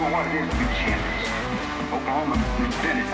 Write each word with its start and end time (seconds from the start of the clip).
Oklahoma 0.00 0.24
what 0.24 0.34
it 0.34 0.40
is 0.40 0.48
to 0.48 0.56
be 0.56 0.64
champions. 0.80 1.28
Oklahoma, 1.92 2.36
we've 2.56 2.72
been 2.80 3.04
it. 3.04 3.10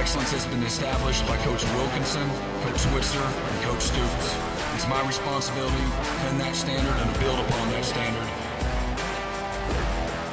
Excellence 0.00 0.32
has 0.32 0.46
been 0.46 0.62
established 0.62 1.26
by 1.28 1.36
Coach 1.44 1.64
Wilkinson, 1.76 2.24
Coach 2.64 2.80
Switzer, 2.80 3.20
and 3.20 3.56
Coach 3.68 3.82
Stoops. 3.92 4.32
It's 4.74 4.88
my 4.88 5.04
responsibility 5.06 5.76
to 5.76 6.12
pin 6.24 6.38
that 6.38 6.56
standard 6.56 6.96
and 6.96 7.12
to 7.12 7.20
build 7.20 7.38
upon 7.40 7.68
that 7.76 7.84
standard. 7.84 8.28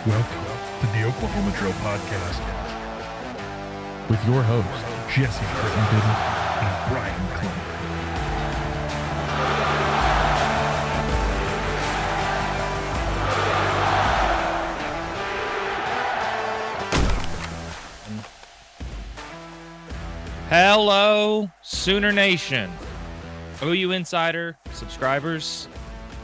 Welcome 0.08 0.48
to 0.80 0.88
the 0.96 1.04
Oklahoma 1.04 1.52
Drill 1.60 1.76
Podcast 1.84 2.40
with 4.08 4.24
your 4.24 4.42
hosts, 4.44 4.88
Jesse 5.12 5.44
Crittenden 5.60 6.08
and 6.64 6.76
Bryan 6.88 7.28
Clinton. 7.36 7.63
Hello, 20.56 21.50
Sooner 21.64 22.12
Nation. 22.12 22.70
OU 23.64 23.90
Insider 23.90 24.56
subscribers, 24.72 25.68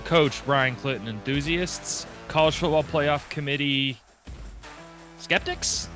Coach 0.06 0.46
Bryan 0.46 0.76
Clinton 0.76 1.08
enthusiasts, 1.08 2.06
College 2.28 2.58
Football 2.58 2.84
Playoff 2.84 3.28
Committee 3.32 3.98
skeptics. 5.18 5.90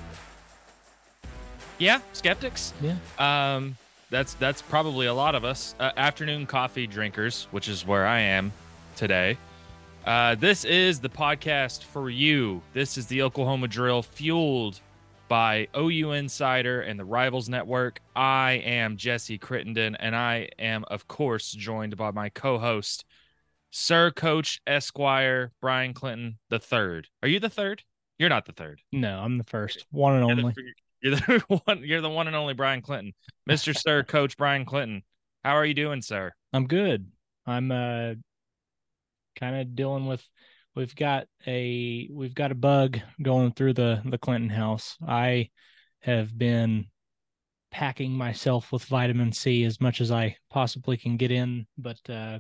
Yeah, 1.77 1.99
skeptics. 2.13 2.73
Yeah. 2.81 2.95
Um, 3.19 3.77
that's 4.09 4.33
that's 4.33 4.63
probably 4.63 5.05
a 5.05 5.13
lot 5.13 5.35
of 5.35 5.45
us. 5.45 5.75
Uh, 5.79 5.91
afternoon 5.95 6.47
coffee 6.47 6.87
drinkers, 6.87 7.47
which 7.51 7.69
is 7.69 7.85
where 7.85 8.07
I 8.07 8.21
am 8.21 8.51
today. 8.95 9.37
Uh, 10.07 10.33
this 10.33 10.65
is 10.65 10.99
the 10.99 11.07
podcast 11.09 11.83
for 11.83 12.09
you. 12.09 12.63
This 12.73 12.97
is 12.97 13.05
the 13.05 13.21
Oklahoma 13.21 13.67
Drill, 13.67 14.01
fueled 14.01 14.79
by 15.27 15.67
OU 15.75 16.11
Insider 16.11 16.81
and 16.81 16.99
the 16.99 17.05
Rivals 17.05 17.49
Network. 17.49 17.99
I 18.15 18.53
am 18.65 18.97
Jesse 18.97 19.37
Crittenden, 19.37 19.95
and 19.95 20.15
I 20.15 20.49
am, 20.59 20.83
of 20.89 21.07
course, 21.07 21.51
joined 21.51 21.97
by 21.97 22.11
my 22.11 22.29
co-host, 22.29 23.05
Sir 23.71 24.11
Coach 24.11 24.61
Esquire 24.67 25.51
Bryan 25.61 25.93
Clinton 25.93 26.37
the 26.49 26.59
third. 26.59 27.07
Are 27.21 27.27
you 27.27 27.39
the 27.39 27.49
third? 27.49 27.83
You're 28.19 28.29
not 28.29 28.45
the 28.45 28.51
third. 28.51 28.81
No, 28.91 29.19
I'm 29.19 29.37
the 29.37 29.43
first, 29.43 29.85
one 29.89 30.15
and 30.15 30.27
You're 30.29 30.39
only. 30.39 30.53
the, 30.53 30.63
you're 31.01 31.15
the 31.39 31.61
one. 31.65 31.83
You're 31.83 32.01
the 32.01 32.09
one 32.09 32.27
and 32.27 32.35
only 32.35 32.53
Bryan 32.53 32.81
Clinton, 32.81 33.13
Mister 33.47 33.73
Sir 33.73 34.03
Coach 34.03 34.37
Bryan 34.37 34.65
Clinton. 34.65 35.03
How 35.43 35.55
are 35.55 35.65
you 35.65 35.73
doing, 35.73 36.01
sir? 36.01 36.31
I'm 36.53 36.67
good. 36.67 37.07
I'm 37.45 37.71
uh 37.71 38.13
kind 39.35 39.55
of 39.55 39.75
dealing 39.75 40.05
with 40.05 40.23
we've 40.75 40.95
got 40.95 41.27
a 41.45 42.09
we've 42.11 42.35
got 42.35 42.51
a 42.51 42.55
bug 42.55 42.99
going 43.21 43.51
through 43.51 43.73
the 43.73 44.01
the 44.05 44.17
Clinton 44.17 44.49
house. 44.49 44.97
I 45.05 45.49
have 46.01 46.37
been 46.37 46.87
packing 47.71 48.11
myself 48.11 48.71
with 48.71 48.85
vitamin 48.85 49.31
C 49.31 49.63
as 49.63 49.81
much 49.81 49.99
as 50.01 50.11
I 50.11 50.37
possibly 50.49 50.97
can 50.97 51.17
get 51.17 51.31
in, 51.31 51.65
but 51.77 51.97
uh 52.09 52.39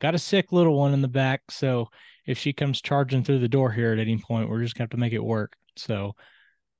got 0.00 0.14
a 0.14 0.18
sick 0.18 0.52
little 0.52 0.78
one 0.78 0.92
in 0.92 1.02
the 1.02 1.08
back, 1.08 1.42
so 1.50 1.88
if 2.26 2.38
she 2.38 2.52
comes 2.52 2.82
charging 2.82 3.22
through 3.22 3.38
the 3.38 3.48
door 3.48 3.70
here 3.70 3.92
at 3.92 3.98
any 3.98 4.18
point, 4.18 4.48
we're 4.48 4.62
just 4.62 4.74
going 4.74 4.88
to 4.88 4.92
have 4.92 4.98
to 4.98 5.00
make 5.00 5.12
it 5.12 5.24
work. 5.24 5.54
So 5.76 6.14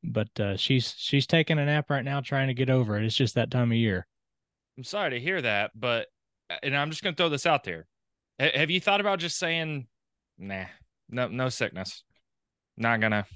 but 0.03 0.29
uh 0.39 0.57
she's 0.57 0.95
she's 0.99 1.27
taking 1.27 1.59
a 1.59 1.65
nap 1.65 1.89
right 1.89 2.05
now 2.05 2.21
trying 2.21 2.49
to 2.49 2.55
get 2.55 2.71
over 2.71 2.99
it. 2.99 3.05
It's 3.05 3.15
just 3.15 3.37
that 3.37 3.51
time 3.51 3.73
of 3.73 3.79
year. 3.79 4.07
I'm 4.77 4.85
sorry 4.85 5.11
to 5.11 5.21
hear 5.21 5.41
that, 5.41 5.71
but 5.75 6.09
uh, 6.51 6.57
and 6.63 6.77
I'm 6.77 6.91
just 6.91 7.03
gonna 7.03 7.17
throw 7.17 7.29
this 7.29 7.47
out 7.47 7.65
there. 7.65 7.87
Ha- 8.41 8.51
have 8.55 8.71
you 8.71 8.81
thought 8.81 9.01
about 9.01 9.19
just 9.19 9.39
saying, 9.39 9.87
"Nah, 10.37 10.67
no, 11.09 11.29
no 11.29 11.49
sickness, 11.49 12.03
not 12.77 13.01
gonna." 13.01 13.27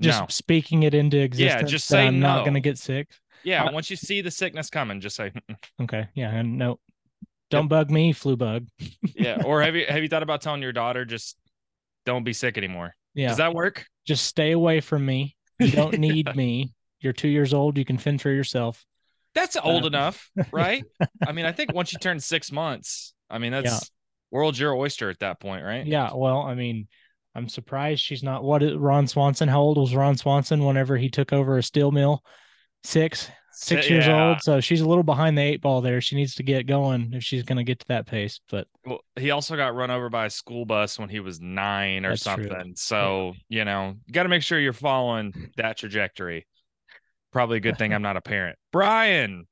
just 0.00 0.20
no. 0.20 0.26
speaking 0.28 0.82
it 0.82 0.92
into 0.92 1.18
existence. 1.18 1.62
Yeah, 1.62 1.66
just 1.68 1.86
say 1.86 2.06
I'm 2.08 2.18
not 2.18 2.40
going 2.44 2.54
to 2.54 2.60
get 2.60 2.78
sick. 2.78 3.08
Yeah, 3.44 3.62
I- 3.64 3.70
once 3.72 3.90
you 3.90 3.96
see 3.96 4.22
the 4.22 4.30
sickness 4.30 4.68
coming, 4.68 5.00
just 5.00 5.14
say, 5.14 5.30
Okay, 5.80 6.08
yeah, 6.14 6.34
and 6.34 6.58
no, 6.58 6.80
don't 7.48 7.68
bug 7.68 7.90
me, 7.92 8.12
flu 8.12 8.36
bug. 8.36 8.66
yeah. 9.14 9.42
Or 9.44 9.62
have 9.62 9.76
you 9.76 9.86
have 9.88 10.02
you 10.02 10.08
thought 10.08 10.24
about 10.24 10.42
telling 10.42 10.62
your 10.62 10.72
daughter 10.72 11.04
just 11.04 11.36
don't 12.06 12.24
be 12.24 12.32
sick 12.32 12.58
anymore? 12.58 12.96
Yeah, 13.14 13.28
Does 13.28 13.36
that 13.36 13.54
work? 13.54 13.86
just 14.04 14.26
stay 14.26 14.50
away 14.50 14.80
from 14.80 15.06
me. 15.06 15.36
You 15.60 15.70
don't 15.70 15.98
need 15.98 16.34
me. 16.34 16.74
You're 17.00 17.12
two 17.12 17.28
years 17.28 17.54
old. 17.54 17.78
You 17.78 17.84
can 17.84 17.96
fend 17.98 18.20
for 18.20 18.30
yourself. 18.30 18.84
That's 19.34 19.56
old 19.56 19.84
Uh, 19.84 19.88
enough, 19.88 20.28
right? 20.50 20.84
I 21.26 21.30
mean, 21.32 21.44
I 21.46 21.52
think 21.52 21.72
once 21.72 21.92
you 21.92 21.98
turn 22.00 22.18
six 22.18 22.50
months, 22.50 23.14
I 23.30 23.38
mean, 23.38 23.52
that's 23.52 23.64
Yeah. 23.64 23.78
World's 24.34 24.58
your 24.58 24.74
oyster 24.74 25.08
at 25.10 25.20
that 25.20 25.38
point, 25.38 25.64
right? 25.64 25.86
Yeah, 25.86 26.10
well, 26.12 26.40
I 26.40 26.56
mean, 26.56 26.88
I'm 27.36 27.48
surprised 27.48 28.02
she's 28.02 28.24
not. 28.24 28.42
What 28.42 28.64
is 28.64 28.74
Ron 28.74 29.06
Swanson? 29.06 29.48
How 29.48 29.60
old 29.60 29.78
was 29.78 29.94
Ron 29.94 30.16
Swanson 30.16 30.64
whenever 30.64 30.96
he 30.96 31.08
took 31.08 31.32
over 31.32 31.56
a 31.56 31.62
steel 31.62 31.92
mill? 31.92 32.20
Six, 32.82 33.30
six 33.52 33.88
years 33.88 34.08
Yeah. 34.08 34.30
old. 34.30 34.42
So 34.42 34.60
she's 34.60 34.80
a 34.80 34.88
little 34.88 35.04
behind 35.04 35.38
the 35.38 35.42
eight 35.42 35.60
ball 35.60 35.82
there. 35.82 36.00
She 36.00 36.16
needs 36.16 36.34
to 36.34 36.42
get 36.42 36.66
going 36.66 37.12
if 37.14 37.22
she's 37.22 37.44
going 37.44 37.58
to 37.58 37.62
get 37.62 37.78
to 37.78 37.86
that 37.90 38.06
pace. 38.06 38.40
But 38.50 38.66
Well, 38.84 39.04
he 39.14 39.30
also 39.30 39.54
got 39.54 39.76
run 39.76 39.92
over 39.92 40.10
by 40.10 40.26
a 40.26 40.30
school 40.30 40.64
bus 40.66 40.98
when 40.98 41.08
he 41.08 41.20
was 41.20 41.40
nine 41.40 42.04
or 42.04 42.08
That's 42.10 42.24
true. 42.24 42.48
something. 42.48 42.72
So, 42.74 43.34
you 43.48 43.64
know, 43.64 43.94
you 44.04 44.12
got 44.12 44.24
to 44.24 44.28
make 44.28 44.42
sure 44.42 44.58
you're 44.58 44.72
following 44.72 45.32
that 45.58 45.76
trajectory. 45.78 46.44
Probably 47.32 47.58
a 47.58 47.60
good 47.60 47.78
thing 47.78 47.94
I'm 47.94 48.02
not 48.02 48.16
a 48.16 48.20
parent. 48.20 48.58
Bryan, 48.72 49.46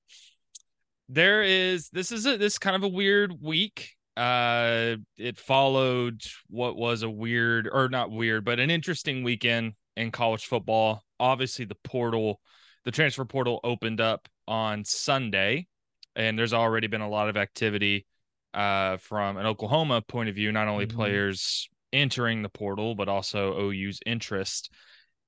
there 1.09 1.44
is 1.44 1.88
this 1.91 2.10
is 2.10 2.26
a 2.26 2.37
this 2.37 2.54
is 2.54 2.59
kind 2.59 2.75
of 2.75 2.82
a 2.82 2.88
weird 2.88 3.32
week. 3.41 3.92
Uh 4.17 4.97
it 5.17 5.39
followed 5.39 6.23
what 6.49 6.77
was 6.77 7.03
a 7.03 7.11
weird 7.11 7.69
or 7.71 7.89
not 7.89 8.11
weird, 8.11 8.45
but 8.45 8.61
an 8.61 8.71
interesting 8.71 9.23
weekend 9.23 9.73
in 9.97 10.11
college 10.11 10.45
football. 10.47 11.03
Obviously 11.19 11.65
the 11.65 11.77
portal, 11.84 12.41
the 12.84 12.91
transfer 12.91 13.25
portal 13.25 13.61
opened 13.65 14.01
up 14.01 14.28
on 14.47 14.84
Sunday 14.84 15.67
and 16.15 16.39
there's 16.39 16.53
already 16.53 16.89
been 16.89 17.01
a 17.01 17.09
lot 17.09 17.28
of 17.31 17.37
activity 17.37 18.06
uh, 18.53 18.99
from 18.99 19.39
an 19.39 19.47
Oklahoma 19.47 20.03
point 20.03 20.28
of 20.28 20.34
view, 20.34 20.53
not 20.53 20.69
only 20.69 20.87
Mhm. 20.87 20.95
players 20.95 21.69
entering 21.91 22.43
the 22.43 22.49
portal, 22.51 22.95
but 22.95 23.09
also 23.09 23.59
OU's 23.59 23.99
interest 24.05 24.71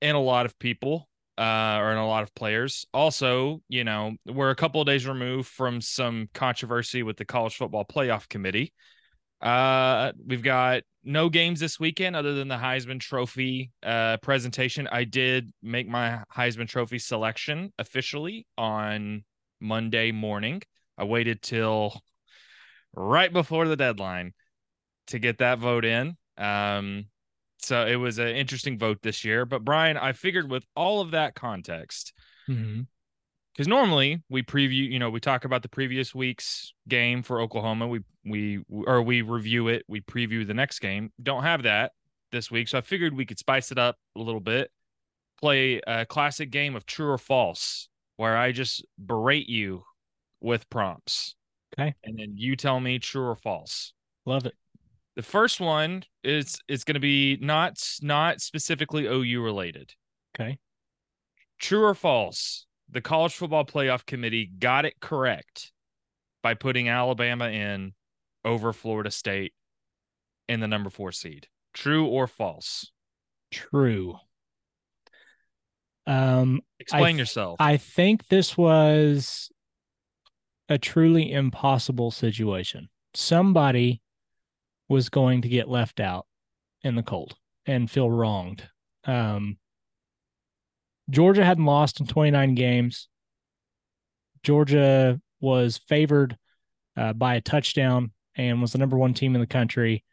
in 0.03 0.15
a 0.15 0.21
lot 0.21 0.45
of 0.45 0.59
people 0.59 1.09
uh, 1.39 1.79
or 1.81 1.93
in 1.93 1.99
a 1.99 2.07
lot 2.07 2.23
of 2.23 2.35
players. 2.35 2.87
Also, 2.95 3.61
you 3.69 3.85
know, 3.85 4.15
we're 4.27 4.51
a 4.51 4.57
couple 4.57 4.81
of 4.81 4.87
days 4.87 5.07
removed 5.07 5.49
from 5.49 5.81
some 5.81 6.29
controversy 6.35 7.03
with 7.03 7.17
the 7.17 7.25
College 7.25 7.57
Football 7.57 7.85
Playoff 7.85 8.29
Committee. 8.29 8.73
Uh, 9.41 10.13
we've 10.27 10.43
got 10.43 10.83
no 11.03 11.29
games 11.29 11.61
this 11.61 11.79
weekend 11.79 12.17
other 12.17 12.35
than 12.35 12.49
the 12.49 12.57
Heisman 12.57 13.01
Trophy 13.01 13.73
uh, 13.83 14.17
presentation. 14.19 14.89
I 14.91 15.05
did 15.05 15.53
make 15.63 15.87
my 15.87 16.23
Heisman 16.35 16.69
Trophy 16.69 16.99
selection 16.99 17.73
officially 17.79 18.47
on 18.57 19.25
Monday 19.61 20.13
morning. 20.13 20.63
I 20.97 21.05
waited 21.05 21.43
till 21.43 22.01
right 22.95 23.33
before 23.33 23.69
the 23.69 23.77
deadline 23.77 24.33
to 25.09 25.19
get 25.19 25.39
that 25.39 25.59
vote 25.59 25.85
in. 25.85 26.17
Um, 26.39 27.07
so 27.65 27.87
it 27.87 27.97
was 27.97 28.19
an 28.19 28.29
interesting 28.29 28.79
vote 28.79 28.99
this 29.03 29.25
year. 29.25 29.45
But 29.45 29.65
Bryan, 29.65 29.97
I 29.97 30.13
figured 30.13 30.51
with 30.51 30.65
all 30.77 31.01
of 31.01 31.13
that 31.13 31.35
context, 31.35 32.13
mm-hmm. 32.49 32.83
because 33.53 33.69
normally 33.69 34.23
we 34.29 34.43
preview, 34.43 34.91
you 34.91 34.99
know, 34.99 35.11
we 35.11 35.21
talk 35.21 35.45
about 35.45 35.63
the 35.63 35.69
previous 35.69 36.15
week's 36.15 36.73
game 36.89 37.23
for 37.23 37.41
Oklahoma. 37.41 37.89
We 37.89 38.01
we 38.25 38.65
or 38.69 39.03
we 39.03 39.23
review 39.23 39.69
it, 39.69 39.85
we 39.89 40.01
preview 40.01 40.47
the 40.47 40.55
next 40.55 40.79
game. 40.81 41.13
Don't 41.23 41.43
have 41.43 41.63
that 41.65 41.93
this 42.33 42.51
week, 42.51 42.69
so 42.69 42.79
I 42.79 42.81
figured 42.83 43.15
we 43.15 43.27
could 43.27 43.39
spice 43.39 43.73
it 43.73 43.79
up 43.79 43.97
a 44.17 44.21
little 44.21 44.41
bit. 44.41 44.71
Play 45.41 45.81
a 45.87 46.07
classic 46.07 46.51
game 46.51 46.77
of 46.77 46.87
true 46.87 47.11
or 47.11 47.19
false, 47.19 47.89
where 48.17 48.37
I 48.37 48.53
just 48.53 48.85
berate 48.99 49.49
you 49.49 49.85
with 50.41 50.69
prompts. 50.71 51.35
Okay. 51.79 51.95
And 52.05 52.19
then 52.19 52.35
you 52.37 52.55
tell 52.57 52.79
me 52.79 52.99
true 52.99 53.27
or 53.27 53.37
false. 53.37 53.93
love 54.27 54.47
it. 54.47 54.55
The 55.17 55.23
first 55.23 55.61
one 55.61 56.05
is 56.23 56.59
it's 56.69 56.85
going 56.85 56.95
to 56.95 57.01
be 57.01 57.39
not 57.41 57.81
not 58.03 58.41
specifically 58.41 59.07
OU 59.07 59.43
related. 59.43 59.95
Okay. 60.35 60.59
True 61.61 61.85
or 61.85 61.95
false? 61.95 62.67
The 62.91 63.01
College 63.01 63.35
Football 63.35 63.65
Playoff 63.65 64.05
Committee 64.07 64.51
got 64.59 64.85
it 64.85 65.01
correct 65.01 65.73
by 66.43 66.55
putting 66.55 66.89
Alabama 66.89 67.49
in 67.49 67.95
over 68.45 68.73
Florida 68.73 69.11
State 69.11 69.55
in 70.49 70.61
the 70.61 70.69
number 70.69 70.91
4 70.91 71.13
seed. 71.13 71.49
True 71.73 72.07
or 72.07 72.27
false? 72.27 72.91
True. 73.51 74.17
Um, 76.07 76.61
Explain 76.79 77.17
th- 77.17 77.21
yourself. 77.21 77.57
I 77.61 77.79
think 77.79 78.29
this 78.29 78.59
was 78.59 79.51
a 80.69 80.77
truly 80.77 81.33
impossible 81.33 82.11
situation. 82.11 82.89
Somebody 83.15 84.03
was 84.89 85.09
going 85.09 85.43
to 85.43 85.49
get 85.49 85.69
left 85.69 86.01
out 86.01 86.27
in 86.83 86.95
the 86.95 87.03
cold 87.03 87.35
and 87.67 87.91
feel 87.91 88.11
wronged. 88.11 88.63
Um, 89.05 89.59
Georgia 91.11 91.45
hadn't 91.45 91.65
lost 91.65 92.01
in 92.01 92.07
29 92.07 92.55
games. 92.55 93.09
Georgia 94.43 95.21
was 95.41 95.79
favored 95.79 96.37
uh, 96.97 97.13
by 97.13 97.35
a 97.35 97.41
touchdown 97.41 98.13
and 98.37 98.61
was 98.61 98.73
the 98.73 98.79
number 98.79 98.97
one 98.97 99.15
team 99.15 99.35
in 99.35 99.41
the 99.41 99.47
country. 99.47 100.05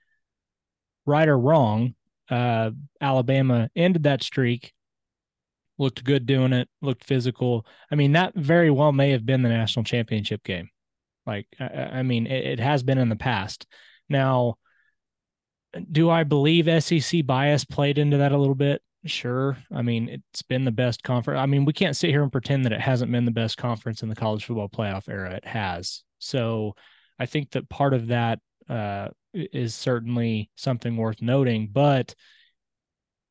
Right 1.06 1.27
or 1.27 1.38
wrong, 1.38 1.95
uh, 2.29 2.71
Alabama 3.00 3.69
ended 3.75 4.03
that 4.03 4.23
streak, 4.23 4.73
looked 5.77 6.03
good 6.03 6.25
doing 6.25 6.53
it, 6.53 6.69
looked 6.81 7.03
physical. 7.03 7.65
I 7.91 7.95
mean, 7.95 8.13
that 8.13 8.35
very 8.35 8.69
well 8.69 8.91
may 8.91 9.12
have 9.12 9.25
been 9.25 9.41
the 9.41 9.50
national 9.50 9.83
championship 9.83 10.44
game. 10.44 10.69
Like, 11.25 11.47
I, 11.59 11.65
I 11.65 12.03
mean, 12.03 12.27
it, 12.27 12.45
it 12.45 12.59
has 12.59 12.83
been 12.83 12.97
in 12.97 13.09
the 13.09 13.15
past. 13.15 13.65
Now, 14.12 14.56
do 15.92 16.10
I 16.10 16.24
believe 16.24 16.84
SEC 16.84 17.25
bias 17.25 17.66
played 17.66 17.98
into 17.98 18.18
that 18.18 18.31
a 18.31 18.38
little 18.38 18.56
bit? 18.56 18.81
Sure. 19.06 19.58
I 19.74 19.81
mean, 19.81 20.10
it's 20.10 20.44
been 20.44 20.66
the 20.66 20.72
best 20.72 21.02
conference. 21.02 21.40
I 21.40 21.48
mean, 21.48 21.66
we 21.66 21.74
can't 21.74 21.96
sit 21.96 22.12
here 22.12 22.22
and 22.22 22.31
pretend 22.31 22.66
that 22.66 22.74
it 22.74 22.81
hasn't 22.81 23.12
been 23.12 23.25
the 23.25 23.31
best 23.31 23.58
conference 23.58 24.04
in 24.04 24.10
the 24.10 24.16
college 24.16 24.46
football 24.46 24.69
playoff 24.69 25.10
era. 25.10 25.31
It 25.31 25.46
has. 25.46 26.04
So 26.19 26.75
I 27.18 27.25
think 27.25 27.52
that 27.52 27.69
part 27.69 27.94
of 27.94 28.08
that 28.08 28.40
uh, 28.69 29.10
is 29.34 29.74
certainly 29.74 30.52
something 30.56 30.98
worth 30.98 31.22
noting. 31.22 31.69
But 31.72 32.14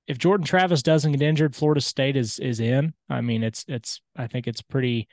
if 0.08 0.18
Jordan 0.18 0.44
Travis 0.44 0.82
doesn't 0.82 1.12
get 1.12 1.22
injured, 1.22 1.54
Florida 1.54 1.80
State 1.80 2.16
is 2.16 2.40
is 2.40 2.58
in. 2.58 2.94
I 3.08 3.20
mean, 3.20 3.44
it's 3.44 3.64
it's 3.68 4.00
I 4.16 4.26
think 4.26 4.48
it's 4.48 4.62
pretty 4.62 5.08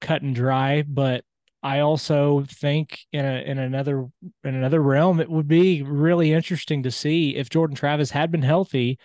cut 0.00 0.22
and 0.22 0.34
dry. 0.34 0.82
But 0.82 1.24
I 1.64 1.80
also 1.80 2.44
think 2.46 3.00
in 3.10 3.24
a 3.24 3.40
in 3.40 3.58
another 3.58 4.06
in 4.44 4.54
another 4.54 4.82
realm, 4.82 5.18
it 5.18 5.30
would 5.30 5.48
be 5.48 5.82
really 5.82 6.30
interesting 6.30 6.82
to 6.82 6.90
see 6.90 7.36
if 7.36 7.48
Jordan 7.48 7.74
Travis 7.74 8.10
had 8.10 8.30
been 8.30 8.42
healthy 8.42 8.98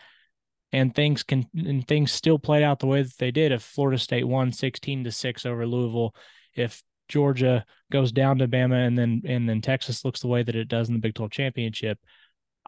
and 0.74 0.94
things 0.94 1.24
can 1.24 1.46
and 1.56 1.88
things 1.88 2.12
still 2.12 2.38
played 2.38 2.64
out 2.64 2.80
the 2.80 2.86
way 2.88 3.02
that 3.02 3.18
they 3.18 3.32
did. 3.32 3.54
If 3.54 3.64
Florida 3.64 3.98
State 3.98 4.28
won 4.28 4.52
16 4.52 5.06
to 5.06 5.12
6 5.12 5.46
over 5.46 5.66
Louisville, 5.66 6.14
if 6.54 6.84
Georgia 7.08 7.66
goes 7.94 8.12
down 8.12 8.40
to 8.40 8.48
Bama 8.50 8.86
and 8.86 8.98
then 8.98 9.22
and 9.26 9.48
then 9.48 9.62
Texas 9.62 10.04
looks 10.04 10.20
the 10.20 10.28
way 10.28 10.44
that 10.44 10.56
it 10.56 10.68
does 10.68 10.90
in 10.90 10.96
the 10.96 11.00
Big 11.00 11.16
12 11.16 11.32
championship, 11.32 11.98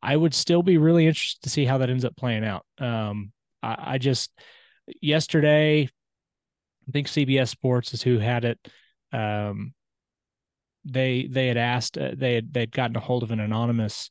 I 0.01 0.15
would 0.15 0.33
still 0.33 0.63
be 0.63 0.77
really 0.77 1.05
interested 1.05 1.41
to 1.43 1.49
see 1.49 1.65
how 1.65 1.79
that 1.79 1.89
ends 1.89 2.05
up 2.05 2.15
playing 2.15 2.45
out. 2.45 2.65
Um, 2.79 3.33
I, 3.61 3.75
I 3.95 3.97
just 3.97 4.31
yesterday, 5.01 5.81
I 5.83 6.91
think 6.93 7.07
CBS 7.07 7.49
Sports 7.49 7.93
is 7.93 8.01
who 8.01 8.19
had 8.19 8.45
it. 8.45 8.57
Um, 9.11 9.73
they 10.85 11.27
they 11.29 11.47
had 11.47 11.57
asked 11.57 11.97
uh, 11.97 12.11
they 12.15 12.35
had 12.35 12.53
they'd 12.53 12.71
gotten 12.71 12.95
a 12.95 12.99
hold 12.99 13.23
of 13.23 13.31
an 13.31 13.39
anonymous 13.39 14.09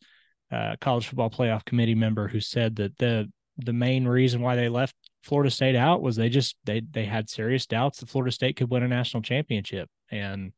uh, 0.53 0.77
college 0.81 1.07
football 1.07 1.31
playoff 1.31 1.65
committee 1.65 1.95
member 1.95 2.29
who 2.29 2.41
said 2.41 2.77
that 2.77 2.97
the 2.99 3.31
the 3.59 3.73
main 3.73 4.07
reason 4.07 4.41
why 4.41 4.57
they 4.57 4.69
left 4.69 4.95
Florida 5.23 5.51
State 5.51 5.77
out 5.77 6.03
was 6.03 6.17
they 6.17 6.29
just 6.29 6.57
they 6.65 6.81
they 6.81 7.05
had 7.05 7.29
serious 7.29 7.67
doubts 7.67 8.01
that 8.01 8.09
Florida 8.09 8.33
State 8.33 8.57
could 8.57 8.71
win 8.71 8.83
a 8.83 8.89
national 8.89 9.23
championship. 9.23 9.89
And 10.11 10.53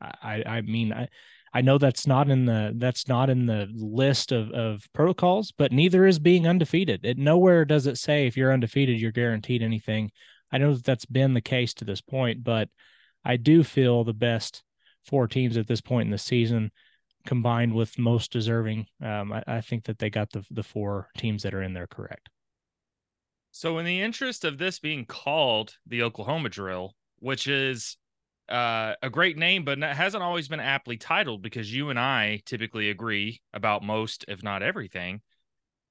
I 0.00 0.42
I 0.46 0.60
mean 0.62 0.92
I 0.92 1.08
I 1.52 1.62
know 1.62 1.78
that's 1.78 2.06
not 2.06 2.28
in 2.30 2.46
the 2.46 2.72
that's 2.76 3.08
not 3.08 3.30
in 3.30 3.46
the 3.46 3.68
list 3.74 4.32
of 4.32 4.50
of 4.52 4.86
protocols 4.92 5.52
but 5.56 5.72
neither 5.72 6.06
is 6.06 6.18
being 6.18 6.46
undefeated. 6.46 7.04
It 7.04 7.18
nowhere 7.18 7.64
does 7.64 7.86
it 7.86 7.98
say 7.98 8.26
if 8.26 8.36
you're 8.36 8.52
undefeated 8.52 9.00
you're 9.00 9.12
guaranteed 9.12 9.62
anything. 9.62 10.10
I 10.50 10.58
know 10.58 10.74
that 10.74 10.84
that's 10.84 11.06
been 11.06 11.34
the 11.34 11.40
case 11.40 11.74
to 11.74 11.84
this 11.84 12.00
point 12.00 12.44
but 12.44 12.68
I 13.24 13.36
do 13.36 13.62
feel 13.62 14.04
the 14.04 14.14
best 14.14 14.62
four 15.08 15.26
teams 15.26 15.56
at 15.56 15.66
this 15.66 15.80
point 15.80 16.06
in 16.06 16.10
the 16.10 16.18
season 16.18 16.70
combined 17.26 17.74
with 17.74 17.98
most 17.98 18.32
deserving. 18.32 18.86
Um, 19.02 19.32
I, 19.32 19.42
I, 19.46 19.60
think 19.60 19.84
that 19.84 19.98
they 19.98 20.10
got 20.10 20.30
the 20.30 20.44
the 20.50 20.62
four 20.62 21.08
teams 21.16 21.42
that 21.42 21.54
are 21.54 21.62
in 21.62 21.74
there 21.74 21.86
correct. 21.86 22.28
So, 23.50 23.78
in 23.78 23.84
the 23.84 24.00
interest 24.00 24.44
of 24.44 24.58
this 24.58 24.78
being 24.78 25.04
called 25.04 25.76
the 25.86 26.02
Oklahoma 26.02 26.48
Drill, 26.48 26.94
which 27.18 27.46
is 27.46 27.96
uh, 28.48 28.94
a 29.02 29.10
great 29.10 29.36
name, 29.36 29.64
but 29.64 29.82
hasn't 29.82 30.22
always 30.22 30.48
been 30.48 30.60
aptly 30.60 30.96
titled 30.96 31.42
because 31.42 31.74
you 31.74 31.90
and 31.90 31.98
I 31.98 32.40
typically 32.44 32.90
agree 32.90 33.40
about 33.52 33.82
most, 33.82 34.24
if 34.28 34.42
not 34.42 34.62
everything. 34.62 35.20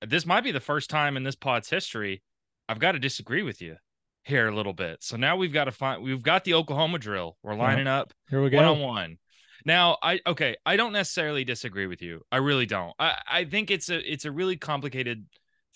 This 0.05 0.25
might 0.25 0.43
be 0.43 0.51
the 0.51 0.59
first 0.59 0.89
time 0.89 1.17
in 1.17 1.23
this 1.23 1.35
pod's 1.35 1.69
history 1.69 2.21
I've 2.69 2.79
got 2.79 2.93
to 2.93 2.99
disagree 2.99 3.43
with 3.43 3.61
you 3.61 3.77
here 4.27 4.47
a 4.47 4.55
little 4.55 4.73
bit. 4.73 5.03
So 5.03 5.15
now 5.15 5.37
we've 5.37 5.53
got 5.53 5.65
to 5.65 5.71
find 5.71 6.03
we've 6.03 6.21
got 6.21 6.43
the 6.43 6.53
Oklahoma 6.53 6.99
drill. 6.99 7.37
We're 7.43 7.55
lining 7.55 7.87
up 7.87 8.13
here 8.29 8.43
we 8.43 8.49
go 8.49 8.57
one 8.57 8.65
on 8.65 8.79
one. 8.79 9.17
Now 9.65 9.97
I 10.03 10.19
okay, 10.27 10.55
I 10.65 10.75
don't 10.75 10.93
necessarily 10.93 11.43
disagree 11.43 11.87
with 11.87 12.01
you. 12.01 12.21
I 12.31 12.37
really 12.37 12.65
don't. 12.65 12.93
I, 12.99 13.17
I 13.29 13.45
think 13.45 13.71
it's 13.71 13.89
a 13.89 13.99
it's 14.11 14.25
a 14.25 14.31
really 14.31 14.57
complicated 14.57 15.25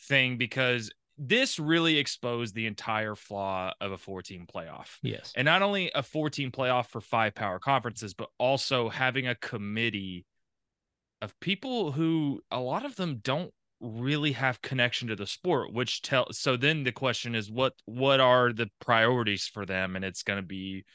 thing 0.08 0.38
because 0.38 0.92
this 1.18 1.60
really 1.60 1.98
exposed 1.98 2.54
the 2.54 2.66
entire 2.66 3.16
flaw 3.16 3.72
of 3.80 3.92
a 3.92 3.98
14 3.98 4.48
playoff. 4.54 4.98
Yes. 5.04 5.32
And 5.36 5.46
not 5.46 5.62
only 5.62 5.92
a 5.94 6.02
14 6.02 6.52
playoff 6.52 6.88
for 6.88 7.00
five 7.00 7.36
power 7.36 7.60
conferences, 7.60 8.14
but 8.14 8.30
also 8.40 8.90
having 8.90 9.28
a 9.28 9.36
committee 9.36 10.26
of 11.22 11.40
people 11.40 11.92
who 11.92 12.42
a 12.50 12.60
lot 12.60 12.86
of 12.86 12.96
them 12.96 13.20
don't 13.24 13.54
really 13.82 14.34
have 14.34 14.62
connection 14.62 15.08
to 15.08 15.16
the 15.16 15.26
sport 15.26 15.74
which 15.74 16.02
tell 16.02 16.28
so 16.32 16.56
then 16.56 16.84
the 16.84 16.92
question 16.92 17.34
is 17.34 17.50
what 17.50 17.74
what 17.86 18.20
are 18.20 18.54
the 18.54 18.70
priorities 18.80 19.48
for 19.48 19.66
them 19.66 19.96
and 19.96 20.06
it's 20.06 20.22
going 20.22 20.38
to 20.38 20.46
be 20.46 20.86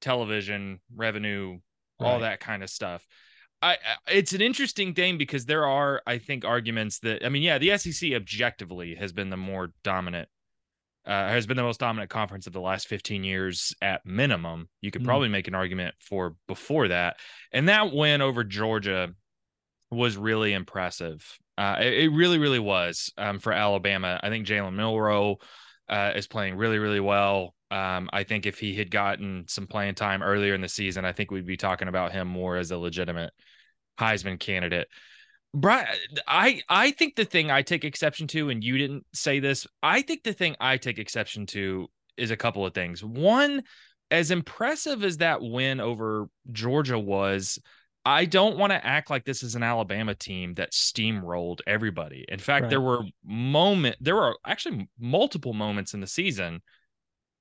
television 0.00 0.80
revenue 0.94 1.58
right. 1.98 2.06
all 2.06 2.20
that 2.20 2.40
kind 2.40 2.62
of 2.62 2.68
stuff 2.68 3.06
I, 3.60 3.76
it's 4.06 4.34
an 4.34 4.40
interesting 4.40 4.94
thing 4.94 5.18
because 5.18 5.44
there 5.44 5.66
are 5.66 6.00
I 6.06 6.18
think 6.18 6.44
arguments 6.44 7.00
that 7.00 7.24
I 7.24 7.28
mean 7.28 7.42
yeah 7.42 7.58
the 7.58 7.76
SEC 7.76 8.12
objectively 8.12 8.94
has 8.94 9.12
been 9.12 9.30
the 9.30 9.36
more 9.36 9.72
dominant 9.82 10.28
uh, 11.06 11.28
has 11.28 11.46
been 11.46 11.56
the 11.56 11.62
most 11.62 11.80
dominant 11.80 12.10
conference 12.10 12.46
of 12.46 12.52
the 12.52 12.60
last 12.60 12.86
15 12.86 13.24
years 13.24 13.74
at 13.80 14.04
minimum 14.04 14.68
you 14.82 14.90
could 14.90 15.02
mm. 15.02 15.06
probably 15.06 15.28
make 15.28 15.48
an 15.48 15.54
argument 15.54 15.94
for 16.00 16.36
before 16.46 16.88
that 16.88 17.16
and 17.50 17.68
that 17.68 17.92
win 17.92 18.20
over 18.20 18.44
Georgia 18.44 19.08
was 19.90 20.16
really 20.16 20.52
impressive 20.52 21.38
uh, 21.58 21.76
it, 21.80 21.92
it, 22.04 22.08
really, 22.10 22.38
really 22.38 22.60
was 22.60 23.12
um, 23.18 23.40
for 23.40 23.52
Alabama. 23.52 24.20
I 24.22 24.28
think 24.28 24.46
Jalen 24.46 24.74
Milroe 24.74 25.38
uh, 25.88 26.12
is 26.14 26.28
playing 26.28 26.54
really, 26.54 26.78
really 26.78 27.00
well. 27.00 27.52
Um, 27.72 28.08
I 28.12 28.22
think 28.22 28.46
if 28.46 28.60
he 28.60 28.74
had 28.76 28.92
gotten 28.92 29.44
some 29.48 29.66
playing 29.66 29.96
time 29.96 30.22
earlier 30.22 30.54
in 30.54 30.60
the 30.60 30.68
season, 30.68 31.04
I 31.04 31.12
think 31.12 31.32
we'd 31.32 31.44
be 31.44 31.56
talking 31.56 31.88
about 31.88 32.12
him 32.12 32.28
more 32.28 32.56
as 32.56 32.70
a 32.70 32.78
legitimate 32.78 33.32
Heisman 33.98 34.38
candidate. 34.38 34.86
Bryan, 35.52 35.88
I 36.28 36.60
I 36.68 36.92
think 36.92 37.16
the 37.16 37.24
thing 37.24 37.50
I 37.50 37.62
take 37.62 37.84
exception 37.84 38.28
to, 38.28 38.50
and 38.50 38.62
you 38.62 38.78
didn't 38.78 39.04
say 39.12 39.40
this, 39.40 39.66
I 39.82 40.02
think 40.02 40.22
the 40.22 40.34
thing 40.34 40.54
I 40.60 40.76
take 40.76 40.98
exception 40.98 41.46
to 41.46 41.88
is 42.16 42.30
a 42.30 42.36
couple 42.36 42.64
of 42.64 42.72
things. 42.72 43.02
One, 43.02 43.64
as 44.12 44.30
impressive 44.30 45.02
as 45.02 45.16
that 45.16 45.42
win 45.42 45.80
over 45.80 46.28
Georgia 46.52 46.98
was, 46.98 47.58
I 48.08 48.24
don't 48.24 48.56
want 48.56 48.72
to 48.72 48.86
act 48.86 49.10
like 49.10 49.26
this 49.26 49.42
is 49.42 49.54
an 49.54 49.62
Alabama 49.62 50.14
team 50.14 50.54
that 50.54 50.72
steamrolled 50.72 51.60
everybody. 51.66 52.24
In 52.26 52.38
fact, 52.38 52.62
right. 52.62 52.70
there 52.70 52.80
were 52.80 53.02
moment 53.22 53.96
there 54.00 54.16
were 54.16 54.34
actually 54.46 54.88
multiple 54.98 55.52
moments 55.52 55.92
in 55.92 56.00
the 56.00 56.06
season. 56.06 56.62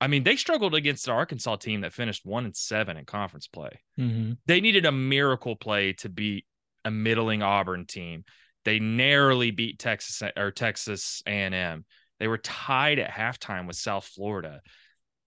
I 0.01 0.08
mean, 0.08 0.24
they 0.24 0.36
struggled 0.36 0.75
against 0.75 1.06
the 1.06 1.13
Arkansas 1.13 1.56
team 1.56 1.82
that 1.82 1.94
finished 1.94 2.25
one 2.25 2.44
and 2.44 2.53
seven 2.56 2.98
in 2.98 3.06
conference 3.06 3.48
play. 3.48 3.80
Mm-hmm. 3.98 4.34
They 4.46 4.60
needed 4.60 4.86
a 4.86 4.92
miracle 4.92 5.56
play 5.56 5.94
to 5.94 6.10
beat 6.10 6.46
a 6.84 6.92
middling 6.92 7.42
Auburn 7.42 7.86
team. 7.86 8.25
They 8.65 8.80
narrowly 8.80 9.51
beat 9.51 9.80
Texas 9.80 10.22
or 10.36 10.51
Texas 10.51 11.24
A&M. 11.25 11.86
They 12.20 12.27
were 12.27 12.39
tied 12.39 13.00
at 13.00 13.10
halftime 13.10 13.68
with 13.68 13.77
South 13.77 14.03
Florida. 14.03 14.60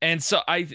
And 0.03 0.23
so 0.23 0.41
I 0.47 0.69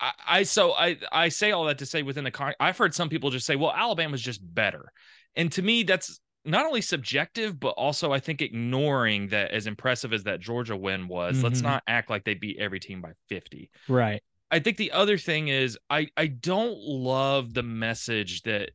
I, 0.00 0.12
I 0.26 0.42
so 0.44 0.72
I 0.72 0.96
I 1.12 1.28
say 1.28 1.52
all 1.52 1.64
that 1.66 1.78
to 1.78 1.86
say 1.86 2.02
within 2.02 2.24
the 2.24 2.30
con 2.30 2.54
I've 2.58 2.78
heard 2.78 2.94
some 2.94 3.08
people 3.08 3.30
just 3.30 3.46
say, 3.46 3.56
well, 3.56 3.72
Alabama's 3.72 4.22
just 4.22 4.40
better. 4.54 4.92
And 5.36 5.52
to 5.52 5.62
me, 5.62 5.82
that's 5.82 6.20
not 6.44 6.66
only 6.66 6.80
subjective, 6.80 7.60
but 7.60 7.70
also 7.70 8.12
I 8.12 8.18
think 8.18 8.40
ignoring 8.40 9.28
that 9.28 9.50
as 9.50 9.66
impressive 9.66 10.12
as 10.12 10.24
that 10.24 10.40
Georgia 10.40 10.76
win 10.76 11.06
was, 11.06 11.36
mm-hmm. 11.36 11.44
let's 11.44 11.60
not 11.60 11.82
act 11.86 12.10
like 12.10 12.24
they 12.24 12.34
beat 12.34 12.58
every 12.58 12.80
team 12.80 13.02
by 13.02 13.12
50. 13.28 13.70
Right. 13.88 14.22
I 14.50 14.58
think 14.58 14.78
the 14.78 14.92
other 14.92 15.18
thing 15.18 15.48
is 15.48 15.78
I 15.88 16.08
I 16.16 16.26
don't 16.26 16.78
love 16.78 17.54
the 17.54 17.62
message 17.62 18.42
that 18.42 18.70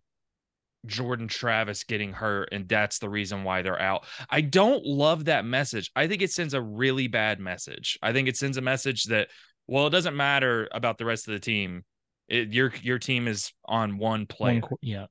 Jordan 0.86 1.27
Travis 1.27 1.84
getting 1.84 2.13
hurt 2.13 2.50
and 2.51 2.70
that's 2.70 3.00
the 3.00 3.10
reason 3.10 3.44
why 3.44 3.63
they're 3.63 3.82
out. 3.82 4.05
I 4.29 4.41
don't 4.41 4.86
love 4.86 5.25
that 5.25 5.44
message. 5.44 5.91
I 5.96 6.08
think 6.08 6.22
it 6.22 6.32
sends 6.32 6.53
a 6.53 6.62
really 6.62 7.08
bad 7.08 7.39
message. 7.39 7.98
I 8.01 8.13
think 8.13 8.27
it 8.27 8.38
sends 8.38 8.58
a 8.58 8.62
message 8.62 9.05
that 9.05 9.29
well, 9.67 9.88
it 9.88 9.91
doesn't 9.91 10.15
matter 10.15 10.67
about 10.72 10.98
the 10.98 11.05
rest 11.05 11.27
of 11.27 11.34
the 11.34 11.39
team. 11.39 11.84
It, 12.27 12.53
your 12.53 12.74
your 12.81 13.00
team 13.00 13.27
is 13.27 13.53
on 13.65 13.98
one 13.98 14.25
player. 14.25 14.62
One, 14.62 14.77
yeah. 14.81 15.05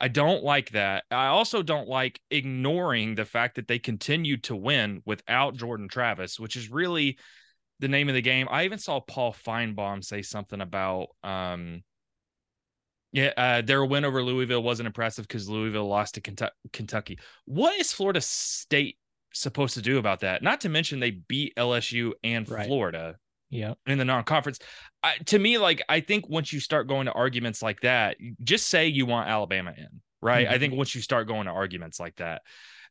I 0.00 0.08
don't 0.08 0.44
like 0.44 0.70
that. 0.70 1.04
I 1.10 1.26
also 1.26 1.62
don't 1.62 1.88
like 1.88 2.20
ignoring 2.30 3.16
the 3.16 3.24
fact 3.24 3.56
that 3.56 3.66
they 3.66 3.80
continued 3.80 4.44
to 4.44 4.54
win 4.54 5.02
without 5.04 5.56
Jordan 5.56 5.88
Travis, 5.88 6.38
which 6.38 6.54
is 6.54 6.70
really 6.70 7.18
the 7.80 7.88
name 7.88 8.08
of 8.08 8.14
the 8.14 8.22
game. 8.22 8.46
I 8.50 8.64
even 8.64 8.78
saw 8.78 9.00
Paul 9.00 9.32
Finebaum 9.32 10.04
say 10.04 10.22
something 10.22 10.60
about 10.60 11.08
um 11.24 11.82
yeah, 13.10 13.32
uh, 13.38 13.62
their 13.62 13.84
win 13.84 14.04
over 14.04 14.22
Louisville 14.22 14.62
wasn't 14.62 14.86
impressive 14.86 15.26
because 15.26 15.48
Louisville 15.48 15.88
lost 15.88 16.14
to 16.14 16.52
Kentucky. 16.72 17.18
What 17.46 17.80
is 17.80 17.90
Florida 17.90 18.20
State 18.20 18.98
supposed 19.32 19.74
to 19.74 19.82
do 19.82 19.96
about 19.96 20.20
that? 20.20 20.42
Not 20.42 20.60
to 20.62 20.68
mention 20.68 21.00
they 21.00 21.12
beat 21.12 21.54
LSU 21.56 22.12
and 22.22 22.48
right. 22.48 22.66
Florida 22.66 23.16
yeah 23.50 23.74
in 23.86 23.98
the 23.98 24.04
non-conference 24.04 24.58
to 25.26 25.38
me 25.38 25.58
like 25.58 25.82
i 25.88 26.00
think 26.00 26.28
once 26.28 26.52
you 26.52 26.60
start 26.60 26.86
going 26.88 27.06
to 27.06 27.12
arguments 27.12 27.62
like 27.62 27.80
that 27.80 28.16
just 28.42 28.66
say 28.66 28.86
you 28.86 29.06
want 29.06 29.28
alabama 29.28 29.72
in 29.76 29.88
right? 30.20 30.48
I 30.48 30.56
Mhm. 30.56 30.58
think 30.60 30.74
once 30.74 30.96
you 30.96 31.00
start 31.00 31.28
going 31.28 31.46
to 31.46 31.52
arguments 31.52 32.00
like 32.00 32.16
that. 32.16 32.42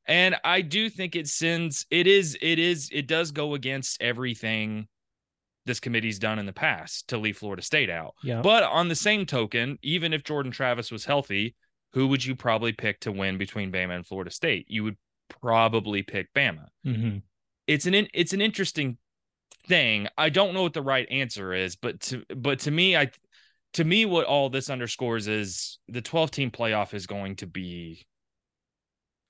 And 0.06 0.38
I 0.46 0.62
do 0.62 0.90
think 0.90 1.14
it 1.18 1.28
sends 1.28 1.86
it 1.92 2.08
is 2.08 2.38
it 2.42 2.58
is 2.58 2.90
it 2.94 3.06
does 3.06 3.32
go 3.32 3.54
against 3.54 4.02
everything 4.02 4.88
this 5.66 5.82
committee's 5.82 6.20
done 6.20 6.40
in 6.40 6.46
the 6.46 6.54
past 6.54 7.10
to 7.10 7.18
leave 7.18 7.38
Florida 7.38 7.62
State 7.62 7.90
out. 7.90 8.16
Yeah. 8.24 8.42
But 8.42 8.64
on 8.64 8.88
the 8.88 8.96
same 8.96 9.26
token, 9.26 9.78
even 9.82 10.14
if 10.14 10.24
Jordan 10.24 10.54
Travis 10.54 10.90
was 10.90 11.04
healthy, 11.04 11.54
who 11.92 12.08
would 12.08 12.24
you 12.24 12.34
probably 12.34 12.72
pick 12.72 13.02
to 13.02 13.12
win 13.12 13.38
between 13.38 13.70
Bama 13.74 13.98
and 13.98 14.08
Florida 14.08 14.32
State? 14.32 14.68
You 14.70 14.86
would 14.86 14.96
probably 15.42 16.04
pick 16.04 16.34
Bama. 16.34 16.68
hmm 16.86 17.18
It's 17.68 17.86
an 17.86 18.08
it's 18.14 18.32
an 18.32 18.40
interesting 18.40 18.98
thing. 19.68 20.08
I 20.18 20.30
don't 20.30 20.54
know 20.54 20.64
what 20.64 20.74
the 20.74 20.82
right 20.82 21.08
answer 21.10 21.54
is, 21.54 21.76
but 21.76 22.00
to 22.02 22.24
but 22.36 22.60
to 22.60 22.72
me, 22.72 22.96
I 22.96 23.10
to 23.74 23.84
me, 23.84 24.06
what 24.06 24.26
all 24.26 24.50
this 24.50 24.70
underscores 24.70 25.28
is 25.28 25.78
the 25.88 26.02
12 26.02 26.32
team 26.32 26.52
playoff 26.52 26.94
is 26.94 27.06
going 27.06 27.36
to 27.38 27.48
be 27.48 28.06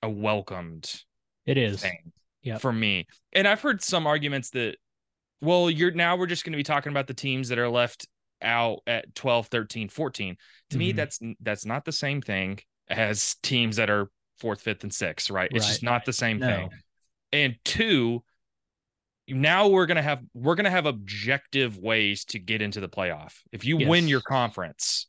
a 0.02 0.08
welcomed 0.08 1.02
It 1.44 1.58
is. 1.58 1.82
thing 1.82 2.12
Yep. 2.42 2.60
for 2.60 2.72
me. 2.72 3.06
And 3.32 3.48
I've 3.48 3.60
heard 3.60 3.82
some 3.82 4.06
arguments 4.06 4.50
that, 4.50 4.76
well, 5.40 5.68
you're 5.68 5.90
now 5.90 6.16
we're 6.16 6.26
just 6.26 6.44
going 6.44 6.52
to 6.52 6.56
be 6.56 6.62
talking 6.62 6.90
about 6.92 7.08
the 7.08 7.14
teams 7.14 7.48
that 7.48 7.58
are 7.58 7.68
left 7.68 8.06
out 8.40 8.78
at 8.86 9.12
12, 9.16 9.48
13, 9.48 9.88
14. 9.88 10.36
To 10.70 10.78
me, 10.78 10.92
Mhm. 10.92 10.96
that's 10.96 11.18
that's 11.40 11.66
not 11.66 11.84
the 11.84 11.92
same 11.92 12.22
thing 12.22 12.60
as 12.88 13.34
teams 13.42 13.76
that 13.76 13.90
are 13.90 14.08
fourth, 14.38 14.62
fifth, 14.62 14.84
and 14.84 14.94
sixth, 14.94 15.30
right? 15.30 15.50
It's 15.52 15.66
just 15.66 15.82
not 15.82 16.04
the 16.04 16.12
same 16.12 16.38
thing. 16.38 16.70
And 17.32 17.56
two, 17.64 18.22
now 19.28 19.68
we're 19.68 19.86
gonna 19.86 20.02
have 20.02 20.20
we're 20.34 20.54
gonna 20.54 20.70
have 20.70 20.86
objective 20.86 21.78
ways 21.78 22.24
to 22.26 22.38
get 22.38 22.62
into 22.62 22.80
the 22.80 22.88
playoff. 22.88 23.34
If 23.52 23.64
you 23.64 23.76
win 23.76 24.08
your 24.08 24.20
conference, 24.20 25.06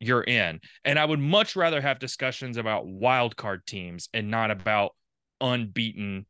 you're 0.00 0.22
in. 0.22 0.60
And 0.84 0.98
I 0.98 1.04
would 1.04 1.20
much 1.20 1.56
rather 1.56 1.80
have 1.80 1.98
discussions 1.98 2.56
about 2.56 2.86
wild 2.86 3.36
card 3.36 3.66
teams 3.66 4.08
and 4.12 4.30
not 4.30 4.50
about 4.50 4.92
unbeaten 5.40 6.26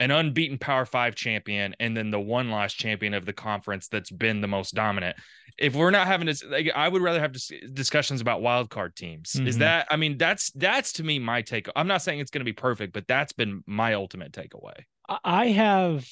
an 0.00 0.10
unbeaten 0.10 0.58
power 0.58 0.84
five 0.84 1.14
champion 1.14 1.74
and 1.78 1.96
then 1.96 2.10
the 2.10 2.18
one 2.18 2.50
last 2.50 2.74
champion 2.74 3.14
of 3.14 3.24
the 3.24 3.32
conference 3.32 3.86
that's 3.86 4.10
been 4.10 4.40
the 4.40 4.48
most 4.48 4.74
dominant 4.74 5.16
if 5.56 5.76
we're 5.76 5.92
not 5.92 6.08
having 6.08 6.26
this 6.26 6.42
like, 6.44 6.68
i 6.74 6.88
would 6.88 7.00
rather 7.00 7.20
have 7.20 7.30
dis- 7.30 7.52
discussions 7.72 8.20
about 8.20 8.42
wild 8.42 8.68
card 8.68 8.96
teams 8.96 9.36
is 9.36 9.54
Mhm. 9.54 9.58
that 9.60 9.86
i 9.90 9.96
mean 9.96 10.18
that's 10.18 10.50
that's 10.50 10.92
to 10.94 11.04
me 11.04 11.20
my 11.20 11.42
take 11.42 11.68
i'm 11.76 11.86
not 11.86 12.02
saying 12.02 12.18
it's 12.18 12.32
going 12.32 12.40
to 12.40 12.44
be 12.44 12.52
perfect 12.52 12.92
but 12.92 13.06
that's 13.06 13.32
been 13.32 13.62
my 13.66 13.94
ultimate 13.94 14.32
takeaway 14.32 14.74
I- 15.08 15.48
have 15.48 16.08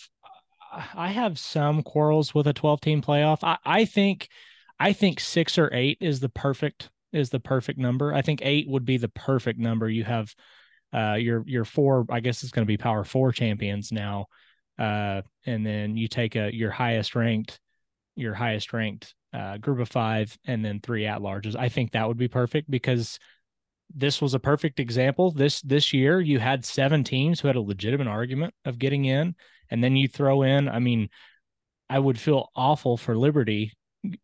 I 0.94 1.08
have 1.08 1.38
some 1.38 1.82
quarrels 1.82 2.34
with 2.34 2.46
a 2.46 2.52
12 2.54 2.80
team 2.80 3.02
playoff. 3.02 3.40
I, 3.42 3.58
I 3.64 3.84
think 3.84 4.28
I 4.80 4.92
think 4.92 5.20
six 5.20 5.58
or 5.58 5.72
eight 5.72 5.98
is 6.00 6.20
the 6.20 6.28
perfect 6.30 6.90
is 7.12 7.30
the 7.30 7.40
perfect 7.40 7.78
number. 7.78 8.14
I 8.14 8.22
think 8.22 8.40
eight 8.42 8.68
would 8.68 8.84
be 8.84 8.96
the 8.96 9.08
perfect 9.08 9.58
number. 9.58 9.88
You 9.88 10.04
have 10.04 10.34
uh 10.94 11.14
your 11.14 11.44
your 11.46 11.64
four, 11.64 12.06
I 12.10 12.20
guess 12.20 12.42
it's 12.42 12.52
gonna 12.52 12.64
be 12.66 12.78
power 12.78 13.04
four 13.04 13.32
champions 13.32 13.92
now. 13.92 14.26
Uh 14.78 15.22
and 15.44 15.64
then 15.66 15.96
you 15.96 16.08
take 16.08 16.36
a 16.36 16.54
your 16.54 16.70
highest 16.70 17.14
ranked, 17.14 17.60
your 18.16 18.34
highest 18.34 18.72
ranked 18.72 19.14
uh 19.34 19.58
group 19.58 19.78
of 19.80 19.88
five 19.90 20.36
and 20.46 20.64
then 20.64 20.80
three 20.80 21.06
at 21.06 21.20
larges. 21.20 21.54
I 21.54 21.68
think 21.68 21.92
that 21.92 22.08
would 22.08 22.18
be 22.18 22.28
perfect 22.28 22.70
because 22.70 23.18
this 23.94 24.20
was 24.20 24.34
a 24.34 24.38
perfect 24.38 24.80
example. 24.80 25.30
This 25.30 25.60
this 25.62 25.92
year 25.92 26.20
you 26.20 26.38
had 26.38 26.64
seven 26.64 27.04
teams 27.04 27.40
who 27.40 27.48
had 27.48 27.56
a 27.56 27.60
legitimate 27.60 28.08
argument 28.08 28.54
of 28.64 28.78
getting 28.78 29.04
in, 29.04 29.34
and 29.70 29.82
then 29.82 29.96
you 29.96 30.08
throw 30.08 30.42
in. 30.42 30.68
I 30.68 30.78
mean, 30.78 31.08
I 31.88 31.98
would 31.98 32.18
feel 32.18 32.50
awful 32.56 32.96
for 32.96 33.16
Liberty 33.16 33.72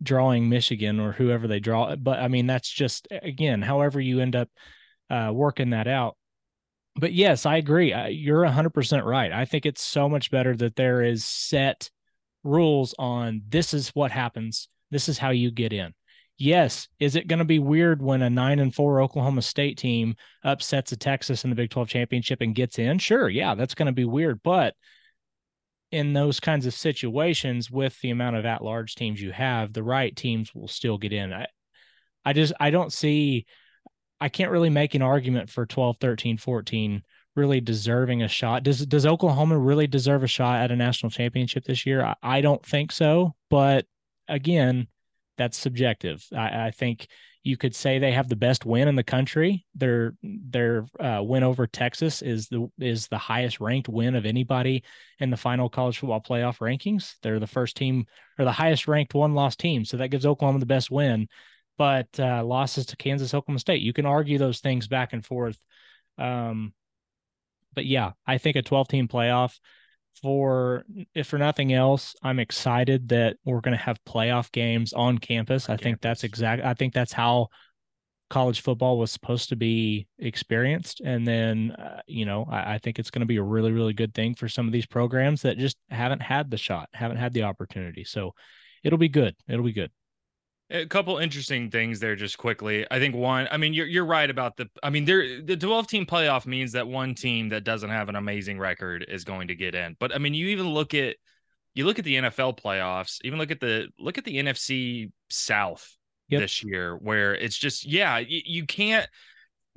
drawing 0.02 0.48
Michigan 0.48 0.98
or 1.00 1.12
whoever 1.12 1.46
they 1.46 1.60
draw, 1.60 1.94
but 1.96 2.18
I 2.18 2.28
mean 2.28 2.46
that's 2.46 2.70
just 2.70 3.08
again, 3.10 3.62
however 3.62 4.00
you 4.00 4.20
end 4.20 4.36
up 4.36 4.48
uh, 5.10 5.30
working 5.32 5.70
that 5.70 5.86
out. 5.86 6.16
But 6.96 7.12
yes, 7.12 7.46
I 7.46 7.56
agree. 7.58 7.94
You're 8.10 8.44
100% 8.44 9.04
right. 9.04 9.30
I 9.32 9.44
think 9.44 9.66
it's 9.66 9.82
so 9.82 10.08
much 10.08 10.32
better 10.32 10.56
that 10.56 10.74
there 10.74 11.02
is 11.02 11.24
set 11.24 11.90
rules 12.42 12.92
on 12.98 13.42
this 13.48 13.72
is 13.72 13.90
what 13.90 14.10
happens. 14.10 14.68
This 14.90 15.08
is 15.08 15.18
how 15.18 15.30
you 15.30 15.52
get 15.52 15.72
in 15.72 15.94
yes, 16.38 16.88
is 16.98 17.16
it 17.16 17.26
going 17.26 17.40
to 17.40 17.44
be 17.44 17.58
weird 17.58 18.00
when 18.00 18.22
a 18.22 18.30
nine 18.30 18.60
and 18.60 18.74
four 18.74 19.00
Oklahoma 19.00 19.42
State 19.42 19.76
team 19.76 20.14
upsets 20.44 20.92
a 20.92 20.96
Texas 20.96 21.44
in 21.44 21.50
the 21.50 21.56
Big 21.56 21.70
12 21.70 21.88
championship 21.88 22.40
and 22.40 22.54
gets 22.54 22.78
in? 22.78 22.98
Sure. 22.98 23.28
Yeah, 23.28 23.54
that's 23.54 23.74
going 23.74 23.86
to 23.86 23.92
be 23.92 24.04
weird. 24.04 24.42
But 24.42 24.74
in 25.90 26.12
those 26.12 26.40
kinds 26.40 26.66
of 26.66 26.74
situations, 26.74 27.70
with 27.70 28.00
the 28.00 28.10
amount 28.10 28.36
of 28.36 28.46
at 28.46 28.62
large 28.62 28.94
teams 28.94 29.20
you 29.20 29.32
have, 29.32 29.72
the 29.72 29.82
right 29.82 30.14
teams 30.14 30.54
will 30.54 30.68
still 30.68 30.98
get 30.98 31.12
in. 31.12 31.32
I, 31.32 31.46
I 32.24 32.32
just, 32.32 32.52
I 32.60 32.70
don't 32.70 32.92
see, 32.92 33.46
I 34.20 34.28
can't 34.28 34.50
really 34.50 34.70
make 34.70 34.94
an 34.94 35.02
argument 35.02 35.50
for 35.50 35.66
12, 35.66 35.96
13, 36.00 36.38
14 36.38 37.02
really 37.34 37.60
deserving 37.60 38.22
a 38.22 38.28
shot. 38.28 38.64
Does 38.64 38.84
does 38.84 39.06
Oklahoma 39.06 39.56
really 39.56 39.86
deserve 39.86 40.24
a 40.24 40.26
shot 40.26 40.60
at 40.60 40.72
a 40.72 40.76
national 40.76 41.10
championship 41.10 41.64
this 41.64 41.86
year? 41.86 42.04
I, 42.04 42.14
I 42.20 42.40
don't 42.40 42.64
think 42.66 42.90
so. 42.90 43.34
But 43.48 43.86
again, 44.26 44.88
that's 45.38 45.56
subjective. 45.56 46.24
I, 46.36 46.66
I 46.66 46.70
think 46.70 47.08
you 47.42 47.56
could 47.56 47.74
say 47.74 47.98
they 47.98 48.12
have 48.12 48.28
the 48.28 48.36
best 48.36 48.66
win 48.66 48.88
in 48.88 48.96
the 48.96 49.02
country. 49.02 49.64
Their 49.74 50.14
their 50.22 50.84
uh, 51.00 51.22
win 51.22 51.42
over 51.42 51.66
Texas 51.66 52.20
is 52.20 52.48
the 52.48 52.70
is 52.78 53.08
the 53.08 53.16
highest 53.16 53.60
ranked 53.60 53.88
win 53.88 54.14
of 54.16 54.26
anybody 54.26 54.84
in 55.18 55.30
the 55.30 55.36
final 55.36 55.70
college 55.70 55.98
football 55.98 56.20
playoff 56.20 56.58
rankings. 56.58 57.14
They're 57.22 57.38
the 57.38 57.46
first 57.46 57.76
team 57.76 58.06
or 58.38 58.44
the 58.44 58.52
highest 58.52 58.86
ranked 58.86 59.14
one 59.14 59.34
loss 59.34 59.56
team, 59.56 59.84
so 59.84 59.96
that 59.96 60.08
gives 60.08 60.26
Oklahoma 60.26 60.58
the 60.58 60.66
best 60.66 60.90
win. 60.90 61.28
But 61.78 62.08
uh, 62.18 62.44
losses 62.44 62.86
to 62.86 62.96
Kansas, 62.96 63.32
Oklahoma 63.32 63.60
State, 63.60 63.82
you 63.82 63.92
can 63.92 64.04
argue 64.04 64.36
those 64.36 64.60
things 64.60 64.88
back 64.88 65.12
and 65.12 65.24
forth. 65.24 65.58
Um, 66.18 66.74
but 67.72 67.86
yeah, 67.86 68.12
I 68.26 68.38
think 68.38 68.56
a 68.56 68.62
12 68.62 68.88
team 68.88 69.08
playoff 69.08 69.58
for 70.22 70.84
if 71.14 71.26
for 71.26 71.38
nothing 71.38 71.72
else, 71.72 72.14
I'm 72.22 72.38
excited 72.38 73.08
that 73.08 73.36
we're 73.44 73.60
going 73.60 73.76
to 73.76 73.82
have 73.82 74.02
playoff 74.04 74.52
games 74.52 74.92
on 74.92 75.18
campus. 75.18 75.68
I 75.68 75.76
think 75.76 76.00
that's 76.00 76.22
campus. 76.22 76.24
exact. 76.24 76.64
I 76.64 76.74
think 76.74 76.94
that's 76.94 77.12
how 77.12 77.48
college 78.30 78.60
football 78.60 78.98
was 78.98 79.10
supposed 79.10 79.48
to 79.48 79.56
be 79.56 80.06
experienced. 80.18 81.00
And 81.00 81.26
then, 81.26 81.72
uh, 81.72 82.00
you 82.06 82.26
know, 82.26 82.46
I, 82.50 82.74
I 82.74 82.78
think 82.78 82.98
it's 82.98 83.10
going 83.10 83.20
to 83.20 83.26
be 83.26 83.36
a 83.36 83.42
really, 83.42 83.72
really 83.72 83.94
good 83.94 84.14
thing 84.14 84.34
for 84.34 84.48
some 84.48 84.66
of 84.66 84.72
these 84.72 84.86
programs 84.86 85.42
that 85.42 85.58
just 85.58 85.76
haven't 85.88 86.20
had 86.20 86.50
the 86.50 86.58
shot, 86.58 86.88
haven't 86.92 87.16
had 87.16 87.32
the 87.32 87.44
opportunity. 87.44 88.04
So 88.04 88.34
it'll 88.84 88.98
be 88.98 89.08
good. 89.08 89.34
It'll 89.48 89.64
be 89.64 89.72
good. 89.72 89.90
A 90.70 90.86
couple 90.86 91.18
interesting 91.18 91.70
things 91.70 92.00
there 92.00 92.16
just 92.16 92.38
quickly. 92.38 92.86
I 92.90 92.98
think 92.98 93.14
one 93.14 93.48
i 93.50 93.56
mean 93.56 93.74
you're, 93.74 93.86
you're 93.86 94.04
right 94.04 94.28
about 94.28 94.56
the 94.56 94.68
i 94.82 94.90
mean 94.90 95.04
there 95.04 95.42
the 95.42 95.56
12 95.56 95.86
team 95.86 96.06
playoff 96.06 96.46
means 96.46 96.72
that 96.72 96.86
one 96.86 97.14
team 97.14 97.48
that 97.50 97.64
doesn't 97.64 97.90
have 97.90 98.08
an 98.08 98.16
amazing 98.16 98.58
record 98.58 99.04
is 99.08 99.24
going 99.24 99.48
to 99.48 99.54
get 99.54 99.74
in. 99.74 99.96
But 99.98 100.14
i 100.14 100.18
mean 100.18 100.34
you 100.34 100.48
even 100.48 100.68
look 100.68 100.94
at 100.94 101.16
you 101.74 101.84
look 101.86 101.98
at 101.98 102.04
the 102.04 102.16
nfl 102.16 102.58
playoffs 102.58 103.18
even 103.22 103.38
look 103.38 103.50
at 103.50 103.60
the 103.60 103.88
look 103.98 104.18
at 104.18 104.24
the 104.24 104.36
nfc 104.36 105.10
south 105.30 105.94
Yep. 106.30 106.42
this 106.42 106.62
year 106.62 106.94
where 106.96 107.34
it's 107.34 107.56
just 107.56 107.86
yeah 107.86 108.18
you, 108.18 108.42
you 108.44 108.66
can't 108.66 109.08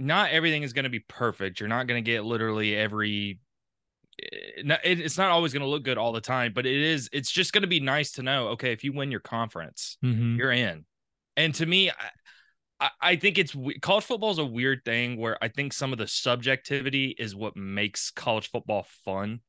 not 0.02 0.32
everything 0.32 0.64
is 0.64 0.74
going 0.74 0.84
to 0.84 0.90
be 0.90 1.00
perfect. 1.00 1.60
You're 1.60 1.70
not 1.70 1.88
going 1.88 2.04
to 2.04 2.12
get 2.12 2.26
literally 2.26 2.76
every 2.76 3.40
it's 4.22 5.18
not 5.18 5.30
always 5.30 5.52
going 5.54 5.62
to 5.62 5.68
look 5.68 5.84
good 5.84 5.98
all 5.98 6.12
the 6.12 6.22
time 6.22 6.52
but 6.54 6.66
it 6.66 6.76
is 6.80 7.10
it's 7.12 7.32
just 7.32 7.54
going 7.54 7.62
to 7.64 7.68
be 7.68 7.80
nice 7.80 8.12
to 8.12 8.24
know 8.24 8.50
okay 8.50 8.72
if 8.72 8.84
you 8.84 8.94
win 8.94 9.10
your 9.12 9.20
conference 9.20 9.98
Mm-hmm. 10.04 10.36
you're 10.38 10.52
in. 10.52 10.86
And 11.38 11.56
to 11.56 11.66
me, 11.66 11.90
I, 12.80 12.90
I- 13.02 13.16
think 13.16 13.38
it's 13.38 13.56
college 13.82 14.04
football 14.04 14.32
is 14.32 14.38
a 14.38 14.46
weird 14.46 14.84
thing 14.84 15.18
where 15.18 15.38
I 15.42 15.48
think 15.48 15.72
some 15.72 15.94
of 15.94 15.98
the 15.98 16.08
subjectivity 16.08 17.16
is 17.18 17.34
what 17.36 17.56
makes 17.56 18.12
college 18.12 18.50
football 18.52 18.86
fun, 19.06 19.40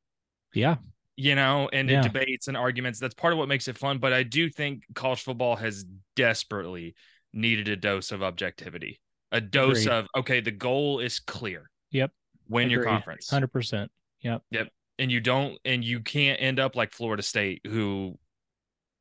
Yeah. 0.54 0.76
you 1.16 1.34
know, 1.34 1.68
and 1.72 1.90
Yeah. 1.90 2.02
debates 2.02 2.46
and 2.48 2.56
arguments. 2.56 3.00
That's 3.00 3.14
part 3.14 3.32
of 3.32 3.38
what 3.38 3.48
makes 3.48 3.66
it 3.68 3.76
fun. 3.76 3.98
But 3.98 4.12
I 4.12 4.22
do 4.22 4.48
think 4.48 4.84
college 4.94 5.22
football 5.22 5.56
has 5.56 5.84
desperately 6.14 6.94
needed 7.32 7.68
a 7.68 7.76
dose 7.76 8.12
of 8.12 8.22
objectivity, 8.22 9.00
a 9.32 9.40
dose 9.40 9.82
Agreed. 9.86 9.92
of, 9.98 10.06
okay, 10.18 10.40
the 10.40 10.50
goal 10.52 11.00
is 11.00 11.18
clear. 11.18 11.68
Yep. 11.90 12.12
Win 12.48 12.70
your 12.70 12.84
conference. 12.84 13.28
100%. 13.30 13.88
Yep. 14.22 14.68
and 14.98 15.10
you 15.12 15.20
don't 15.20 15.58
and 15.64 15.82
you 15.84 16.00
can't 16.00 16.40
end 16.40 16.58
up 16.60 16.76
like 16.76 16.92
Florida 16.92 17.22
State 17.22 17.60
who 17.66 18.18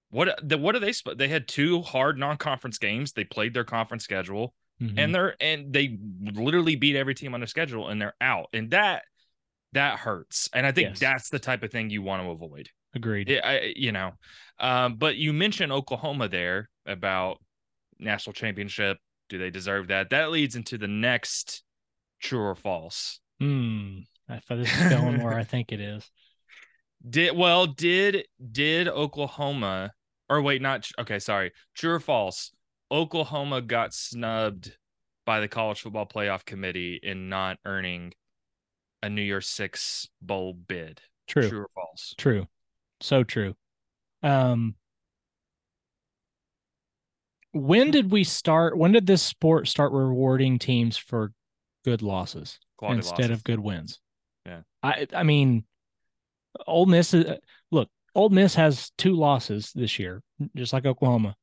what 0.10 0.38
the 0.44 0.58
what 0.58 0.76
are 0.76 0.80
they 0.80 0.94
they 1.16 1.28
had 1.28 1.48
two 1.48 1.82
hard 1.82 2.18
non-conference 2.18 2.78
games 2.78 3.14
they 3.14 3.24
played 3.24 3.54
their 3.54 3.64
conference 3.64 4.04
schedule 4.04 4.54
Mhm. 4.82 4.94
and 4.98 5.14
they're 5.16 5.36
and 5.40 5.72
they 5.72 5.98
literally 6.34 6.76
beat 6.76 6.96
every 6.96 7.14
team 7.14 7.34
on 7.36 7.40
their 7.40 7.48
schedule 7.48 7.88
and 7.90 8.02
they're 8.02 8.16
out 8.20 8.48
and 8.52 8.72
that 8.72 9.04
that 9.74 10.00
hurts 10.00 10.50
and 10.54 10.66
I 10.66 10.72
think 10.72 10.90
Yes. 10.90 11.00
that's 11.00 11.30
the 11.30 11.40
type 11.40 11.62
of 11.64 11.72
thing 11.72 11.90
you 11.92 12.02
want 12.02 12.24
to 12.24 12.30
avoid 12.32 12.70
agreed. 12.96 13.30
yeah, 13.30 13.42
I, 13.48 13.74
you 13.76 13.92
know 13.92 14.14
um 14.60 14.96
but 14.96 15.18
you 15.18 15.34
mentioned 15.34 15.72
Oklahoma 15.72 16.28
there 16.30 16.70
about 16.86 17.38
national 18.00 18.34
championship 18.34 18.98
do 19.30 19.38
they 19.38 19.52
deserve 19.52 19.88
that 19.90 20.10
that 20.10 20.32
leads 20.32 20.56
into 20.56 20.78
the 20.80 20.88
next 20.88 21.64
true 22.20 22.42
or 22.42 22.56
false 22.56 23.20
Hmm. 23.40 24.00
I 24.32 24.40
thought 24.40 24.60
this 24.60 24.74
is 24.80 24.90
going 24.90 25.22
where 25.22 25.34
I 25.34 25.44
think 25.44 25.72
it 25.72 25.82
is. 25.82 26.10
Did 27.08 27.36
well? 27.36 27.68
Did 27.68 28.26
did 28.52 28.88
Oklahoma 28.88 29.92
or 30.30 30.42
wait? 30.42 30.62
Not 30.62 30.90
okay. 31.00 31.20
Sorry. 31.20 31.52
True 31.76 31.96
or 31.96 32.00
false? 32.00 32.52
Oklahoma 32.92 33.62
got 33.62 33.94
snubbed 33.94 34.78
by 35.26 35.40
the 35.40 35.48
College 35.48 35.82
Football 35.82 36.06
Playoff 36.06 36.46
Committee 36.46 37.00
in 37.02 37.30
not 37.30 37.58
earning 37.66 38.14
a 39.04 39.10
New 39.10 39.22
Year's 39.22 39.48
Six 39.48 40.08
bowl 40.22 40.54
bid. 40.54 41.02
True. 41.28 41.50
True 41.50 41.60
or 41.62 41.70
false? 41.76 42.16
True. 42.18 42.48
So 43.02 43.24
true. 43.24 43.56
Um 44.24 44.76
when 47.54 47.92
did 47.92 48.12
we 48.12 48.24
start 48.24 48.78
when 48.78 48.94
did 48.94 49.08
this 49.08 49.22
sport 49.22 49.68
start 49.68 49.92
rewarding 49.92 50.58
teams 50.58 50.96
for 50.96 51.34
good 51.84 52.02
losses 52.02 52.60
Quality 52.78 52.98
instead 52.98 53.30
losses. 53.30 53.32
of 53.32 53.44
good 53.44 53.60
wins? 53.60 54.00
I 54.84 55.08
I 55.14 55.24
mean 55.24 55.66
Ole 56.68 56.86
Miss 56.86 57.14
is 57.14 57.26
look, 57.72 57.90
Ole 58.16 58.30
Miss 58.30 58.56
has 58.56 58.92
two 58.98 59.14
losses 59.14 59.72
this 59.74 60.00
year, 60.00 60.22
just 60.56 60.74
like 60.74 60.86
Oklahoma. 60.86 61.36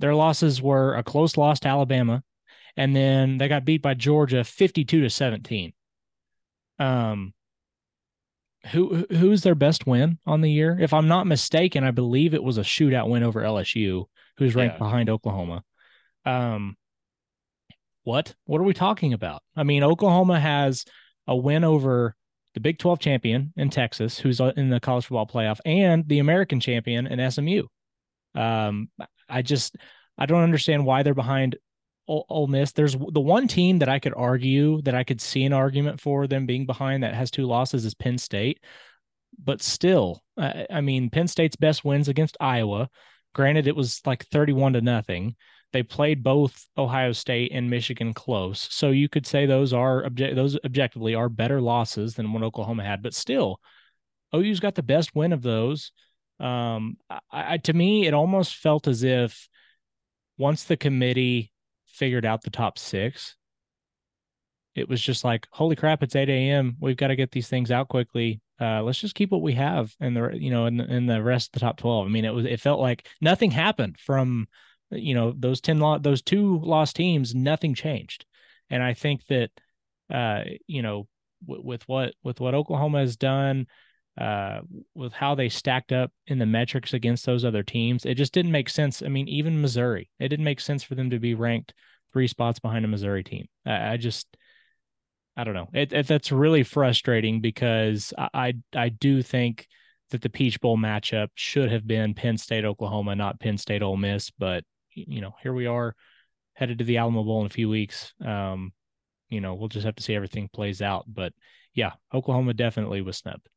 Their 0.00 0.14
losses 0.14 0.60
were 0.62 0.94
a 0.94 1.02
close 1.02 1.36
loss 1.36 1.60
to 1.60 1.68
Alabama, 1.68 2.22
and 2.76 2.94
then 2.96 3.38
they 3.38 3.48
got 3.48 3.64
beat 3.64 3.82
by 3.82 3.94
Georgia 3.94 4.44
52 4.44 5.02
to 5.02 5.10
17. 5.10 5.72
Um 6.78 7.32
who 8.72 9.04
who's 9.10 9.42
their 9.42 9.54
best 9.54 9.86
win 9.86 10.18
on 10.26 10.40
the 10.40 10.50
year? 10.50 10.78
If 10.80 10.94
I'm 10.94 11.06
not 11.08 11.26
mistaken, 11.26 11.84
I 11.84 11.90
believe 11.90 12.32
it 12.34 12.42
was 12.42 12.56
a 12.58 12.62
shootout 12.62 13.08
win 13.08 13.22
over 13.22 13.42
LSU, 13.42 14.06
who's 14.38 14.54
ranked 14.54 14.76
Yeah. 14.76 14.78
behind 14.78 15.10
Oklahoma. 15.10 15.62
Um 16.24 16.76
what? 18.04 18.34
What 18.44 18.60
are 18.60 18.64
we 18.64 18.74
talking 18.74 19.12
about? 19.12 19.42
I 19.56 19.62
mean, 19.62 19.82
Oklahoma 19.82 20.38
has 20.40 20.84
a 21.26 21.36
win 21.36 21.64
over 21.64 22.14
the 22.54 22.60
Big 22.60 22.78
12 22.78 22.98
champion 23.00 23.52
in 23.56 23.68
Texas, 23.70 24.18
who's 24.18 24.40
uh, 24.40 24.52
in 24.56 24.70
the 24.70 24.80
college 24.80 25.06
football 25.06 25.26
playoff, 25.26 25.60
and 25.64 26.08
the 26.08 26.20
American 26.20 26.60
champion 26.60 27.06
in 27.06 27.30
SMU. 27.30 27.64
Um, 28.34 28.88
I 29.28 29.42
just 29.42 29.76
I 30.16 30.26
don't 30.26 30.42
understand 30.42 30.86
why 30.86 31.02
they're 31.02 31.14
behind 31.14 31.56
Ole, 32.06 32.46
Miss. 32.46 32.72
There's 32.72 32.92
the 32.94 33.20
one 33.20 33.48
team 33.48 33.78
that 33.78 33.88
I 33.88 33.98
could 33.98 34.14
argue 34.14 34.82
that 34.82 34.94
I 34.94 35.04
could 35.04 35.20
see 35.20 35.44
an 35.44 35.52
argument 35.52 36.00
for 36.00 36.26
them 36.26 36.46
being 36.46 36.66
behind 36.66 37.02
that 37.02 37.14
has 37.14 37.30
two 37.30 37.46
losses 37.46 37.84
is 37.84 37.94
Penn 37.94 38.18
State, 38.18 38.60
but 39.42 39.62
still, 39.62 40.22
I, 40.36 40.66
I 40.70 40.80
mean, 40.80 41.10
Penn 41.10 41.28
State's 41.28 41.56
best 41.56 41.84
wins 41.84 42.08
against 42.08 42.36
Iowa. 42.40 42.88
Granted, 43.34 43.66
it 43.66 43.76
was 43.76 44.00
like 44.04 44.26
31 44.26 44.74
to 44.74 44.80
nothing. 44.80 45.36
They 45.74 45.82
played 45.82 46.22
both 46.22 46.68
Ohio 46.78 47.10
State 47.10 47.50
and 47.52 47.68
Michigan 47.68 48.14
close, 48.14 48.68
so 48.70 48.90
you 48.90 49.08
could 49.08 49.26
say 49.26 49.44
those 49.44 49.72
are 49.72 50.04
object 50.04 50.36
those 50.36 50.56
objectively 50.64 51.16
are 51.16 51.28
better 51.28 51.60
losses 51.60 52.14
than 52.14 52.32
what 52.32 52.44
Oklahoma 52.44 52.84
had. 52.84 53.02
But 53.02 53.12
still, 53.12 53.58
OU's 54.32 54.60
got 54.60 54.76
the 54.76 54.84
best 54.84 55.16
win 55.16 55.32
of 55.32 55.42
those. 55.42 55.90
Um, 56.38 56.96
I, 57.10 57.18
I, 57.32 57.56
to 57.56 57.72
me, 57.72 58.06
it 58.06 58.14
almost 58.14 58.54
felt 58.54 58.86
as 58.86 59.02
if 59.02 59.48
once 60.38 60.62
the 60.62 60.76
committee 60.76 61.50
figured 61.86 62.24
out 62.24 62.42
the 62.42 62.50
top 62.50 62.78
six, 62.78 63.34
it 64.76 64.88
was 64.88 65.00
just 65.02 65.24
like, 65.24 65.48
holy 65.50 65.74
crap, 65.74 66.04
it's 66.04 66.14
8 66.14 66.28
a.m. 66.28 66.76
We've 66.78 66.96
got 66.96 67.08
to 67.08 67.16
get 67.16 67.32
these 67.32 67.48
things 67.48 67.72
out 67.72 67.88
quickly. 67.88 68.40
Uh, 68.60 68.80
let's 68.84 69.00
just 69.00 69.16
keep 69.16 69.32
what 69.32 69.42
we 69.42 69.54
have 69.54 69.92
in 69.98 70.14
the 70.14 70.30
you 70.34 70.52
know 70.52 70.66
in, 70.66 70.76
the- 70.76 70.94
in 70.94 71.06
the 71.06 71.20
rest 71.20 71.48
of 71.48 71.52
the 71.54 71.66
top 71.66 71.78
12. 71.78 72.06
I 72.06 72.10
mean, 72.10 72.24
it 72.24 72.32
was 72.32 72.46
it 72.46 72.60
felt 72.60 72.78
like 72.78 73.08
nothing 73.20 73.50
happened 73.50 73.98
from 73.98 74.46
you 74.94 75.14
know 75.14 75.34
those 75.36 75.60
10 75.60 75.78
lo- 75.78 75.98
those 75.98 76.22
two 76.22 76.58
lost 76.60 76.96
teams, 76.96 77.34
nothing 77.34 77.74
changed. 77.74 78.24
And 78.70 78.82
I 78.82 78.94
think 78.94 79.26
that 79.26 79.50
uh, 80.12 80.44
you 80.66 80.82
know 80.82 81.08
w- 81.46 81.62
with 81.64 81.86
what 81.88 82.14
with 82.22 82.40
what 82.40 82.54
Oklahoma 82.54 83.00
has 83.00 83.16
done, 83.16 83.66
uh, 84.18 84.60
with 84.94 85.12
how 85.12 85.34
they 85.34 85.48
stacked 85.48 85.92
up 85.92 86.12
in 86.26 86.38
the 86.38 86.46
metrics 86.46 86.94
against 86.94 87.26
those 87.26 87.44
other 87.44 87.62
teams, 87.62 88.04
it 88.04 88.14
just 88.14 88.32
didn't 88.32 88.52
make 88.52 88.68
sense. 88.68 89.02
I 89.02 89.08
mean, 89.08 89.28
even 89.28 89.60
Missouri, 89.60 90.10
it 90.18 90.28
didn't 90.28 90.44
make 90.44 90.60
sense 90.60 90.82
for 90.82 90.94
them 90.94 91.10
to 91.10 91.18
be 91.18 91.34
ranked 91.34 91.74
three 92.12 92.28
spots 92.28 92.60
behind 92.60 92.84
a 92.84 92.88
Missouri 92.88 93.24
team. 93.24 93.46
I, 93.66 93.92
I 93.92 93.96
just, 93.96 94.36
I 95.36 95.44
don't 95.44 95.54
know. 95.54 95.68
It, 95.72 95.92
it 95.92 96.06
that's 96.06 96.30
really 96.30 96.62
frustrating 96.62 97.40
because 97.40 98.12
I, 98.16 98.28
I 98.34 98.54
I 98.74 98.88
do 98.88 99.22
think 99.22 99.66
that 100.10 100.22
the 100.22 100.30
Peach 100.30 100.60
Bowl 100.60 100.78
matchup 100.78 101.28
should 101.34 101.72
have 101.72 101.86
been 101.86 102.14
Penn 102.14 102.38
State 102.38 102.64
Oklahoma, 102.64 103.16
not 103.16 103.40
Penn 103.40 103.58
State 103.58 103.82
Ole 103.82 103.96
Miss. 103.96 104.30
But 104.30 104.64
you 104.94 105.20
know, 105.20 105.34
here 105.42 105.52
we 105.52 105.66
are, 105.66 105.94
headed 106.54 106.78
to 106.78 106.84
the 106.84 106.98
Alamo 106.98 107.24
Bowl 107.24 107.40
in 107.40 107.46
a 107.46 107.50
few 107.50 107.68
weeks. 107.68 108.12
Um, 108.24 108.72
you 109.28 109.40
know, 109.40 109.54
we'll 109.54 109.68
just 109.68 109.86
have 109.86 109.96
to 109.96 110.02
see 110.02 110.14
everything 110.14 110.48
plays 110.52 110.80
out. 110.82 111.04
But 111.08 111.32
yeah, 111.74 111.92
Oklahoma 112.12 112.54
definitely 112.54 113.02
was 113.02 113.16
snubbed. 113.16 113.48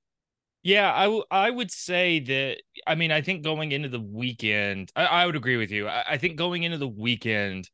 Yeah, 0.64 0.92
I, 0.94 1.04
w- 1.04 1.24
I 1.32 1.50
would 1.50 1.72
say 1.72 2.20
that. 2.20 2.58
I 2.86 2.96
mean, 2.96 3.12
I 3.12 3.22
think 3.22 3.44
going 3.44 3.72
into 3.72 3.90
the 3.90 4.02
weekend, 4.02 4.92
I, 4.96 5.06
I 5.06 5.26
would 5.26 5.36
agree 5.36 5.58
with 5.58 5.72
you. 5.72 5.88
I, 5.88 6.04
I 6.10 6.18
think 6.18 6.36
going 6.36 6.64
into 6.64 6.78
the 6.78 6.88
weekend, 6.88 7.70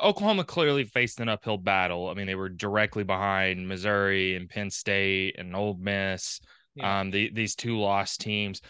Oklahoma 0.00 0.44
clearly 0.44 0.84
faced 0.84 1.20
an 1.20 1.28
uphill 1.28 1.58
battle. 1.58 2.08
I 2.08 2.14
mean, 2.14 2.26
they 2.26 2.34
were 2.34 2.48
directly 2.48 3.02
behind 3.02 3.68
Missouri 3.68 4.36
and 4.36 4.48
Penn 4.48 4.70
State 4.70 5.36
and 5.38 5.54
Ole 5.56 5.76
Miss, 5.78 6.40
Yeah. 6.74 7.00
um, 7.00 7.10
the, 7.10 7.30
these 7.34 7.54
two 7.54 7.78
lost 7.78 8.20
teams. 8.20 8.60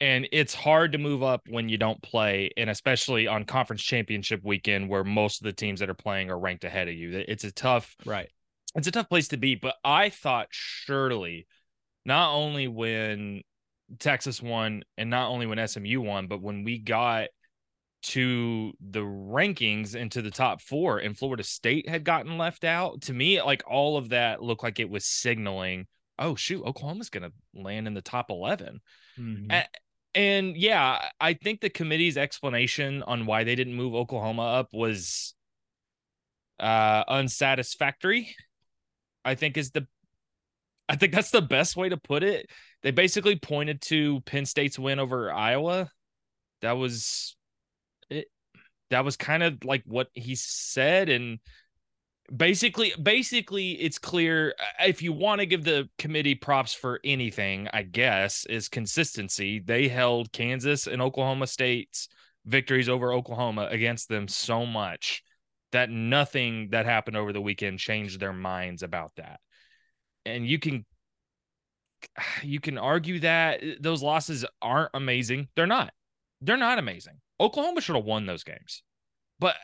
And 0.00 0.28
it's 0.32 0.54
hard 0.54 0.92
to 0.92 0.98
move 0.98 1.22
up 1.22 1.42
when 1.48 1.68
you 1.68 1.78
don't 1.78 2.02
play, 2.02 2.50
and 2.56 2.68
especially 2.68 3.26
on 3.26 3.44
conference 3.44 3.82
championship 3.82 4.40
weekend, 4.42 4.88
where 4.88 5.04
most 5.04 5.40
of 5.40 5.44
the 5.44 5.52
teams 5.52 5.80
that 5.80 5.88
are 5.88 5.94
playing 5.94 6.30
are 6.30 6.38
ranked 6.38 6.64
ahead 6.64 6.88
of 6.88 6.94
you. 6.94 7.24
It's 7.28 7.44
a 7.44 7.52
tough, 7.52 7.94
Right. 8.04 8.28
it's 8.74 8.88
a 8.88 8.92
tough 8.92 9.08
place 9.08 9.28
to 9.28 9.36
be. 9.36 9.54
But 9.54 9.76
I 9.84 10.10
thought 10.10 10.48
surely, 10.50 11.46
not 12.04 12.34
only 12.34 12.68
when 12.68 13.42
Texas 13.98 14.42
won 14.42 14.82
and 14.98 15.10
not 15.10 15.30
only 15.30 15.46
when 15.46 15.58
SMU 15.66 16.00
won, 16.00 16.26
but 16.26 16.42
when 16.42 16.64
we 16.64 16.78
got 16.78 17.28
to 18.02 18.72
the 18.80 19.00
rankings 19.00 19.94
into 19.94 20.20
the 20.20 20.30
top 20.30 20.60
four 20.60 20.98
and 20.98 21.16
Florida 21.16 21.42
State 21.42 21.88
had 21.88 22.04
gotten 22.04 22.36
left 22.36 22.64
out, 22.64 23.02
to 23.02 23.14
me, 23.14 23.40
like 23.40 23.62
all 23.66 23.96
of 23.96 24.10
that 24.10 24.42
looked 24.42 24.62
like 24.62 24.80
it 24.80 24.90
was 24.90 25.06
signaling, 25.06 25.86
oh, 26.18 26.34
shoot, 26.34 26.62
Oklahoma's 26.64 27.08
going 27.10 27.22
to 27.22 27.32
land 27.54 27.86
in 27.86 27.94
the 27.94 28.02
top 28.02 28.30
11. 28.30 28.80
Mhm. 29.18 29.52
A- 29.52 29.68
And 30.16 30.56
yeah, 30.56 31.10
I 31.20 31.34
think 31.34 31.60
the 31.60 31.70
committee's 31.70 32.16
explanation 32.16 33.02
on 33.02 33.26
why 33.26 33.44
they 33.44 33.54
didn't 33.56 33.74
move 33.74 33.94
Oklahoma 33.94 34.42
up 34.42 34.68
was 34.72 35.34
uh 36.60 37.04
unsatisfactory. 37.08 38.34
I 39.24 39.34
think 39.34 39.56
is 39.56 39.70
the 39.70 39.86
I 40.88 40.96
think 40.96 41.12
that's 41.14 41.30
the 41.30 41.42
best 41.42 41.76
way 41.76 41.88
to 41.88 41.96
put 41.96 42.22
it. 42.22 42.50
They 42.82 42.90
basically 42.90 43.36
pointed 43.36 43.80
to 43.82 44.20
Penn 44.22 44.44
State's 44.44 44.78
win 44.78 44.98
over 44.98 45.32
Iowa. 45.32 45.90
That 46.60 46.72
was 46.72 47.36
it 48.10 48.28
that 48.90 49.04
was 49.04 49.16
kind 49.16 49.42
of 49.42 49.64
like 49.64 49.82
what 49.86 50.08
he 50.14 50.34
said 50.34 51.08
and 51.08 51.40
basically 52.34 52.92
basically 53.02 53.72
it's 53.72 53.98
clear 53.98 54.54
uh, 54.58 54.86
if 54.86 55.02
you 55.02 55.12
want 55.12 55.40
to 55.40 55.46
give 55.46 55.62
the 55.62 55.88
committee 55.98 56.34
props 56.34 56.72
for 56.72 56.98
anything 57.04 57.68
i 57.74 57.82
guess 57.82 58.46
is 58.46 58.68
consistency. 58.68 59.58
They 59.58 59.88
held 59.88 60.32
kansas 60.32 60.86
and 60.86 61.02
oklahoma 61.02 61.46
state's 61.46 62.08
victories 62.46 62.88
over 62.88 63.12
oklahoma 63.12 63.68
against 63.70 64.08
them 64.08 64.26
so 64.28 64.64
much 64.64 65.22
that 65.74 65.90
nothing 65.90 66.68
that 66.70 66.86
happened 66.86 67.16
over 67.16 67.32
the 67.32 67.40
weekend 67.40 67.80
changed 67.80 68.20
their 68.20 68.32
minds 68.32 68.84
about 68.84 69.10
that. 69.16 69.40
And 70.24 70.46
you 70.46 70.60
can 70.60 70.86
you 72.42 72.60
can 72.60 72.78
argue 72.78 73.18
that 73.20 73.62
uh, 73.62 73.66
those 73.80 74.02
losses 74.02 74.46
aren't 74.62 74.90
amazing. 74.94 75.48
They're 75.56 75.66
not. 75.66 75.92
They're 76.40 76.56
not 76.56 76.78
amazing. 76.78 77.14
Oklahoma 77.40 77.80
should 77.80 77.96
have 77.96 78.04
won 78.04 78.24
those 78.24 78.44
games. 78.44 78.84
But 79.40 79.56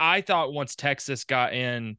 I 0.00 0.22
thought 0.22 0.52
once 0.52 0.74
Texas 0.74 1.24
got 1.24 1.52
in 1.52 1.98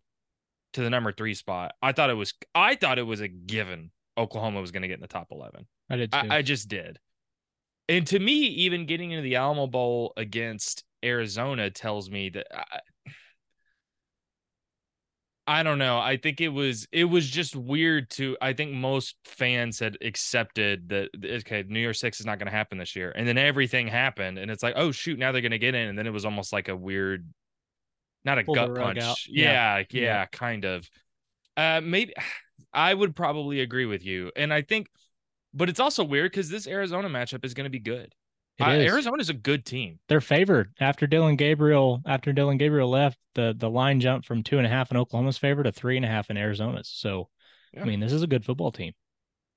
to 0.73 0.81
the 0.81 0.89
number 0.89 1.11
three 1.11 1.35
spot, 1.35 1.73
I 1.81 1.91
thought 1.91 2.09
it 2.09 2.15
was 2.15 2.33
I 2.53 2.75
thought 2.75 2.97
it 2.99 3.03
was 3.03 3.21
a 3.21 3.27
given 3.27 3.91
Oklahoma 4.17 4.59
was 4.59 4.71
going 4.71 4.81
to 4.81 4.87
get 4.87 4.95
in 4.95 5.01
the 5.01 5.07
top 5.07 5.27
eleven. 5.31 5.67
I 5.89 5.95
did 5.95 6.11
too. 6.11 6.17
I, 6.17 6.37
I 6.37 6.41
just 6.41 6.67
did. 6.67 6.97
And 7.87 8.07
to 8.07 8.19
me, 8.19 8.33
even 8.33 8.85
getting 8.85 9.11
into 9.11 9.21
the 9.21 9.35
Alamo 9.35 9.67
Bowl 9.67 10.13
against 10.17 10.83
Arizona 11.03 11.69
tells 11.69 12.09
me 12.09 12.29
that 12.29 12.47
I, 12.53 12.79
I 15.47 15.63
don't 15.63 15.79
know. 15.79 15.99
I 15.99 16.17
think 16.17 16.39
it 16.39 16.49
was 16.49 16.87
it 16.91 17.05
was 17.05 17.27
just 17.27 17.55
weird 17.55 18.09
to 18.11 18.37
I 18.41 18.53
think 18.53 18.71
most 18.71 19.15
fans 19.25 19.79
had 19.79 19.97
accepted 20.01 20.89
that 20.89 21.09
okay, 21.23 21.63
New 21.67 21.79
Year 21.79 21.93
Six 21.93 22.19
is 22.19 22.25
not 22.25 22.39
going 22.39 22.47
to 22.47 22.55
happen 22.55 22.77
this 22.77 22.95
year. 22.95 23.11
And 23.15 23.27
then 23.27 23.37
everything 23.37 23.87
happened 23.87 24.37
and 24.37 24.49
it's 24.49 24.63
like, 24.63 24.75
"Oh 24.77 24.91
shoot, 24.91 25.19
now 25.19 25.31
they're 25.31 25.41
going 25.41 25.51
to 25.51 25.59
get 25.59 25.75
in." 25.75 25.89
And 25.89 25.97
then 25.97 26.07
it 26.07 26.13
was 26.13 26.25
almost 26.25 26.53
like 26.53 26.69
a 26.69 26.75
weird 26.75 27.27
not 28.25 28.37
a 28.37 28.43
gut 28.43 28.75
punch. 28.75 29.27
Yeah, 29.29 29.77
Yeah. 29.77 29.83
yeah, 29.91 30.25
kind 30.25 30.65
of. 30.65 30.89
Uh 31.57 31.81
maybe 31.83 32.13
I 32.73 32.93
would 32.93 33.15
probably 33.15 33.61
agree 33.61 33.85
with 33.85 34.05
you. 34.05 34.31
And 34.35 34.53
I 34.53 34.61
think 34.61 34.87
but 35.53 35.67
it's 35.69 35.79
also 35.79 36.03
weird 36.03 36.31
cuz 36.33 36.49
this 36.49 36.67
Arizona 36.67 37.09
matchup 37.09 37.43
is 37.43 37.53
going 37.53 37.65
to 37.65 37.69
be 37.69 37.79
good. 37.79 38.13
Uh, 38.61 38.71
is. 38.71 38.91
Arizona's 38.91 39.29
a 39.29 39.33
good 39.33 39.65
team. 39.65 39.99
They're 40.07 40.21
favored 40.21 40.71
after 40.79 41.07
Dillon 41.07 41.35
Gabriel. 41.35 42.01
After 42.05 42.31
Dillon 42.31 42.57
Gabriel 42.57 42.89
left, 42.89 43.17
the 43.33 43.55
the 43.57 43.69
line 43.69 43.99
jumped 43.99 44.27
from 44.27 44.43
two 44.43 44.57
and 44.57 44.67
a 44.67 44.69
half 44.69 44.91
in 44.91 44.97
Oklahoma's 44.97 45.37
favor 45.37 45.63
to 45.63 45.71
three 45.71 45.95
and 45.95 46.05
a 46.05 46.09
half 46.09 46.29
in 46.29 46.37
Arizona's. 46.37 46.87
So, 46.89 47.29
Yeah. 47.73 47.81
I 47.81 47.85
mean, 47.85 47.99
this 47.99 48.13
is 48.13 48.21
a 48.21 48.27
good 48.27 48.45
football 48.45 48.71
team. 48.71 48.93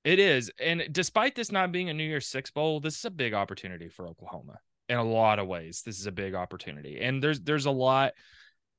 It 0.05 0.19
is. 0.19 0.51
And 0.59 0.85
despite 0.91 1.35
this 1.35 1.51
not 1.53 1.73
being 1.73 1.89
a 1.91 1.95
New 1.95 2.05
Year's 2.05 2.27
Six 2.27 2.51
bowl, 2.51 2.81
this 2.81 2.97
is 2.97 3.05
a 3.05 3.11
big 3.11 3.35
opportunity 3.35 3.89
for 3.89 4.07
Oklahoma 4.07 4.59
in 4.89 4.97
a 4.99 5.05
lot 5.05 5.39
of 5.39 5.47
ways. 5.47 5.83
This 5.83 5.99
is 5.99 6.07
a 6.07 6.13
big 6.13 6.35
opportunity. 6.35 7.01
And 7.01 7.23
there's 7.23 7.41
there's 7.41 7.67
a 7.67 7.71
lot 7.71 8.13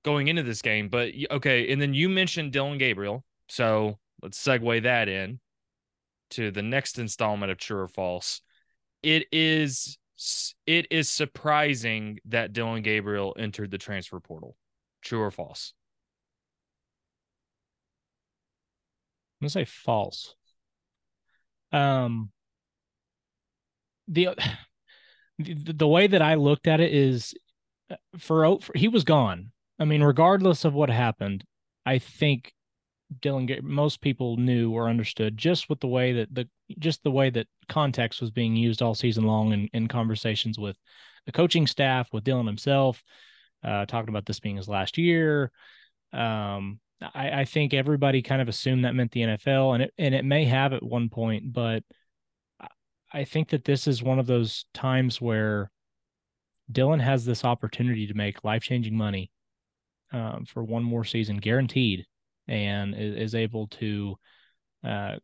going 0.05 0.29
into 0.29 0.43
this 0.43 0.61
game. 0.61 0.87
But 0.87 1.11
okay, 1.31 1.69
and 1.71 1.81
then 1.81 1.93
you 1.93 2.07
mentioned 2.07 2.53
Dillon 2.53 2.77
Gabriel, 2.77 3.25
so 3.49 3.97
let's 4.21 4.41
segue 4.41 4.83
that 4.83 5.09
in 5.09 5.39
to 6.29 6.51
the 6.51 6.61
next 6.61 6.97
installment 6.99 7.51
of 7.51 7.57
True 7.57 7.81
or 7.81 7.87
False. 7.89 8.41
It 9.03 9.27
is 9.33 9.97
it 10.65 10.87
is 10.91 11.09
surprising 11.09 12.19
that 12.25 12.53
Dillon 12.53 12.83
Gabriel 12.83 13.35
entered 13.37 13.71
the 13.71 13.77
transfer 13.77 14.19
portal. 14.21 14.55
True 15.01 15.21
or 15.21 15.31
false? 15.31 15.73
I'm 19.35 19.45
gonna 19.45 19.49
say 19.49 19.65
false. 19.65 20.35
Um, 21.71 22.31
the 24.07 24.29
the, 25.39 25.87
way 25.87 26.07
that 26.07 26.21
I 26.21 26.35
looked 26.35 26.67
at 26.67 26.79
it 26.79 26.93
is 26.93 27.33
uh, 27.91 27.95
for, 28.17 28.59
for 28.61 28.77
he 28.77 28.87
was 28.87 29.03
gone. 29.03 29.51
I 29.79 29.85
mean, 29.85 30.03
regardless 30.03 30.65
of 30.65 30.73
what 30.73 30.89
happened, 30.89 31.43
I 31.85 31.99
think 31.99 32.53
Dillon 33.21 33.49
most 33.61 34.01
people 34.01 34.37
knew 34.37 34.71
or 34.71 34.89
understood 34.89 35.37
just 35.37 35.69
with 35.69 35.79
the 35.79 35.87
way 35.87 36.13
that 36.13 36.33
the 36.33 36.47
just 36.79 37.03
the 37.03 37.11
way 37.11 37.29
that 37.29 37.47
context 37.69 38.21
was 38.21 38.31
being 38.31 38.55
used 38.55 38.81
all 38.81 38.95
season 38.95 39.25
long 39.25 39.53
in, 39.53 39.69
in 39.73 39.87
conversations 39.87 40.57
with 40.57 40.77
the 41.25 41.31
coaching 41.31 41.67
staff, 41.67 42.09
with 42.11 42.23
Dillon 42.23 42.47
himself, 42.47 43.03
uh, 43.63 43.85
talking 43.85 44.09
about 44.09 44.25
this 44.25 44.39
being 44.39 44.57
his 44.57 44.67
last 44.67 44.97
year. 44.97 45.51
Um, 46.13 46.79
I, 47.01 47.41
I 47.41 47.45
think 47.45 47.73
everybody 47.73 48.21
kind 48.21 48.41
of 48.41 48.47
assumed 48.47 48.85
that 48.85 48.95
meant 48.95 49.11
the 49.11 49.21
NFL, 49.21 49.75
and 49.75 49.83
it 49.83 49.93
and 49.97 50.15
it 50.15 50.25
may 50.25 50.45
have 50.45 50.73
at 50.73 50.83
one 50.83 51.09
point, 51.09 51.53
but 51.53 51.83
I 53.13 53.23
think 53.23 53.49
that 53.49 53.65
this 53.65 53.87
is 53.87 54.03
one 54.03 54.19
of 54.19 54.27
those 54.27 54.65
times 54.73 55.21
where 55.21 55.71
Dillon 56.71 56.99
has 56.99 57.23
this 57.23 57.45
opportunity 57.45 58.07
to 58.07 58.13
make 58.13 58.43
life 58.43 58.63
changing 58.63 58.97
money 58.97 59.31
um, 60.15 60.45
for 60.45 60.63
one 60.63 60.83
more 60.83 61.03
season, 61.03 61.37
guaranteed, 61.37 62.05
and 62.47 62.95
is, 62.97 63.35
able 63.35 63.67
to 63.67 64.15
uh, 64.83 65.15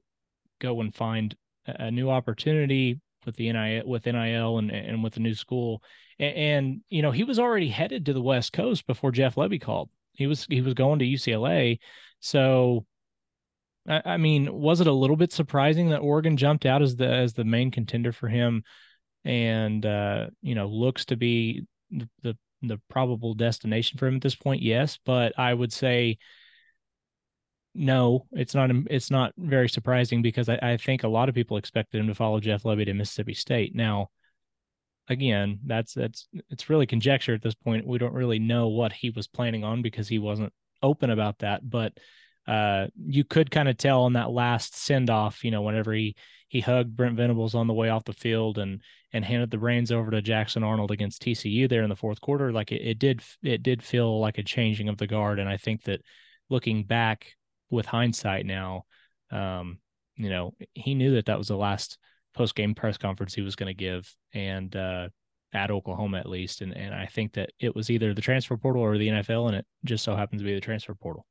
go 0.59 0.81
and 0.81 0.93
find 0.93 1.35
a 1.65 1.89
new 1.89 2.09
opportunity 2.09 2.99
with 3.25 3.35
the 3.37 3.51
NIL 3.53 3.87
with 3.87 4.05
NIL 4.05 4.57
and 4.57 4.71
and 4.71 5.03
with 5.03 5.13
the 5.13 5.19
new 5.21 5.33
school. 5.33 5.81
And, 6.19 6.35
and, 6.35 6.81
you 6.89 7.01
know, 7.01 7.11
he 7.11 7.23
was 7.23 7.39
already 7.39 7.69
headed 7.69 8.05
to 8.05 8.13
the 8.13 8.21
West 8.21 8.51
Coast 8.51 8.85
before 8.85 9.11
Jeff 9.11 9.35
Lebby 9.35 9.61
called. 9.61 9.89
He 10.13 10.27
was 10.27 10.45
he 10.49 10.61
was 10.61 10.73
going 10.73 10.99
to 10.99 11.05
UCLA. 11.05 11.79
So 12.19 12.85
I, 13.87 14.01
I 14.03 14.17
mean, 14.17 14.51
was 14.51 14.81
it 14.81 14.87
a 14.87 14.91
little 14.91 15.15
bit 15.15 15.31
surprising 15.31 15.89
that 15.91 15.99
Oregon 15.99 16.35
jumped 16.35 16.65
out 16.65 16.81
as 16.81 16.97
the 16.97 17.07
as 17.07 17.33
the 17.33 17.45
main 17.45 17.71
contender 17.71 18.11
for 18.11 18.27
him, 18.27 18.63
and 19.23 19.85
uh, 19.85 20.27
you 20.41 20.55
know 20.55 20.67
looks 20.67 21.05
to 21.05 21.15
be 21.15 21.65
the, 21.91 22.09
the 22.23 22.37
the 22.61 22.79
probable 22.89 23.33
destination 23.33 23.97
for 23.97 24.07
him 24.07 24.15
at 24.15 24.21
this 24.21 24.35
point? 24.35 24.61
Yes, 24.61 24.99
but 25.05 25.37
I 25.37 25.53
would 25.53 25.73
say 25.73 26.17
no, 27.73 28.27
it's 28.33 28.53
not. 28.53 28.69
It's 28.89 29.09
not 29.09 29.33
very 29.37 29.69
surprising 29.69 30.21
because 30.21 30.49
I, 30.49 30.59
I, 30.61 30.77
think 30.77 31.03
a 31.03 31.07
lot 31.07 31.29
of 31.29 31.35
people 31.35 31.57
expected 31.57 31.99
him 31.99 32.07
to 32.07 32.15
follow 32.15 32.39
Jeff 32.41 32.63
Lebby 32.63 32.85
to 32.85 32.93
Mississippi 32.93 33.33
State. 33.33 33.73
Now, 33.73 34.09
again, 35.07 35.59
that's 35.65 35.93
that's 35.93 36.27
it's 36.49 36.69
really 36.69 36.85
conjecture 36.85 37.33
at 37.33 37.41
this 37.41 37.55
point. 37.55 37.87
We 37.87 37.97
don't 37.97 38.13
really 38.13 38.39
know 38.39 38.67
what 38.67 38.91
he 38.91 39.09
was 39.09 39.27
planning 39.27 39.63
on 39.63 39.81
because 39.81 40.09
he 40.09 40.19
wasn't 40.19 40.51
open 40.83 41.09
about 41.11 41.39
that. 41.39 41.67
But 41.67 41.93
uh, 42.47 42.87
you 43.05 43.23
could 43.23 43.51
kind 43.51 43.69
of 43.69 43.77
tell 43.77 44.03
on 44.03 44.13
that 44.13 44.31
last 44.31 44.75
send 44.75 45.09
off, 45.09 45.43
you 45.43 45.51
know, 45.51 45.61
whenever 45.61 45.93
he 45.93 46.15
he 46.47 46.59
hugged 46.59 46.97
Brent 46.97 47.15
Venables 47.15 47.55
on 47.55 47.67
the 47.67 47.73
way 47.73 47.89
off 47.89 48.03
the 48.03 48.13
field 48.13 48.57
and 48.57 48.81
and 49.13 49.23
handed 49.23 49.51
the 49.51 49.59
reins 49.59 49.91
over 49.91 50.11
to 50.11 50.21
Jackson 50.21 50.63
Arnold 50.63 50.91
against 50.91 51.21
TCU 51.21 51.69
there 51.69 51.83
in 51.83 51.89
the 51.89 51.95
fourth 51.95 52.19
quarter, 52.19 52.51
like 52.51 52.71
it, 52.71 52.81
it 52.81 52.99
did 52.99 53.21
it 53.43 53.63
did 53.63 53.83
feel 53.83 54.19
like 54.19 54.37
a 54.37 54.43
changing 54.43 54.89
of 54.89 54.97
the 54.97 55.07
guard. 55.07 55.39
And 55.39 55.47
I 55.47 55.57
think 55.57 55.83
that 55.83 56.01
looking 56.49 56.83
back 56.83 57.35
with 57.69 57.85
hindsight 57.85 58.45
now, 58.45 58.83
um, 59.31 59.79
you 60.17 60.29
know, 60.29 60.53
he 60.73 60.93
knew 60.93 61.15
that 61.15 61.27
that 61.27 61.37
was 61.37 61.47
the 61.47 61.57
last 61.57 61.97
post 62.33 62.55
game 62.55 62.75
press 62.75 62.97
conference 62.97 63.33
he 63.33 63.41
was 63.41 63.55
going 63.55 63.67
to 63.67 63.73
give, 63.73 64.13
and 64.33 64.75
uh, 64.75 65.09
at 65.53 65.71
Oklahoma 65.71 66.17
at 66.17 66.29
least. 66.29 66.61
And 66.61 66.75
and 66.75 66.93
I 66.93 67.05
think 67.05 67.33
that 67.33 67.51
it 67.59 67.75
was 67.75 67.89
either 67.89 68.13
the 68.13 68.21
transfer 68.21 68.57
portal 68.57 68.81
or 68.81 68.97
the 68.97 69.07
NFL, 69.07 69.47
and 69.47 69.55
it 69.55 69.65
just 69.85 70.03
so 70.03 70.15
happens 70.15 70.41
to 70.41 70.45
be 70.45 70.53
the 70.53 70.61
transfer 70.61 70.95
portal. 70.95 71.25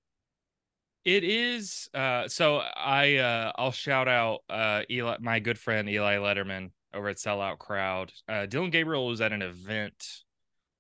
It 1.05 1.25
is 1.25 1.89
uh 1.95 2.29
so 2.29 2.59
I 2.59 3.17
uh 3.17 3.53
I'll 3.57 3.73
shout 3.73 4.07
out 4.07 4.41
uh 4.51 4.83
Eli 4.91 5.17
my 5.21 5.41
good 5.41 5.59
friend 5.59 5.89
Eli 5.89 6.17
Lederman 6.17 6.73
over 6.93 7.09
at 7.09 7.17
Sellout 7.17 7.59
Crowd. 7.59 8.13
Uh 8.29 8.47
Dillon 8.47 8.71
Gabriel 8.71 9.07
was 9.07 9.21
at 9.21 9.33
an 9.33 9.43
event 9.43 9.95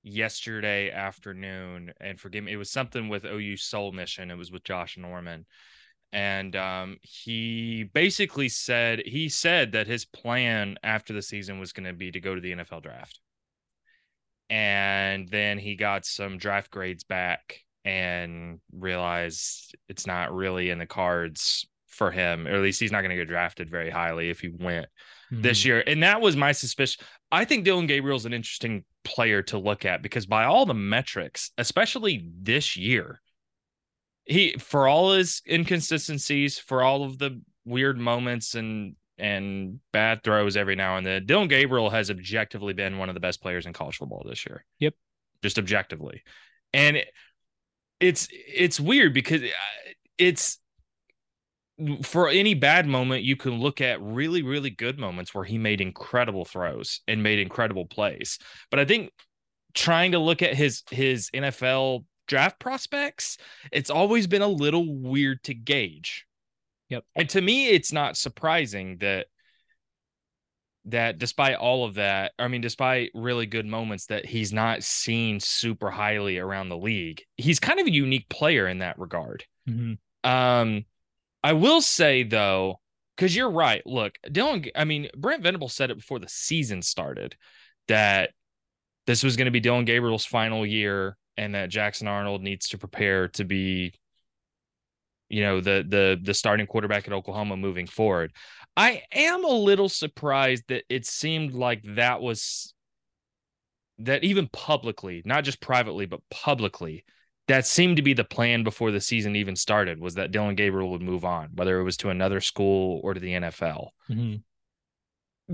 yesterday 0.02 0.90
afternoon 0.90 1.92
and 2.00 2.20
forgive 2.20 2.44
me 2.44 2.52
it 2.52 2.56
was 2.56 2.70
something 2.70 3.08
with 3.08 3.24
OU 3.24 3.56
Soul 3.56 3.92
Mission. 3.92 4.30
It 4.30 4.36
was 4.36 4.52
with 4.52 4.64
Josh 4.64 4.98
Norman. 4.98 5.46
And 6.12 6.54
um 6.54 6.98
he 7.00 7.84
basically 7.84 8.50
said 8.50 9.02
he 9.06 9.30
said 9.30 9.72
that 9.72 9.86
his 9.86 10.04
plan 10.04 10.76
after 10.82 11.14
the 11.14 11.22
season 11.22 11.60
was 11.60 11.72
going 11.72 11.86
to 11.86 11.94
be 11.94 12.10
to 12.12 12.20
go 12.20 12.34
to 12.34 12.40
the 12.42 12.52
NFL 12.52 12.82
draft. 12.82 13.20
And 14.50 15.28
then 15.28 15.58
he 15.58 15.76
got 15.76 16.04
some 16.04 16.36
draft 16.36 16.70
grades 16.70 17.04
back 17.04 17.60
and 17.84 18.60
realize 18.72 19.70
it's 19.88 20.06
not 20.06 20.34
really 20.34 20.70
in 20.70 20.78
the 20.78 20.86
cards 20.86 21.66
for 21.86 22.10
him, 22.10 22.46
or 22.46 22.52
at 22.52 22.62
least 22.62 22.80
he's 22.80 22.92
not 22.92 23.00
going 23.00 23.10
to 23.10 23.16
get 23.16 23.28
drafted 23.28 23.70
very 23.70 23.90
highly 23.90 24.30
if 24.30 24.40
he 24.40 24.48
went 24.48 24.86
mm-hmm. 25.32 25.42
this 25.42 25.64
year. 25.64 25.82
And 25.86 26.02
that 26.02 26.20
was 26.20 26.36
my 26.36 26.52
suspicion. 26.52 27.04
I 27.30 27.44
think 27.44 27.64
Dillon 27.64 27.86
Gabriel's 27.86 28.26
an 28.26 28.32
interesting 28.32 28.84
player 29.04 29.42
to 29.42 29.58
look 29.58 29.84
at 29.84 30.02
because 30.02 30.26
by 30.26 30.44
all 30.44 30.66
the 30.66 30.74
metrics, 30.74 31.50
especially 31.58 32.26
this 32.40 32.76
year, 32.76 33.20
he 34.24 34.56
for 34.58 34.86
all 34.86 35.12
his 35.12 35.42
inconsistencies, 35.48 36.58
for 36.58 36.82
all 36.82 37.04
of 37.04 37.18
the 37.18 37.40
weird 37.64 37.98
moments 37.98 38.54
and 38.54 38.94
and 39.18 39.80
bad 39.92 40.22
throws 40.24 40.56
every 40.56 40.76
now 40.76 40.96
and 40.96 41.06
then, 41.06 41.26
Dillon 41.26 41.48
Gabriel 41.48 41.90
has 41.90 42.10
objectively 42.10 42.72
been 42.72 42.98
one 42.98 43.08
of 43.08 43.14
the 43.14 43.20
best 43.20 43.42
players 43.42 43.66
in 43.66 43.72
college 43.72 43.96
football 43.96 44.24
this 44.26 44.46
year. 44.46 44.64
Yep. 44.78 44.94
Just 45.42 45.58
objectively. 45.58 46.22
And 46.72 47.02
it's 48.00 48.28
it's 48.30 48.80
weird 48.80 49.14
because 49.14 49.42
uh, 49.42 49.46
it's 50.18 50.58
for 52.02 52.28
any 52.28 52.54
bad 52.54 52.86
moment 52.86 53.22
you 53.22 53.36
can 53.36 53.58
look 53.58 53.80
at 53.80 54.02
really 54.02 54.42
really 54.42 54.70
good 54.70 54.98
moments 54.98 55.34
where 55.34 55.44
he 55.44 55.58
made 55.58 55.80
incredible 55.80 56.44
throws 56.44 57.00
and 57.06 57.22
made 57.22 57.38
incredible 57.38 57.86
plays. 57.86 58.38
But 58.70 58.80
i 58.80 58.84
think 58.84 59.12
trying 59.74 60.12
to 60.12 60.18
look 60.18 60.42
at 60.42 60.54
his 60.54 60.82
his 60.90 61.30
NFL 61.30 62.04
draft 62.26 62.58
prospects 62.58 63.38
it's 63.72 63.90
always 63.90 64.26
been 64.26 64.42
a 64.42 64.48
little 64.48 64.94
weird 64.94 65.42
to 65.44 65.54
gauge. 65.54 66.26
Yep. 66.88 67.04
And 67.14 67.28
to 67.30 67.40
me 67.40 67.68
it's 67.68 67.92
not 67.92 68.16
surprising 68.16 68.98
that 68.98 69.26
that 70.86 71.18
despite 71.18 71.56
all 71.56 71.84
of 71.84 71.94
that, 71.94 72.32
I 72.38 72.48
mean, 72.48 72.60
despite 72.60 73.10
really 73.14 73.46
good 73.46 73.66
moments, 73.66 74.06
that 74.06 74.26
he's 74.26 74.52
not 74.52 74.82
seen 74.82 75.40
super 75.40 75.90
highly 75.90 76.38
around 76.38 76.68
the 76.68 76.78
league. 76.78 77.22
He's 77.36 77.60
kind 77.60 77.80
of 77.80 77.86
a 77.86 77.92
unique 77.92 78.28
player 78.28 78.66
in 78.66 78.78
that 78.78 78.98
regard. 78.98 79.44
Mm-hmm. 79.68 80.30
Um, 80.30 80.84
I 81.42 81.52
will 81.52 81.80
say 81.80 82.22
though, 82.22 82.80
because 83.16 83.36
you're 83.36 83.50
right. 83.50 83.82
Look, 83.86 84.16
Dillon. 84.30 84.64
I 84.74 84.84
mean, 84.84 85.08
Brent 85.16 85.42
Venable 85.42 85.68
said 85.68 85.90
it 85.90 85.98
before 85.98 86.18
the 86.18 86.28
season 86.28 86.82
started 86.82 87.36
that 87.88 88.30
this 89.06 89.22
was 89.22 89.36
going 89.36 89.46
to 89.46 89.50
be 89.50 89.60
Dillon 89.60 89.84
Gabriel's 89.84 90.24
final 90.24 90.64
year, 90.64 91.16
and 91.36 91.54
that 91.54 91.68
Jackson 91.68 92.08
Arnold 92.08 92.42
needs 92.42 92.68
to 92.70 92.78
prepare 92.78 93.28
to 93.28 93.44
be 93.44 93.92
you 95.30 95.42
know 95.42 95.60
the 95.60 95.84
the 95.88 96.18
the 96.22 96.34
starting 96.34 96.66
quarterback 96.66 97.06
at 97.06 97.14
Oklahoma 97.14 97.56
moving 97.56 97.86
forward. 97.86 98.32
I 98.76 99.02
am 99.12 99.44
a 99.44 99.48
little 99.48 99.88
surprised 99.88 100.64
that 100.68 100.84
it 100.88 101.06
seemed 101.06 101.54
like 101.54 101.82
that 101.96 102.20
was 102.20 102.74
that 103.98 104.24
even 104.24 104.48
publicly, 104.48 105.22
not 105.24 105.44
just 105.44 105.60
privately, 105.60 106.06
but 106.06 106.20
publicly, 106.30 107.04
that 107.48 107.66
seemed 107.66 107.96
to 107.96 108.02
be 108.02 108.14
the 108.14 108.24
plan 108.24 108.62
before 108.62 108.90
the 108.90 109.00
season 109.00 109.36
even 109.36 109.56
started 109.56 110.00
was 110.00 110.14
that 110.14 110.30
Dillon 110.30 110.54
Gabriel 110.54 110.90
would 110.92 111.02
move 111.02 111.24
on, 111.24 111.50
whether 111.54 111.78
it 111.78 111.84
was 111.84 111.96
to 111.98 112.10
another 112.10 112.40
school 112.40 113.00
or 113.02 113.14
to 113.14 113.20
the 113.20 113.32
NFL. 113.32 113.88
Mm-hmm. 114.08 114.36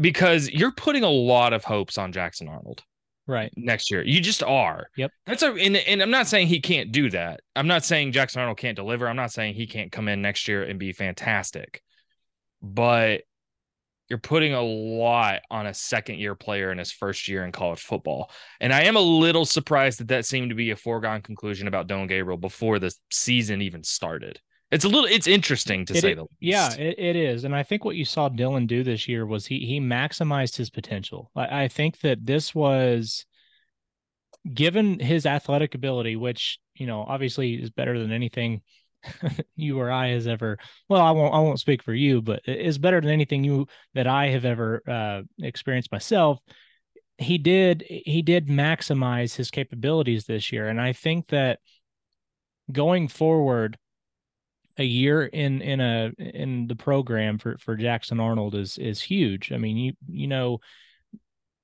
Because 0.00 0.50
you're 0.50 0.72
putting 0.72 1.04
a 1.04 1.10
lot 1.10 1.52
of 1.52 1.64
hopes 1.64 1.96
on 1.96 2.12
Jackson 2.12 2.48
Arnold 2.48 2.82
right 3.26 3.50
next 3.56 3.90
year. 3.90 4.02
You 4.02 4.20
just 4.20 4.42
are. 4.42 4.88
Yep. 4.96 5.10
That's 5.24 5.42
a 5.42 5.52
and, 5.52 5.76
and 5.76 6.02
I'm 6.02 6.10
not 6.10 6.26
saying 6.26 6.48
he 6.48 6.60
can't 6.60 6.92
do 6.92 7.10
that. 7.10 7.40
I'm 7.56 7.66
not 7.66 7.84
saying 7.84 8.12
Jackson 8.12 8.40
Arnold 8.40 8.58
can't 8.58 8.76
deliver. 8.76 9.08
I'm 9.08 9.16
not 9.16 9.32
saying 9.32 9.54
he 9.54 9.66
can't 9.66 9.90
come 9.90 10.08
in 10.08 10.20
next 10.20 10.48
year 10.48 10.62
and 10.62 10.78
be 10.78 10.92
fantastic. 10.92 11.82
But 12.62 13.22
you're 14.08 14.18
putting 14.18 14.54
a 14.54 14.62
lot 14.62 15.42
on 15.50 15.66
a 15.66 15.74
second 15.74 16.18
year 16.18 16.34
player 16.34 16.70
in 16.70 16.78
his 16.78 16.92
first 16.92 17.26
year 17.28 17.44
in 17.44 17.52
college 17.52 17.80
football. 17.80 18.30
And 18.60 18.72
I 18.72 18.82
am 18.82 18.96
a 18.96 19.00
little 19.00 19.44
surprised 19.44 20.00
that 20.00 20.08
that 20.08 20.26
seemed 20.26 20.50
to 20.50 20.54
be 20.54 20.70
a 20.70 20.76
foregone 20.76 21.22
conclusion 21.22 21.66
about 21.66 21.88
Dillon 21.88 22.06
Gabriel 22.06 22.38
before 22.38 22.78
the 22.78 22.94
season 23.10 23.62
even 23.62 23.82
started. 23.82 24.40
It's 24.70 24.84
a 24.84 24.88
little, 24.88 25.06
it's 25.06 25.26
interesting 25.26 25.86
to 25.86 25.94
it, 25.96 26.00
say 26.00 26.14
the 26.14 26.22
least. 26.22 26.32
Yeah, 26.40 26.72
it, 26.74 26.98
it 26.98 27.16
is. 27.16 27.44
And 27.44 27.54
I 27.54 27.62
think 27.62 27.84
what 27.84 27.96
you 27.96 28.04
saw 28.04 28.28
Dillon 28.28 28.66
do 28.66 28.82
this 28.82 29.08
year 29.08 29.26
was 29.26 29.46
he, 29.46 29.60
he 29.60 29.80
maximized 29.80 30.56
his 30.56 30.70
potential. 30.70 31.30
I, 31.36 31.64
I 31.64 31.68
think 31.68 32.00
that 32.00 32.24
this 32.24 32.54
was 32.54 33.26
given 34.52 34.98
his 35.00 35.26
athletic 35.26 35.74
ability, 35.74 36.16
which 36.16 36.58
you 36.78 36.86
know, 36.86 37.04
obviously 37.08 37.54
is 37.54 37.70
better 37.70 37.98
than 37.98 38.12
anything 38.12 38.60
you 39.56 39.78
or 39.78 39.90
I 39.90 40.08
has 40.08 40.26
ever. 40.26 40.58
Well, 40.88 41.00
I 41.00 41.10
won't 41.10 41.34
I 41.34 41.38
won't 41.38 41.60
speak 41.60 41.82
for 41.82 41.94
you, 41.94 42.22
but 42.22 42.40
it's 42.44 42.78
better 42.78 43.00
than 43.00 43.10
anything 43.10 43.44
you 43.44 43.66
that 43.94 44.06
I 44.06 44.28
have 44.28 44.44
ever 44.44 44.82
uh, 44.86 45.22
experienced 45.40 45.92
myself. 45.92 46.38
He 47.18 47.38
did 47.38 47.84
he 47.86 48.22
did 48.22 48.48
maximize 48.48 49.34
his 49.36 49.50
capabilities 49.50 50.26
this 50.26 50.52
year, 50.52 50.68
and 50.68 50.80
I 50.80 50.92
think 50.92 51.28
that 51.28 51.60
going 52.70 53.08
forward, 53.08 53.78
a 54.78 54.84
year 54.84 55.24
in 55.24 55.62
in 55.62 55.80
a 55.80 56.12
in 56.18 56.66
the 56.66 56.76
program 56.76 57.38
for 57.38 57.56
for 57.58 57.76
Jackson 57.76 58.20
Arnold 58.20 58.54
is 58.54 58.76
is 58.78 59.00
huge. 59.00 59.52
I 59.52 59.58
mean, 59.58 59.76
you 59.76 59.92
you 60.06 60.26
know 60.26 60.60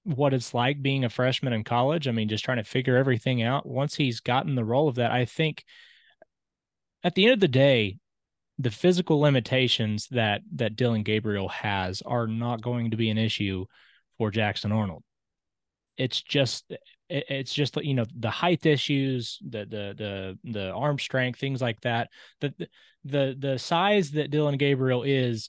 what 0.04 0.34
it's 0.34 0.54
like 0.54 0.82
being 0.82 1.04
a 1.04 1.10
freshman 1.10 1.52
in 1.52 1.64
college. 1.64 2.08
I 2.08 2.12
mean, 2.12 2.28
just 2.28 2.44
trying 2.44 2.56
to 2.56 2.64
figure 2.64 2.96
everything 2.96 3.42
out. 3.42 3.66
Once 3.66 3.94
he's 3.94 4.20
gotten 4.20 4.54
the 4.54 4.64
role 4.64 4.88
of 4.88 4.96
that, 4.96 5.10
I 5.10 5.26
think 5.26 5.64
at 7.04 7.14
the 7.14 7.24
end 7.24 7.34
of 7.34 7.40
the 7.40 7.48
day, 7.48 7.98
the 8.58 8.70
physical 8.70 9.20
limitations 9.20 10.08
that 10.10 10.42
that 10.54 10.76
Dillon 10.76 11.02
Gabriel 11.02 11.48
has 11.48 12.02
are 12.02 12.26
not 12.26 12.62
going 12.62 12.90
to 12.90 12.96
be 12.96 13.10
an 13.10 13.18
issue 13.18 13.66
for 14.18 14.30
Jackson 14.30 14.72
Arnold. 14.72 15.02
It's 15.96 16.22
just 16.22 16.72
it's 17.08 17.52
just 17.52 17.76
you 17.82 17.94
know 17.94 18.04
the 18.16 18.30
height 18.30 18.64
issues, 18.64 19.38
the 19.42 19.66
the 19.66 20.38
the 20.44 20.50
the 20.50 20.70
arm 20.70 20.98
strength, 20.98 21.38
things 21.38 21.60
like 21.60 21.80
that. 21.82 22.10
The 22.40 22.54
the 23.04 23.36
the 23.38 23.58
size 23.58 24.12
that 24.12 24.30
Dillon 24.30 24.56
Gabriel 24.56 25.02
is, 25.02 25.48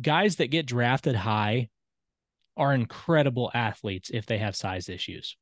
guys 0.00 0.36
that 0.36 0.50
get 0.50 0.66
drafted 0.66 1.14
high 1.14 1.68
are 2.56 2.74
incredible 2.74 3.50
athletes 3.54 4.10
if 4.12 4.26
they 4.26 4.38
have 4.38 4.56
size 4.56 4.88
issues. 4.88 5.36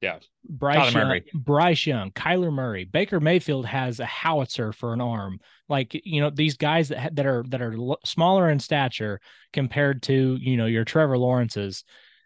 Yeah. 0.00 0.18
Bryce 0.48 0.94
Young, 0.94 1.20
Bryce 1.34 1.86
Young, 1.86 2.10
Kyler 2.12 2.52
Murray, 2.52 2.84
Baker 2.84 3.18
Mayfield 3.18 3.66
has 3.66 3.98
a 3.98 4.06
howitzer 4.06 4.72
for 4.72 4.92
an 4.92 5.00
arm. 5.00 5.40
Like 5.68 6.00
you 6.04 6.20
know 6.20 6.30
these 6.30 6.56
guys 6.56 6.88
that 6.88 7.16
that 7.16 7.26
are 7.26 7.44
that 7.48 7.62
are 7.62 7.76
smaller 8.04 8.48
in 8.50 8.60
stature 8.60 9.20
compared 9.52 10.02
to 10.04 10.36
you 10.40 10.56
know 10.56 10.66
your 10.66 10.84
Trevor 10.84 11.18
Lawrences, 11.18 11.82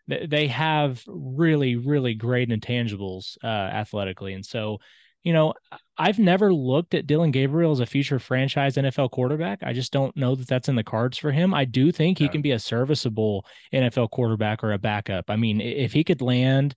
they 0.07 0.49
have 0.49 1.03
really 1.07 1.77
really 1.77 2.15
great 2.15 2.51
intangibles 2.51 3.39
uh, 3.43 3.47
athletically, 3.47 4.35
and 4.35 4.45
so 4.45 4.79
you 5.23 5.33
know 5.33 5.55
I've 5.97 6.19
never 6.19 6.53
looked 6.53 6.95
at 6.95 7.07
Dillon 7.07 7.31
Gabriel 7.31 7.73
as 7.73 7.81
a 7.81 7.87
future 7.87 8.19
franchise 8.19 8.77
NFL 8.77 9.13
quarterback. 9.13 9.63
I 9.63 9.73
just 9.73 9.93
don't 9.93 10.17
know 10.17 10.35
that 10.35 10.49
that's 10.49 10.69
in 10.69 10.77
the 10.77 10.85
cards 10.85 11.17
for 11.17 11.31
him. 11.31 11.55
I 11.55 11.65
do 11.65 11.93
think 11.93 12.19
he 12.19 12.29
can 12.29 12.43
be 12.43 12.51
a 12.51 12.59
serviceable 12.59 13.47
NFL 13.73 14.11
quarterback 14.11 14.63
or 14.65 14.73
a 14.73 14.79
backup. 14.79 15.27
I 15.29 15.37
mean, 15.37 15.61
if 15.61 15.93
he 15.93 16.05
could 16.05 16.21
land 16.21 16.75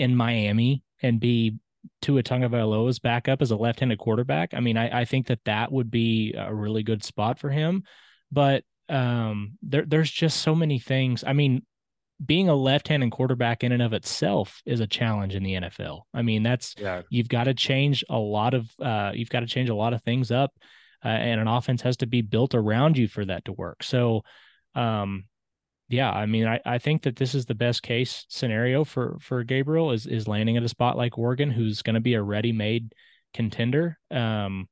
in 0.00 0.16
Miami 0.16 0.82
and 1.02 1.20
be 1.20 1.56
Tua 2.02 2.22
Tagovailoa's 2.22 2.98
backup 2.98 3.42
as 3.42 3.50
a 3.50 3.56
left-handed 3.56 3.98
quarterback, 3.98 4.54
I 4.54 4.60
mean, 4.60 4.76
I, 4.76 5.00
I 5.00 5.04
think 5.04 5.26
that 5.26 5.44
that 5.44 5.70
would 5.70 5.90
be 5.90 6.34
a 6.36 6.52
really 6.52 6.82
good 6.82 7.04
spot 7.04 7.38
for 7.38 7.50
him. 7.50 7.84
But 8.32 8.64
um, 8.88 9.58
there, 9.62 9.84
there's 9.86 10.10
just 10.10 10.40
so 10.40 10.54
many 10.54 10.78
things. 10.78 11.22
I 11.26 11.34
mean, 11.34 11.62
being 12.24 12.48
a 12.48 12.54
left-handed 12.54 13.10
quarterback 13.10 13.62
in 13.62 13.72
and 13.72 13.82
of 13.82 13.92
itself 13.92 14.62
is 14.66 14.80
a 14.80 14.86
challenge 14.86 15.34
in 15.34 15.42
the 15.42 15.54
NFL. 15.54 16.02
I 16.12 16.22
mean, 16.22 16.42
that's 16.42 16.74
yeah. 16.78 17.02
you've 17.10 17.28
got 17.28 17.44
to 17.44 17.54
change 17.54 18.04
a 18.08 18.18
lot 18.18 18.54
of 18.54 18.70
uh, 18.80 19.12
you've 19.14 19.30
got 19.30 19.40
to 19.40 19.46
change 19.46 19.68
a 19.68 19.74
lot 19.74 19.94
of 19.94 20.02
things 20.02 20.30
up, 20.30 20.52
uh, 21.04 21.08
and 21.08 21.40
an 21.40 21.48
offense 21.48 21.82
has 21.82 21.96
to 21.98 22.06
be 22.06 22.20
built 22.20 22.54
around 22.54 22.98
you 22.98 23.08
for 23.08 23.24
that 23.24 23.44
to 23.46 23.52
work. 23.52 23.82
So, 23.82 24.22
um, 24.74 25.24
yeah, 25.90 26.10
I 26.10 26.26
mean, 26.26 26.46
I, 26.46 26.60
I 26.64 26.78
think 26.78 27.02
that 27.02 27.16
this 27.16 27.34
is 27.34 27.46
the 27.46 27.54
best 27.54 27.82
case 27.82 28.24
scenario 28.28 28.84
for 28.84 29.18
for 29.20 29.42
Gabriel 29.42 29.90
is 29.90 30.06
is 30.06 30.28
landing 30.28 30.56
at 30.56 30.62
a 30.62 30.68
spot 30.68 30.96
like 30.96 31.18
Oregon, 31.18 31.50
who's 31.50 31.82
going 31.82 31.94
to 31.94 32.00
be 32.00 32.14
a 32.14 32.22
ready 32.22 32.52
made 32.52 32.92
contender. 33.34 33.98
Um, 34.08 34.68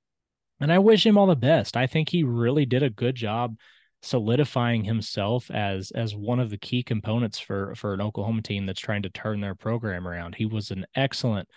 and 0.61 0.73
I 0.73 0.79
wish 0.79 1.05
him 1.05 1.19
all 1.19 1.27
the 1.27 1.35
best. 1.35 1.77
I 1.77 1.89
think 1.89 2.09
he 2.09 2.23
really 2.23 2.67
did 2.67 2.85
a 2.85 2.91
good 2.91 3.17
job 3.17 3.57
solidifying 4.01 4.85
himself 4.85 5.51
as 5.51 5.91
as 5.91 6.15
one 6.15 6.39
of 6.39 6.51
the 6.51 6.59
key 6.59 6.85
components 6.85 7.41
for 7.41 7.75
for 7.75 7.95
an 7.95 8.01
Oklahoma 8.01 8.43
team 8.43 8.65
that's 8.65 8.81
trying 8.81 9.03
to 9.03 9.11
turn 9.11 9.41
their 9.41 9.57
program 9.57 10.07
around. 10.07 10.37
He 10.37 10.47
was 10.47 10.71
an 10.71 10.87
excellent 10.95 11.49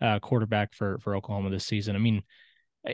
uh, 0.00 0.18
quarterback 0.18 0.74
for 0.74 0.98
for 0.98 1.14
Oklahoma 1.14 1.50
this 1.50 1.66
season. 1.66 1.94
I 1.94 2.00
mean, 2.00 2.22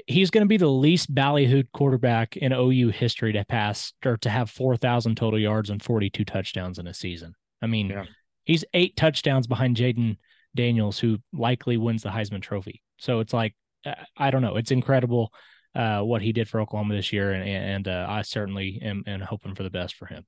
he's 0.06 0.30
going 0.30 0.44
to 0.44 0.48
be 0.48 0.56
the 0.56 0.68
least 0.68 1.14
ballyhooed 1.14 1.68
quarterback 1.72 2.36
in 2.36 2.52
OU 2.52 2.90
history 2.90 3.32
to 3.32 3.44
pass 3.44 3.92
or 4.04 4.16
to 4.18 4.30
have 4.30 4.50
4,000 4.50 5.16
total 5.16 5.38
yards 5.38 5.70
and 5.70 5.82
42 5.82 6.24
touchdowns 6.24 6.78
in 6.78 6.86
a 6.86 6.94
season. 6.94 7.34
I 7.60 7.66
mean, 7.66 7.88
yeah. 7.88 8.04
he's 8.44 8.64
eight 8.72 8.96
touchdowns 8.96 9.46
behind 9.46 9.76
Jayden 9.76 10.16
Daniels, 10.54 10.98
who 10.98 11.18
likely 11.32 11.76
wins 11.76 12.02
the 12.02 12.08
Heisman 12.08 12.42
Trophy. 12.42 12.82
So 12.98 13.20
it's 13.20 13.32
like, 13.32 13.54
uh, 13.84 13.94
I 14.16 14.30
don't 14.30 14.42
know. 14.42 14.56
It's 14.56 14.70
incredible 14.70 15.32
uh, 15.74 16.00
what 16.00 16.22
he 16.22 16.32
did 16.32 16.48
for 16.48 16.60
Oklahoma 16.60 16.94
this 16.94 17.12
year. 17.12 17.32
And, 17.32 17.48
and 17.48 17.88
uh, 17.88 18.06
I 18.08 18.22
certainly 18.22 18.80
am, 18.82 19.02
am 19.06 19.20
hoping 19.20 19.54
for 19.54 19.62
the 19.62 19.70
best 19.70 19.96
for 19.96 20.06
him. 20.06 20.24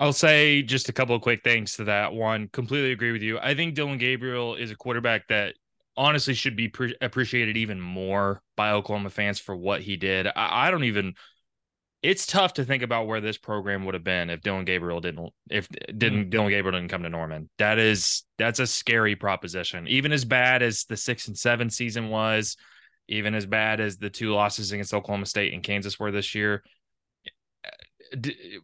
I'll 0.00 0.12
say 0.12 0.62
just 0.62 0.88
a 0.88 0.92
couple 0.92 1.14
of 1.14 1.22
quick 1.22 1.44
things 1.44 1.76
to 1.76 1.84
that. 1.84 2.12
One, 2.12 2.48
completely 2.48 2.90
agree 2.90 3.12
with 3.12 3.22
you. 3.22 3.38
I 3.38 3.54
think 3.54 3.74
Dillon 3.74 3.98
Gabriel 3.98 4.56
is 4.56 4.72
a 4.72 4.76
quarterback 4.76 5.28
that 5.28 5.54
honestly 5.96 6.34
should 6.34 6.56
be 6.56 6.68
pre- 6.68 6.96
appreciated 7.00 7.56
even 7.56 7.80
more 7.80 8.42
by 8.56 8.72
Oklahoma 8.72 9.10
fans 9.10 9.38
for 9.38 9.54
what 9.56 9.82
he 9.82 9.96
did. 9.96 10.26
I, 10.26 10.68
I, 10.68 10.70
don't 10.70 10.84
even. 10.84 11.14
It's 12.02 12.26
tough 12.26 12.54
to 12.54 12.64
think 12.64 12.82
about 12.82 13.06
where 13.06 13.20
this 13.20 13.38
program 13.38 13.84
would 13.84 13.94
have 13.94 14.02
been 14.02 14.28
if 14.28 14.40
Dillon 14.40 14.64
Gabriel 14.64 15.00
didn't 15.00 15.32
if 15.48 15.68
didn't 15.68 16.26
mm. 16.26 16.30
Dillon 16.30 16.50
Gabriel 16.50 16.78
didn't 16.78 16.90
come 16.90 17.04
to 17.04 17.08
Norman. 17.08 17.48
That 17.58 17.78
is 17.78 18.24
that's 18.38 18.58
a 18.58 18.66
scary 18.66 19.14
proposition. 19.14 19.86
Even 19.86 20.12
as 20.12 20.24
bad 20.24 20.62
as 20.62 20.84
the 20.84 20.96
six 20.96 21.28
and 21.28 21.38
seven 21.38 21.70
season 21.70 22.08
was, 22.08 22.56
even 23.08 23.34
as 23.34 23.46
bad 23.46 23.80
as 23.80 23.98
the 23.98 24.10
two 24.10 24.32
losses 24.32 24.72
against 24.72 24.94
Oklahoma 24.94 25.26
State 25.26 25.52
and 25.52 25.62
Kansas 25.62 25.98
were 25.98 26.10
this 26.10 26.34
year. 26.34 26.64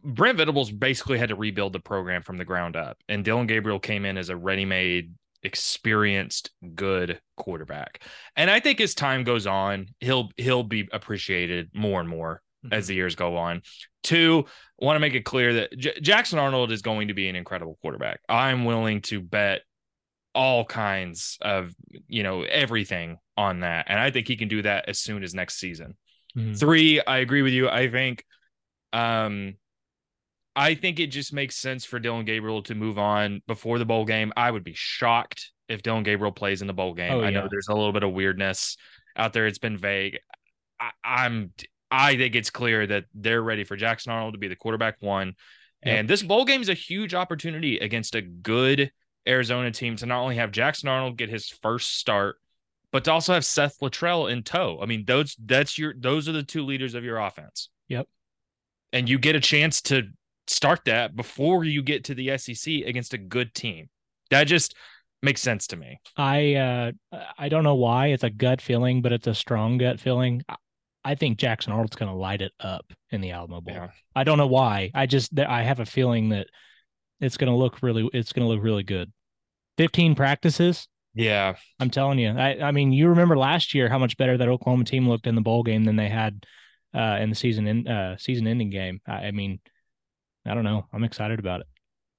Brent 0.03 0.37
Venables 0.37 0.69
basically 0.69 1.17
had 1.17 1.29
to 1.29 1.35
rebuild 1.35 1.73
the 1.73 1.79
program 1.79 2.21
from 2.21 2.37
the 2.37 2.45
ground 2.45 2.75
up, 2.75 2.97
and 3.07 3.25
Dillon 3.25 3.47
Gabriel 3.47 3.79
came 3.79 4.05
in 4.05 4.15
as 4.17 4.29
a 4.29 4.37
ready-made 4.37 5.13
experienced 5.43 6.51
good 6.75 7.19
quarterback. 7.37 8.03
And 8.35 8.49
I 8.49 8.59
think 8.59 8.81
as 8.81 8.93
time 8.93 9.23
goes 9.23 9.47
on, 9.47 9.87
he'll 9.99 10.29
he'll 10.37 10.63
be 10.63 10.87
appreciated 10.91 11.69
more 11.73 11.99
and 11.99 12.09
more 12.09 12.41
mm-hmm. 12.65 12.73
as 12.73 12.87
the 12.87 12.95
years 12.95 13.15
go 13.15 13.37
on. 13.37 13.61
Two, 14.03 14.45
I 14.81 14.85
want 14.85 14.95
to 14.95 15.01
make 15.01 15.13
it 15.13 15.25
clear 15.25 15.53
that 15.55 15.77
J- 15.77 15.99
Jackson 16.01 16.39
Arnold 16.39 16.71
is 16.71 16.81
going 16.81 17.09
to 17.09 17.13
be 17.13 17.29
an 17.29 17.35
incredible 17.35 17.77
quarterback. 17.81 18.21
I'm 18.27 18.65
willing 18.65 19.01
to 19.03 19.21
bet 19.21 19.61
all 20.35 20.63
kinds 20.63 21.37
of, 21.41 21.73
you 22.07 22.23
know, 22.23 22.43
everything 22.43 23.17
on 23.35 23.61
that. 23.61 23.85
And 23.89 23.99
I 23.99 24.11
think 24.11 24.27
he 24.27 24.37
can 24.37 24.47
do 24.47 24.61
that 24.61 24.87
as 24.87 24.99
soon 24.99 25.23
as 25.23 25.33
next 25.33 25.59
season. 25.59 25.97
Mm-hmm. 26.37 26.53
Three, 26.53 27.01
I 27.01 27.17
agree 27.17 27.41
with 27.41 27.53
you. 27.53 27.69
I 27.69 27.89
think 27.89 28.23
um 28.91 29.53
I 30.55 30.75
think 30.75 30.99
it 30.99 31.07
just 31.07 31.31
makes 31.31 31.55
sense 31.55 31.85
for 31.85 31.99
Dillon 31.99 32.25
Gabriel 32.25 32.61
to 32.63 32.75
move 32.75 32.97
on 32.97 33.41
before 33.47 33.79
the 33.79 33.85
bowl 33.85 34.05
game. 34.05 34.33
I 34.35 34.51
would 34.51 34.63
be 34.63 34.73
shocked 34.75 35.51
if 35.67 35.83
Dillon 35.83 36.03
Gabriel 36.03 36.31
plays 36.31 36.61
in 36.61 36.67
the 36.67 36.73
bowl 36.73 36.93
game. 36.93 37.13
Oh, 37.13 37.21
I 37.21 37.29
know 37.29 37.47
there's 37.49 37.67
a 37.69 37.75
little 37.75 37.93
bit 37.93 38.03
of 38.03 38.11
weirdness 38.11 38.77
out 39.15 39.33
there. 39.33 39.47
It's 39.47 39.59
been 39.59 39.77
vague. 39.77 40.19
I, 40.79 40.89
I'm 41.03 41.53
I 41.91 42.17
think 42.17 42.35
it's 42.35 42.49
clear 42.49 42.85
that 42.87 43.05
they're 43.13 43.41
ready 43.41 43.63
for 43.63 43.75
Jackson 43.75 44.11
Arnold 44.11 44.33
to 44.33 44.39
be 44.39 44.47
the 44.47 44.55
quarterback 44.55 44.97
one. 44.99 45.33
Yep. 45.85 45.97
And 45.97 46.09
this 46.09 46.23
bowl 46.23 46.45
game 46.45 46.61
is 46.61 46.69
a 46.69 46.73
huge 46.73 47.13
opportunity 47.13 47.77
against 47.79 48.15
a 48.15 48.21
good 48.21 48.91
Arizona 49.27 49.71
team 49.71 49.95
to 49.97 50.05
not 50.05 50.21
only 50.21 50.35
have 50.35 50.51
Jackson 50.51 50.89
Arnold 50.89 51.17
get 51.17 51.29
his 51.29 51.49
first 51.49 51.97
start, 51.97 52.37
but 52.91 53.03
to 53.05 53.11
also 53.11 53.33
have 53.33 53.45
Seth 53.45 53.79
Littrell 53.81 54.31
in 54.31 54.43
tow. 54.43 54.79
I 54.81 54.85
mean, 54.85 55.05
those 55.05 55.35
that's 55.43 55.77
your 55.77 55.93
those 55.97 56.27
are 56.27 56.33
the 56.33 56.43
two 56.43 56.65
leaders 56.65 56.95
of 56.95 57.03
your 57.03 57.17
offense. 57.17 57.69
Yep. 57.87 58.07
And 58.91 59.07
you 59.07 59.19
get 59.19 59.35
a 59.35 59.39
chance 59.39 59.81
to 59.83 60.09
start 60.49 60.85
that 60.85 61.15
before 61.15 61.63
you 61.63 61.81
get 61.81 62.05
to 62.05 62.15
the 62.15 62.37
SEC 62.37 62.73
against 62.85 63.13
a 63.13 63.17
good 63.17 63.53
team. 63.53 63.89
That 64.29 64.45
just 64.45 64.75
makes 65.21 65.41
sense 65.41 65.67
to 65.67 65.75
me. 65.75 65.99
I 66.15 66.55
uh 66.55 66.91
I 67.37 67.49
don't 67.49 67.63
know 67.63 67.75
why 67.75 68.07
it's 68.07 68.23
a 68.23 68.29
gut 68.29 68.61
feeling, 68.61 69.01
but 69.01 69.11
it's 69.11 69.27
a 69.27 69.35
strong 69.35 69.77
gut 69.77 69.99
feeling. 69.99 70.43
I 71.03 71.15
think 71.15 71.37
Jackson 71.37 71.71
Arnold's 71.71 71.95
going 71.95 72.11
to 72.11 72.17
light 72.17 72.41
it 72.41 72.51
up 72.59 72.85
in 73.09 73.21
the 73.21 73.31
Alamo 73.31 73.61
Bowl. 73.61 73.73
Yeah. 73.73 73.87
I 74.15 74.23
don't 74.23 74.37
know 74.37 74.47
why. 74.47 74.91
I 74.93 75.05
just 75.05 75.37
I 75.39 75.63
have 75.63 75.79
a 75.79 75.85
feeling 75.85 76.29
that 76.29 76.47
it's 77.19 77.37
going 77.37 77.51
to 77.51 77.57
look 77.57 77.81
really 77.81 78.09
it's 78.13 78.33
going 78.33 78.47
to 78.47 78.53
look 78.53 78.63
really 78.63 78.83
good. 78.83 79.11
15 79.77 80.15
practices. 80.15 80.87
Yeah. 81.13 81.55
I'm 81.79 81.89
telling 81.89 82.19
you. 82.19 82.29
I 82.29 82.61
I 82.61 82.71
mean, 82.71 82.91
you 82.91 83.09
remember 83.09 83.37
last 83.37 83.73
year 83.73 83.89
how 83.89 83.97
much 83.97 84.17
better 84.17 84.37
that 84.37 84.47
Oklahoma 84.47 84.83
team 84.83 85.07
looked 85.07 85.27
in 85.27 85.35
the 85.35 85.41
bowl 85.41 85.63
game 85.63 85.85
than 85.85 85.95
they 85.95 86.09
had 86.09 86.45
uh 86.93 87.17
in 87.21 87.29
the 87.29 87.35
season 87.35 87.67
in 87.67 87.87
uh 87.87 88.17
season 88.17 88.47
ending 88.47 88.69
game. 88.69 88.99
I, 89.07 89.27
I 89.27 89.31
mean, 89.31 89.59
I 90.49 90.53
don't 90.55 90.63
know. 90.63 90.87
I'm 90.91 91.03
excited 91.03 91.39
about 91.39 91.61
it. 91.61 91.67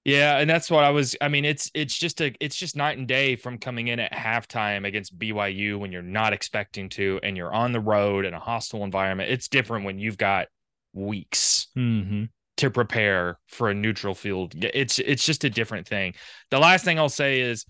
Yeah, 0.04 0.38
and 0.38 0.48
that's 0.48 0.70
what 0.70 0.82
I 0.82 0.90
was. 0.90 1.14
I 1.20 1.28
mean, 1.28 1.44
it's 1.44 1.70
it's 1.74 1.96
just 1.96 2.22
a 2.22 2.34
it's 2.40 2.56
just 2.56 2.74
night 2.74 2.96
and 2.96 3.06
day 3.06 3.36
from 3.36 3.58
coming 3.58 3.88
in 3.88 4.00
at 4.00 4.12
halftime 4.12 4.86
against 4.86 5.18
BYU 5.18 5.78
when 5.78 5.92
you're 5.92 6.00
not 6.00 6.32
expecting 6.32 6.88
to, 6.90 7.20
and 7.22 7.36
you're 7.36 7.52
on 7.52 7.72
the 7.72 7.80
road 7.80 8.24
in 8.24 8.32
a 8.32 8.40
hostile 8.40 8.82
environment. 8.84 9.30
It's 9.30 9.48
different 9.48 9.84
when 9.84 9.98
you've 9.98 10.16
got 10.16 10.48
weeks 10.94 11.66
mm-hmm. 11.76 12.24
to 12.56 12.70
prepare 12.70 13.38
for 13.48 13.68
a 13.68 13.74
neutral 13.74 14.14
field. 14.14 14.54
It's 14.56 14.98
it's 14.98 15.24
just 15.24 15.44
a 15.44 15.50
different 15.50 15.86
thing. 15.86 16.14
The 16.50 16.58
last 16.58 16.82
thing 16.82 16.98
I'll 16.98 17.10
say 17.10 17.42
is, 17.42 17.66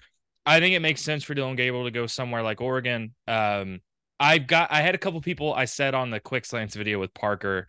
I 0.46 0.60
think 0.60 0.76
it 0.76 0.80
makes 0.80 1.00
sense 1.00 1.24
for 1.24 1.34
Dillon 1.34 1.56
Gabriel 1.56 1.84
to 1.84 1.90
go 1.90 2.06
somewhere 2.06 2.44
like 2.44 2.60
Oregon. 2.60 3.12
Um, 3.26 3.80
I've 4.20 4.46
got 4.46 4.70
I 4.70 4.82
had 4.82 4.94
a 4.94 4.98
couple 4.98 5.20
people 5.20 5.52
I 5.52 5.64
said 5.64 5.94
on 5.96 6.10
the 6.10 6.20
quick 6.20 6.44
slants 6.44 6.76
video 6.76 7.00
with 7.00 7.12
Parker 7.12 7.66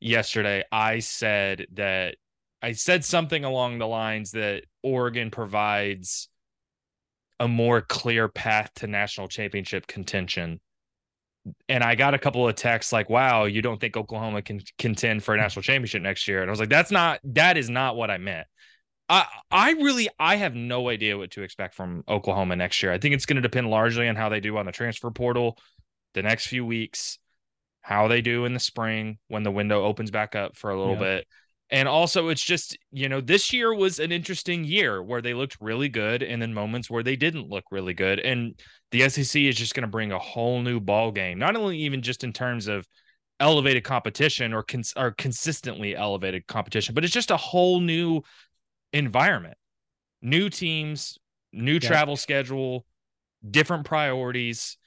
yesterday. 0.00 0.64
I 0.72 1.00
said 1.00 1.66
that 1.74 2.16
I 2.62 2.72
said 2.72 3.04
something 3.04 3.44
along 3.44 3.78
the 3.78 3.86
lines 3.86 4.32
that 4.32 4.64
Oregon 4.82 5.30
provides 5.30 6.28
a 7.40 7.46
more 7.46 7.80
clear 7.80 8.28
path 8.28 8.70
to 8.76 8.86
national 8.86 9.28
championship 9.28 9.86
contention. 9.86 10.60
And 11.68 11.84
I 11.84 11.94
got 11.94 12.14
a 12.14 12.18
couple 12.18 12.46
of 12.48 12.56
texts 12.56 12.92
like, 12.92 13.08
wow, 13.08 13.44
you 13.44 13.62
don't 13.62 13.80
think 13.80 13.96
Oklahoma 13.96 14.42
can 14.42 14.60
contend 14.76 15.22
for 15.22 15.34
a 15.34 15.38
national 15.38 15.62
championship 15.62 16.02
next 16.02 16.26
year? 16.26 16.42
And 16.42 16.50
I 16.50 16.52
was 16.52 16.60
like, 16.60 16.68
that's 16.68 16.90
not, 16.90 17.20
that 17.24 17.56
is 17.56 17.70
not 17.70 17.96
what 17.96 18.10
I 18.10 18.18
meant. 18.18 18.46
I, 19.08 19.24
I 19.50 19.70
really, 19.70 20.08
I 20.18 20.36
have 20.36 20.54
no 20.54 20.88
idea 20.88 21.16
what 21.16 21.30
to 21.30 21.42
expect 21.42 21.74
from 21.74 22.02
Oklahoma 22.08 22.56
next 22.56 22.82
year. 22.82 22.92
I 22.92 22.98
think 22.98 23.14
it's 23.14 23.24
going 23.24 23.36
to 23.36 23.42
depend 23.42 23.70
largely 23.70 24.08
on 24.08 24.16
how 24.16 24.28
they 24.28 24.40
do 24.40 24.58
on 24.58 24.66
the 24.66 24.72
transfer 24.72 25.10
portal 25.10 25.56
the 26.14 26.22
next 26.22 26.48
few 26.48 26.66
weeks, 26.66 27.18
how 27.80 28.08
they 28.08 28.20
do 28.20 28.44
in 28.44 28.52
the 28.52 28.60
spring 28.60 29.18
when 29.28 29.44
the 29.44 29.50
window 29.50 29.84
opens 29.84 30.10
back 30.10 30.34
up 30.34 30.56
for 30.56 30.70
a 30.70 30.78
little 30.78 30.94
Yeah. 30.94 30.98
bit. 30.98 31.28
And 31.70 31.86
also, 31.86 32.28
it's 32.28 32.42
just, 32.42 32.78
you 32.92 33.08
know, 33.10 33.20
this 33.20 33.52
year 33.52 33.74
was 33.74 33.98
an 33.98 34.10
interesting 34.10 34.64
year 34.64 35.02
where 35.02 35.20
they 35.20 35.34
looked 35.34 35.58
really 35.60 35.90
good 35.90 36.22
and 36.22 36.40
then 36.40 36.54
moments 36.54 36.88
where 36.88 37.02
they 37.02 37.16
didn't 37.16 37.50
look 37.50 37.64
really 37.70 37.92
good. 37.92 38.20
And 38.20 38.58
the 38.90 39.02
SEC 39.02 39.46
is 39.46 39.56
just 39.56 39.74
going 39.74 39.82
to 39.82 39.88
bring 39.88 40.10
a 40.12 40.18
whole 40.18 40.62
new 40.62 40.80
ball 40.80 41.12
game, 41.12 41.38
not 41.38 41.56
only 41.56 41.78
even 41.80 42.00
just 42.00 42.24
in 42.24 42.32
terms 42.32 42.68
of 42.68 42.88
elevated 43.38 43.84
competition 43.84 44.54
or, 44.54 44.62
cons- 44.62 44.94
or 44.96 45.10
consistently 45.12 45.94
elevated 45.94 46.46
competition, 46.46 46.94
but 46.94 47.04
it's 47.04 47.12
just 47.12 47.30
a 47.30 47.36
whole 47.36 47.80
new 47.80 48.22
environment, 48.92 49.56
new 50.22 50.48
teams, 50.50 51.18
new 51.52 51.78
Yeah. 51.80 51.80
travel 51.80 52.16
schedule, 52.16 52.86
different 53.48 53.84
priorities. 53.84 54.77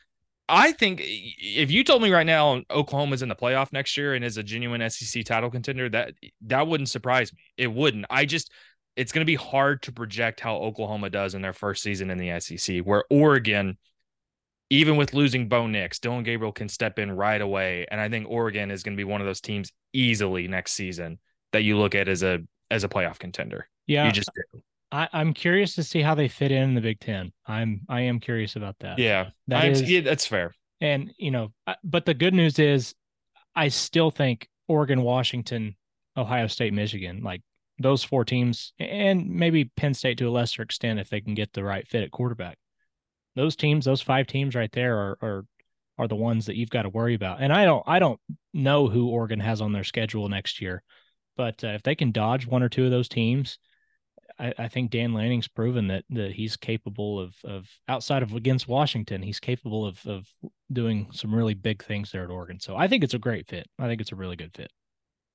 I 0.53 0.73
think 0.73 0.99
if 1.01 1.71
you 1.71 1.81
told 1.85 2.01
me 2.01 2.11
right 2.11 2.25
now 2.25 2.61
Oklahoma's 2.69 3.21
in 3.21 3.29
the 3.29 3.35
playoff 3.35 3.71
next 3.71 3.95
year 3.95 4.13
and 4.13 4.23
is 4.25 4.35
a 4.35 4.43
genuine 4.43 4.87
SEC 4.89 5.23
title 5.23 5.49
contender, 5.49 5.87
that 5.89 6.13
that 6.41 6.67
wouldn't 6.67 6.89
surprise 6.89 7.31
me. 7.31 7.39
It 7.55 7.67
wouldn't. 7.67 8.05
I 8.09 8.25
just 8.25 8.51
it's 8.97 9.13
going 9.13 9.21
to 9.21 9.31
be 9.31 9.35
hard 9.35 9.81
to 9.83 9.93
project 9.93 10.41
how 10.41 10.57
Oklahoma 10.57 11.09
does 11.09 11.35
in 11.35 11.41
their 11.41 11.53
first 11.53 11.81
season 11.81 12.09
in 12.09 12.17
the 12.17 12.37
SEC, 12.41 12.79
where 12.79 13.05
Oregon, 13.09 13.77
even 14.69 14.97
with 14.97 15.13
losing 15.13 15.47
Bo 15.47 15.67
Nix, 15.67 15.99
Dillon 15.99 16.23
Gabriel 16.23 16.51
can 16.51 16.67
step 16.67 16.99
in 16.99 17.13
right 17.13 17.39
away, 17.39 17.85
and 17.89 18.01
I 18.01 18.09
think 18.09 18.27
Oregon 18.29 18.71
is 18.71 18.83
going 18.83 18.97
to 18.97 19.01
be 19.01 19.09
one 19.09 19.21
of 19.21 19.27
those 19.27 19.39
teams 19.39 19.71
easily 19.93 20.49
next 20.49 20.73
season 20.73 21.19
that 21.53 21.63
you 21.63 21.77
look 21.77 21.95
at 21.95 22.09
as 22.09 22.23
a 22.23 22.39
as 22.69 22.83
a 22.83 22.89
playoff 22.89 23.19
contender. 23.19 23.69
Yeah, 23.87 24.05
You 24.05 24.11
just 24.11 24.29
do. 24.35 24.61
I, 24.91 25.07
I'm 25.13 25.33
curious 25.33 25.75
to 25.75 25.83
see 25.83 26.01
how 26.01 26.15
they 26.15 26.27
fit 26.27 26.51
in, 26.51 26.63
in 26.63 26.75
the 26.75 26.81
Big 26.81 26.99
Ten. 26.99 27.31
I'm 27.47 27.81
I 27.87 28.01
am 28.01 28.19
curious 28.19 28.55
about 28.55 28.75
that. 28.79 28.99
Yeah, 28.99 29.29
That 29.47 29.79
yeah, 29.87 30.01
that's 30.01 30.25
fair. 30.25 30.53
And 30.81 31.13
you 31.17 31.31
know, 31.31 31.53
but 31.83 32.05
the 32.05 32.13
good 32.13 32.33
news 32.33 32.59
is, 32.59 32.93
I 33.55 33.69
still 33.69 34.11
think 34.11 34.49
Oregon, 34.67 35.01
Washington, 35.01 35.75
Ohio 36.17 36.47
State, 36.47 36.73
Michigan, 36.73 37.21
like 37.23 37.41
those 37.79 38.03
four 38.03 38.25
teams, 38.25 38.73
and 38.79 39.29
maybe 39.29 39.71
Penn 39.75 39.93
State 39.93 40.17
to 40.17 40.27
a 40.27 40.31
lesser 40.31 40.61
extent 40.61 40.99
if 40.99 41.09
they 41.09 41.21
can 41.21 41.35
get 41.35 41.53
the 41.53 41.63
right 41.63 41.87
fit 41.87 42.03
at 42.03 42.11
quarterback. 42.11 42.57
Those 43.35 43.55
teams, 43.55 43.85
those 43.85 44.01
five 44.01 44.27
teams 44.27 44.55
right 44.55 44.71
there, 44.73 44.97
are 44.97 45.17
are 45.21 45.45
are 45.97 46.07
the 46.07 46.15
ones 46.15 46.47
that 46.47 46.57
you've 46.57 46.69
got 46.69 46.81
to 46.83 46.89
worry 46.89 47.13
about. 47.13 47.41
And 47.41 47.53
I 47.53 47.63
don't 47.63 47.83
I 47.87 47.99
don't 47.99 48.19
know 48.53 48.87
who 48.87 49.07
Oregon 49.07 49.39
has 49.39 49.61
on 49.61 49.71
their 49.71 49.85
schedule 49.85 50.27
next 50.27 50.59
year, 50.59 50.83
but 51.37 51.63
uh, 51.63 51.69
if 51.69 51.83
they 51.83 51.95
can 51.95 52.11
dodge 52.11 52.45
one 52.45 52.61
or 52.61 52.69
two 52.69 52.83
of 52.83 52.91
those 52.91 53.07
teams. 53.07 53.57
I, 54.39 54.53
I 54.57 54.67
think 54.67 54.91
Dan 54.91 55.13
Lanning's 55.13 55.47
proven 55.47 55.87
that 55.87 56.05
that 56.09 56.33
he's 56.33 56.55
capable 56.55 57.19
of 57.19 57.35
of 57.43 57.69
outside 57.87 58.23
of 58.23 58.33
against 58.33 58.67
Washington, 58.67 59.21
he's 59.21 59.39
capable 59.39 59.85
of 59.85 60.05
of 60.05 60.27
doing 60.71 61.09
some 61.11 61.33
really 61.33 61.53
big 61.53 61.83
things 61.83 62.11
there 62.11 62.23
at 62.23 62.29
Oregon. 62.29 62.59
So 62.59 62.75
I 62.75 62.87
think 62.87 63.03
it's 63.03 63.13
a 63.13 63.19
great 63.19 63.47
fit. 63.47 63.67
I 63.79 63.87
think 63.87 64.01
it's 64.01 64.11
a 64.11 64.15
really 64.15 64.35
good 64.35 64.53
fit. 64.55 64.71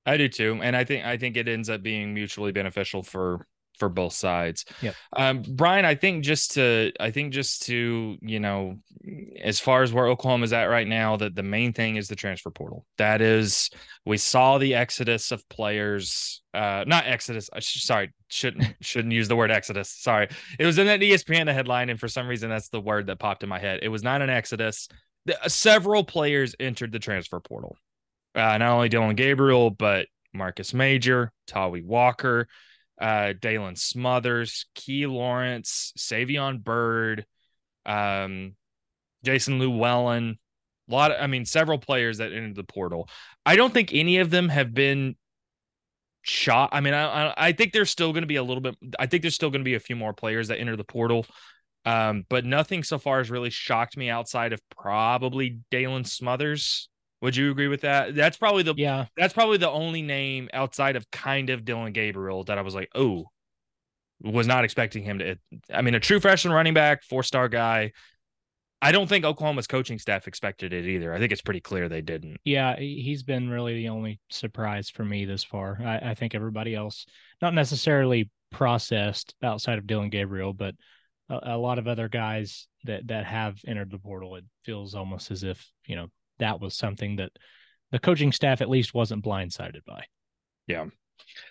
I 0.04 0.16
do 0.16 0.28
too, 0.28 0.60
and 0.62 0.76
I 0.76 0.84
think 0.84 1.04
I 1.04 1.16
think 1.16 1.36
it 1.36 1.48
ends 1.48 1.68
up 1.68 1.82
being 1.82 2.14
mutually 2.14 2.52
beneficial 2.52 3.02
for 3.02 3.46
for 3.78 3.88
both 3.88 4.12
sides. 4.12 4.64
Yeah. 4.80 4.92
Um, 5.14 5.42
Bryan, 5.42 5.84
I 5.84 5.94
think 5.94 6.24
just 6.24 6.52
to 6.52 6.92
I 6.98 7.10
think 7.10 7.32
just 7.32 7.62
to 7.66 8.16
you 8.20 8.40
know, 8.40 8.76
as 9.42 9.60
far 9.60 9.82
as 9.82 9.92
where 9.92 10.08
Oklahoma's 10.08 10.52
at 10.52 10.64
right 10.64 10.86
now, 10.86 11.16
that 11.16 11.34
the 11.34 11.42
main 11.42 11.72
thing 11.72 11.96
is 11.96 12.08
the 12.08 12.16
transfer 12.16 12.50
portal. 12.50 12.84
That 12.98 13.20
is, 13.20 13.70
we 14.04 14.16
saw 14.16 14.58
the 14.58 14.74
exodus 14.74 15.32
of 15.32 15.48
players. 15.48 16.42
Uh, 16.54 16.84
not 16.86 17.06
exodus. 17.06 17.50
Sorry, 17.60 18.12
shouldn't 18.28 18.74
shouldn't 18.80 19.12
use 19.12 19.28
the 19.28 19.36
word 19.36 19.50
exodus. 19.50 19.90
Sorry, 19.90 20.28
it 20.58 20.66
was 20.66 20.78
in 20.78 20.86
that 20.86 21.00
ESPN 21.00 21.52
headline, 21.52 21.90
and 21.90 22.00
for 22.00 22.08
some 22.08 22.26
reason 22.26 22.50
that's 22.50 22.68
the 22.68 22.80
word 22.80 23.06
that 23.06 23.18
popped 23.18 23.42
in 23.42 23.48
my 23.48 23.58
head. 23.58 23.80
It 23.82 23.88
was 23.88 24.02
not 24.02 24.22
an 24.22 24.30
exodus. 24.30 24.88
The- 25.26 25.38
several 25.48 26.04
players 26.04 26.54
entered 26.60 26.92
the 26.92 26.98
transfer 26.98 27.40
portal. 27.40 27.76
Uh, 28.34 28.58
not 28.58 28.70
only 28.72 28.88
Dillon 28.90 29.16
Gabriel, 29.16 29.70
but 29.70 30.08
Marcus 30.34 30.74
Major, 30.74 31.32
Tawi 31.46 31.82
Walker, 31.82 32.48
uh, 33.00 33.32
Daylan 33.38 33.78
Smothers, 33.78 34.66
Key 34.74 35.06
Lawrence, 35.06 35.92
Savion 35.98 36.62
Byrd, 36.62 37.26
um, 37.84 38.54
Jason 39.24 39.58
Llewellyn. 39.58 40.38
A 40.88 40.92
lot 40.92 41.10
of, 41.10 41.20
I 41.20 41.26
mean, 41.26 41.44
several 41.44 41.78
players 41.78 42.18
that 42.18 42.32
entered 42.32 42.54
the 42.54 42.64
portal. 42.64 43.08
I 43.44 43.56
don't 43.56 43.74
think 43.74 43.92
any 43.92 44.18
of 44.18 44.30
them 44.30 44.48
have 44.48 44.72
been 44.72 45.16
shot. 46.22 46.70
I 46.72 46.80
mean, 46.80 46.94
I 46.94 47.34
I, 47.36 47.52
think 47.52 47.72
there's 47.72 47.90
still 47.90 48.12
going 48.12 48.22
to 48.22 48.28
be 48.28 48.36
a 48.36 48.42
little 48.42 48.60
bit. 48.60 48.76
I 48.98 49.06
think 49.06 49.22
there's 49.22 49.34
still 49.34 49.50
going 49.50 49.60
to 49.60 49.64
be 49.64 49.74
a 49.74 49.80
few 49.80 49.96
more 49.96 50.12
players 50.12 50.48
that 50.48 50.58
enter 50.58 50.76
the 50.76 50.84
portal. 50.84 51.26
Um, 51.84 52.24
but 52.28 52.44
nothing 52.44 52.82
so 52.82 52.98
far 52.98 53.18
has 53.18 53.30
really 53.30 53.50
shocked 53.50 53.96
me 53.96 54.10
outside 54.10 54.52
of 54.52 54.60
probably 54.70 55.60
Daylan 55.70 56.06
Smothers. 56.06 56.88
Would 57.22 57.36
you 57.36 57.50
agree 57.50 57.68
with 57.68 57.80
that? 57.82 58.14
That's 58.14 58.36
probably 58.36 58.62
the 58.62 58.74
Yeah, 58.76 59.06
that's 59.16 59.32
probably 59.34 59.56
the 59.58 59.70
only 59.70 60.02
name 60.02 60.48
outside 60.52 60.96
of 60.96 61.10
kind 61.10 61.50
of 61.50 61.64
Dillon 61.64 61.92
Gabriel 61.92 62.44
that 62.44 62.58
I 62.58 62.62
was 62.62 62.74
like, 62.74 62.90
oh, 62.94 63.24
was 64.22 64.46
not 64.46 64.64
expecting 64.64 65.02
him 65.02 65.18
to. 65.20 65.36
I 65.72 65.82
mean, 65.82 65.94
a 65.94 66.00
true 66.00 66.20
freshman 66.20 66.52
running 66.54 66.74
back, 66.74 67.02
four 67.04 67.22
star 67.22 67.48
guy. 67.48 67.92
I 68.82 68.92
don't 68.92 69.08
think 69.08 69.24
Oklahoma's 69.24 69.66
coaching 69.66 69.98
staff 69.98 70.28
expected 70.28 70.74
it 70.74 70.84
either. 70.86 71.12
I 71.14 71.18
think 71.18 71.32
it's 71.32 71.40
pretty 71.40 71.60
clear 71.62 71.88
they 71.88 72.02
didn't. 72.02 72.36
yeah, 72.44 72.76
he- 72.78 73.00
he's 73.02 73.22
been 73.22 73.48
really 73.48 73.74
the 73.74 73.88
only 73.88 74.20
surprise 74.30 74.90
for 74.90 75.02
me 75.04 75.24
this 75.24 75.42
far. 75.42 75.78
I, 75.82 76.10
I 76.10 76.14
think 76.14 76.34
everybody 76.34 76.74
else, 76.74 77.06
not 77.40 77.54
necessarily 77.54 78.30
processed 78.52 79.34
outside 79.42 79.78
of 79.78 79.86
Dillon 79.86 80.10
Gabriel, 80.10 80.52
but 80.52 80.74
a, 81.30 81.54
a 81.54 81.58
lot 81.58 81.78
of 81.78 81.88
other 81.88 82.08
guys 82.08 82.68
that 82.84 83.08
that 83.08 83.24
have 83.24 83.58
entered 83.66 83.90
the 83.90 83.98
portal. 83.98 84.36
It 84.36 84.44
feels 84.64 84.94
almost 84.94 85.30
as 85.30 85.42
if 85.42 85.66
you 85.86 85.96
know 85.96 86.08
that 86.38 86.60
was 86.60 86.76
something 86.76 87.16
that 87.16 87.32
the 87.90 87.98
coaching 87.98 88.32
staff 88.32 88.60
at 88.60 88.68
least 88.68 88.94
wasn't 88.94 89.24
blindsided 89.24 89.84
by. 89.86 90.04
Yeah. 90.66 90.86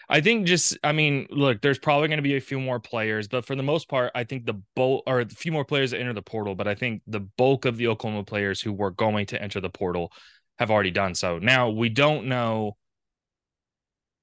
I 0.09 0.21
think 0.21 0.45
just, 0.45 0.77
I 0.83 0.91
mean, 0.91 1.27
look, 1.29 1.61
there's 1.61 1.79
probably 1.79 2.07
going 2.07 2.17
to 2.17 2.23
be 2.23 2.35
a 2.35 2.41
few 2.41 2.59
more 2.59 2.79
players, 2.79 3.27
but 3.27 3.45
for 3.45 3.55
the 3.55 3.63
most 3.63 3.89
part, 3.89 4.11
I 4.15 4.23
think 4.23 4.45
the 4.45 4.61
bulk 4.75 5.03
or 5.07 5.21
a 5.21 5.29
few 5.29 5.51
more 5.51 5.65
players 5.65 5.91
that 5.91 5.99
enter 5.99 6.13
the 6.13 6.21
portal, 6.21 6.55
but 6.55 6.67
I 6.67 6.75
think 6.75 7.01
the 7.07 7.19
bulk 7.19 7.65
of 7.65 7.77
the 7.77 7.87
Oklahoma 7.87 8.23
players 8.23 8.61
who 8.61 8.71
were 8.71 8.91
going 8.91 9.25
to 9.27 9.41
enter 9.41 9.59
the 9.59 9.69
portal 9.69 10.11
have 10.59 10.71
already 10.71 10.91
done 10.91 11.15
so. 11.15 11.39
Now 11.39 11.69
we 11.69 11.89
don't 11.89 12.27
know. 12.27 12.77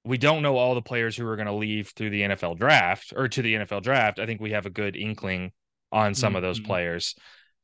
We 0.05 0.19
don't 0.19 0.43
know 0.43 0.57
all 0.57 0.75
the 0.75 0.83
players 0.83 1.17
who 1.17 1.27
are 1.27 1.37
going 1.37 1.47
to 1.47 1.53
leave 1.53 1.93
through 1.95 2.11
the 2.11 2.23
NFL 2.23 2.59
draft 2.59 3.13
or 3.15 3.29
to 3.29 3.43
the 3.43 3.55
NFL 3.55 3.83
draft. 3.83 4.19
I 4.19 4.27
think 4.27 4.41
we 4.41 4.53
have 4.53 4.67
a 4.67 4.71
good 4.71 4.97
inkling 4.97 5.53
on 5.93 6.15
some 6.15 6.35
of 6.35 6.43
those 6.43 6.59
Mhm. 6.59 6.67
players. 6.67 7.15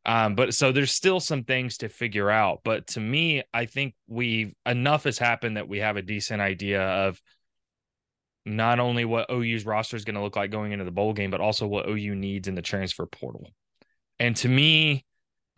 Um, 0.09 0.35
but 0.35 0.55
so 0.55 0.73
there's 0.73 0.91
still 0.91 1.21
some 1.21 1.45
things 1.45 1.77
to 1.79 1.91
figure 1.91 2.31
out. 2.31 2.63
But 2.65 2.87
to 2.89 3.01
me, 3.01 3.43
I 3.53 3.67
think 3.67 3.95
we 4.07 4.57
enough 4.65 5.05
has 5.05 5.19
happened 5.19 5.59
that 5.59 5.69
we 5.69 5.81
have 5.81 5.99
a 5.99 6.03
decent 6.03 6.41
idea 6.41 6.81
of 6.81 7.21
not 8.47 8.81
only 8.81 9.05
what 9.05 9.31
OU's 9.31 9.67
roster 9.67 9.97
is 9.97 10.07
going 10.07 10.15
to 10.15 10.23
look 10.23 10.35
like 10.35 10.51
going 10.51 10.73
into 10.73 10.87
the 10.87 10.91
bowl 10.91 11.13
game, 11.13 11.31
but 11.31 11.43
also 11.43 11.67
what 11.67 11.87
OU 11.87 12.15
needs 12.15 12.49
in 12.49 12.55
the 12.55 12.63
transfer 12.63 13.05
portal. 13.05 13.49
And 14.19 14.35
to 14.37 14.49
me, 14.49 15.05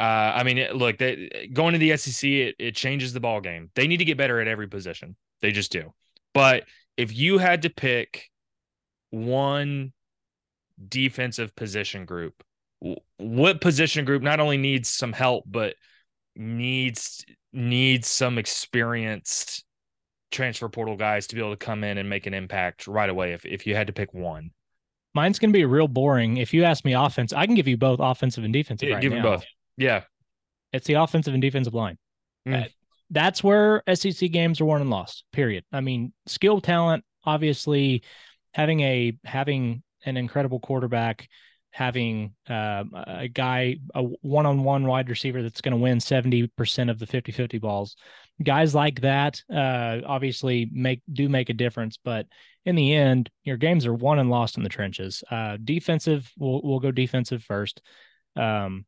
uh, 0.01 0.03
I 0.35 0.43
mean, 0.43 0.59
it, 0.59 0.75
look, 0.75 0.99
they, 0.99 1.49
going 1.53 1.75
to 1.75 1.79
the 1.79 1.97
SEC, 1.97 2.29
it, 2.29 2.57
it 2.59 2.75
changes 2.75 3.13
the 3.13 3.21
ball 3.21 3.41
game. 3.41 3.71
They 3.77 3.87
need 3.87 3.99
to 3.99 4.05
get 4.05 4.19
better 4.19 4.41
at 4.41 4.49
every 4.49 4.67
position. 4.67 5.15
They 5.43 5.53
just 5.53 5.71
do. 5.71 5.95
But 6.35 6.65
if 6.97 7.17
you 7.17 7.39
had 7.39 7.63
to 7.63 7.71
pick 7.71 8.31
one 9.11 9.93
defensive 10.89 11.55
position 11.55 12.05
group, 12.05 12.43
what 13.19 13.61
position 13.61 14.05
group 14.05 14.23
not 14.23 14.41
only 14.41 14.57
needs 14.57 14.89
some 14.89 15.13
help, 15.13 15.45
but 15.47 15.75
needs 16.37 17.25
needs 17.53 18.09
some 18.09 18.39
experienced 18.39 19.65
transfer 20.31 20.69
portal 20.69 20.97
guys 20.97 21.27
to 21.27 21.35
be 21.35 21.41
able 21.41 21.51
to 21.51 21.57
come 21.57 21.83
in 21.85 21.99
and 21.99 22.09
make 22.09 22.27
an 22.27 22.35
impact 22.35 22.87
right 22.87 23.11
away 23.11 23.33
if, 23.33 23.45
if 23.45 23.67
you 23.67 23.75
had 23.75 23.89
to 23.89 23.93
pick 23.93 24.15
one. 24.15 24.51
Mine's 25.15 25.41
going 25.41 25.51
to 25.51 25.59
be 25.59 25.65
real 25.65 25.89
boring. 25.89 26.37
If 26.37 26.55
you 26.55 26.63
ask 26.63 26.85
me 26.85 26.95
offense, 26.95 27.33
I 27.33 27.47
can 27.47 27.57
give 27.57 27.67
you 27.67 27.77
both 27.77 27.99
offensive 28.01 28.45
and 28.45 28.53
defensive. 28.53 28.89
Yeah, 28.89 28.95
right 28.95 29.03
give 29.03 29.13
me 29.13 29.19
now. 29.19 29.25
both. 29.25 29.45
Yeah. 29.77 30.03
It's 30.73 30.87
the 30.87 30.95
offensive 30.95 31.35
and 31.35 31.43
defensive 31.43 31.75
line. 31.75 31.99
Mm. 32.47 32.65
Uh, 32.65 32.69
That's 33.11 33.43
where 33.43 33.83
SEC 33.93 34.31
games 34.31 34.61
are 34.61 34.65
won 34.65 34.81
and 34.81 34.91
lost. 34.91 35.25
Period. 35.33 35.65
I 35.73 35.81
mean, 35.81 36.13
skill 36.27 36.61
talent, 36.61 37.05
obviously, 37.25 38.05
having 38.55 38.81
a 38.81 39.19
having 39.25 39.83
an 40.05 40.17
incredible 40.17 40.61
quarterback 40.61 41.29
having 41.73 42.35
uh, 42.49 42.85
a 42.95 43.29
guy, 43.29 43.77
a 43.95 44.03
one 44.03 44.47
on 44.47 44.65
one 44.65 44.85
wide 44.87 45.09
receiver 45.09 45.43
that's 45.43 45.61
going 45.61 45.73
to 45.73 45.83
win 45.83 45.99
70% 45.99 46.91
of 46.91 46.99
the 46.99 47.07
50 47.07 47.33
50 47.33 47.59
balls. 47.59 47.97
Guys 48.43 48.75
like 48.75 49.01
that 49.03 49.41
uh, 49.53 49.99
obviously 50.05 50.69
make 50.73 51.03
do 51.13 51.29
make 51.29 51.51
a 51.51 51.55
difference, 51.55 51.99
but 52.03 52.27
in 52.65 52.75
the 52.75 52.95
end, 52.95 53.31
your 53.45 53.57
games 53.57 53.87
are 53.87 53.95
won 53.95 54.19
and 54.19 54.31
lost 54.31 54.57
in 54.57 54.63
the 54.63 54.69
trenches. 54.69 55.23
Uh, 55.31 55.57
defensive, 55.63 56.31
we'll, 56.37 56.61
we'll 56.63 56.81
go 56.81 56.91
defensive 56.91 57.43
first. 57.43 57.81
Um, 58.37 58.85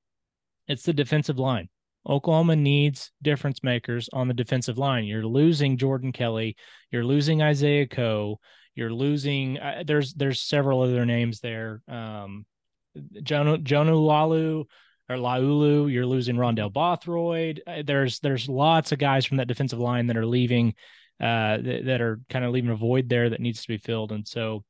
it's 0.68 0.82
the 0.82 0.92
defensive 0.92 1.38
line. 1.38 1.68
Oklahoma 2.08 2.56
needs 2.56 3.12
difference 3.22 3.62
makers 3.62 4.08
on 4.12 4.28
the 4.28 4.34
defensive 4.34 4.76
line. 4.76 5.04
You're 5.04 5.26
losing 5.26 5.76
Jordan 5.76 6.12
Kelley, 6.12 6.56
You're 6.90 7.04
losing 7.04 7.42
Isaiah 7.42 7.86
Coe. 7.86 8.40
You're 8.74 8.92
losing. 8.92 9.58
Uh, 9.58 9.84
there's 9.86 10.14
there's 10.14 10.40
several 10.40 10.80
other 10.80 11.04
names 11.04 11.40
there. 11.40 11.82
Um, 11.88 12.46
Jonu 12.96 13.62
Jonu 13.62 14.04
Lalu 14.04 14.64
or 15.08 15.16
Laulu. 15.16 15.92
You're 15.92 16.06
losing 16.06 16.36
Rondell 16.36 16.72
Bothroyd. 16.72 17.60
Uh, 17.66 17.82
there's 17.84 18.20
there's 18.20 18.48
lots 18.48 18.92
of 18.92 18.98
guys 18.98 19.24
from 19.26 19.38
that 19.38 19.48
defensive 19.48 19.78
line 19.78 20.06
that 20.08 20.16
are 20.16 20.26
leaving. 20.26 20.74
Uh, 21.20 21.58
that, 21.58 21.82
that 21.84 22.00
are 22.00 22.20
kind 22.28 22.44
of 22.44 22.50
leaving 22.50 22.70
a 22.70 22.74
void 22.74 23.08
there 23.08 23.30
that 23.30 23.40
needs 23.40 23.62
to 23.62 23.68
be 23.68 23.76
filled. 23.76 24.10
And 24.10 24.26
so, 24.26 24.64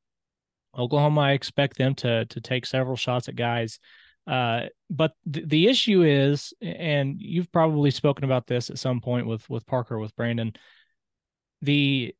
Oklahoma, 0.76 1.22
I 1.22 1.32
expect 1.32 1.78
them 1.78 1.94
to 1.96 2.26
to 2.26 2.40
take 2.42 2.66
several 2.66 2.96
shots 2.96 3.28
at 3.28 3.36
guys. 3.36 3.78
Uh, 4.26 4.66
but 4.90 5.12
th- 5.32 5.48
the 5.48 5.68
issue 5.68 6.02
is, 6.02 6.52
and 6.60 7.18
you've 7.18 7.50
probably 7.52 7.90
spoken 7.90 8.24
about 8.24 8.46
this 8.46 8.68
at 8.68 8.78
some 8.78 9.00
point 9.00 9.26
with 9.26 9.48
with 9.48 9.66
Parker 9.66 9.98
with 9.98 10.14
Brandon. 10.14 10.52
The 11.62 12.14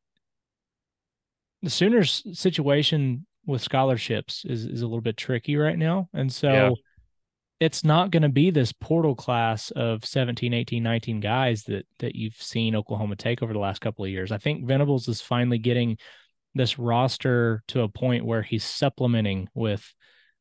the 1.61 1.69
Sooners 1.69 2.23
situation 2.33 3.25
with 3.45 3.61
scholarships 3.61 4.45
is 4.45 4.65
is 4.65 4.81
a 4.81 4.85
little 4.85 5.01
bit 5.01 5.17
tricky 5.17 5.55
right 5.55 5.77
now, 5.77 6.09
and 6.13 6.31
so. 6.31 6.51
Yeah. 6.51 6.71
It's 7.59 7.85
not 7.85 8.11
going 8.11 8.23
to 8.23 8.29
be 8.29 8.49
this 8.49 8.73
portal 8.73 9.15
class 9.15 9.71
of 9.71 10.03
17, 10.03 10.53
18, 10.53 10.83
19 10.83 11.21
guys 11.21 11.63
that 11.65 11.85
that 11.99 12.13
you've 12.13 12.35
seen 12.35 12.75
Oklahoma 12.75 13.15
take 13.15 13.41
over 13.41 13.53
the 13.53 13.59
last 13.59 13.79
couple 13.79 14.03
of 14.03 14.11
years. 14.11 14.33
I 14.33 14.37
think 14.37 14.65
Venables 14.65 15.07
is 15.07 15.21
finally 15.21 15.59
getting 15.59 15.97
this 16.55 16.77
roster 16.77 17.63
to 17.69 17.81
a 17.81 17.87
point 17.87 18.25
where 18.25 18.41
he's 18.41 18.63
supplementing 18.63 19.47
with 19.53 19.93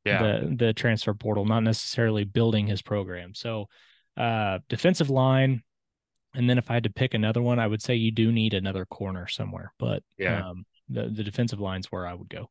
yeah. 0.05 0.23
the 0.23 0.55
the 0.57 0.73
transfer 0.73 1.15
portal, 1.15 1.45
not 1.45 1.61
necessarily 1.61 2.25
building 2.25 2.67
his 2.67 2.83
program. 2.83 3.35
So, 3.35 3.69
uh, 4.17 4.59
defensive 4.69 5.11
line, 5.11 5.63
and 6.35 6.49
then 6.49 6.59
if 6.59 6.71
I 6.71 6.75
had 6.75 6.85
to 6.85 6.91
pick 6.91 7.15
another 7.15 7.43
one, 7.43 7.59
I 7.59 7.67
would 7.67 7.83
say 7.83 7.95
you 7.95 8.11
do 8.11 8.33
need 8.33 8.55
another 8.55 8.85
corner 8.85 9.27
somewhere. 9.29 9.73
But 9.79 10.03
yeah, 10.19 10.49
um, 10.49 10.67
the 10.89 11.09
the 11.09 11.25
defensive 11.25 11.61
line's 11.61 11.91
where 11.91 12.07
I 12.07 12.15
would 12.15 12.29
go. 12.29 12.51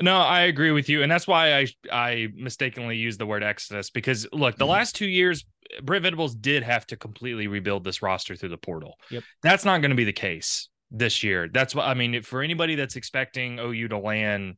No, 0.00 0.16
I 0.16 0.42
agree 0.42 0.72
with 0.72 0.88
you, 0.88 1.02
and 1.02 1.10
that's 1.10 1.26
why 1.26 1.58
I 1.58 1.66
I 1.92 2.28
mistakenly 2.34 2.96
used 2.96 3.20
the 3.20 3.26
word 3.26 3.44
exodus 3.44 3.90
because 3.90 4.26
look, 4.32 4.56
the 4.56 4.64
mm-hmm. 4.64 4.72
last 4.72 4.96
two 4.96 5.06
years, 5.06 5.44
Brent 5.82 6.02
Venables 6.02 6.34
did 6.34 6.64
have 6.64 6.86
to 6.88 6.96
completely 6.96 7.46
rebuild 7.46 7.84
this 7.84 8.02
roster 8.02 8.34
through 8.34 8.48
the 8.48 8.58
portal. 8.58 8.96
Yep, 9.10 9.22
that's 9.42 9.64
not 9.64 9.80
going 9.82 9.90
to 9.90 9.96
be 9.96 10.04
the 10.04 10.12
case 10.12 10.68
this 10.90 11.22
year. 11.22 11.48
That's 11.48 11.74
what 11.76 11.86
I 11.86 11.94
mean. 11.94 12.22
For 12.22 12.42
anybody 12.42 12.74
that's 12.74 12.96
expecting 12.96 13.60
OU 13.60 13.88
to 13.88 13.98
land 13.98 14.56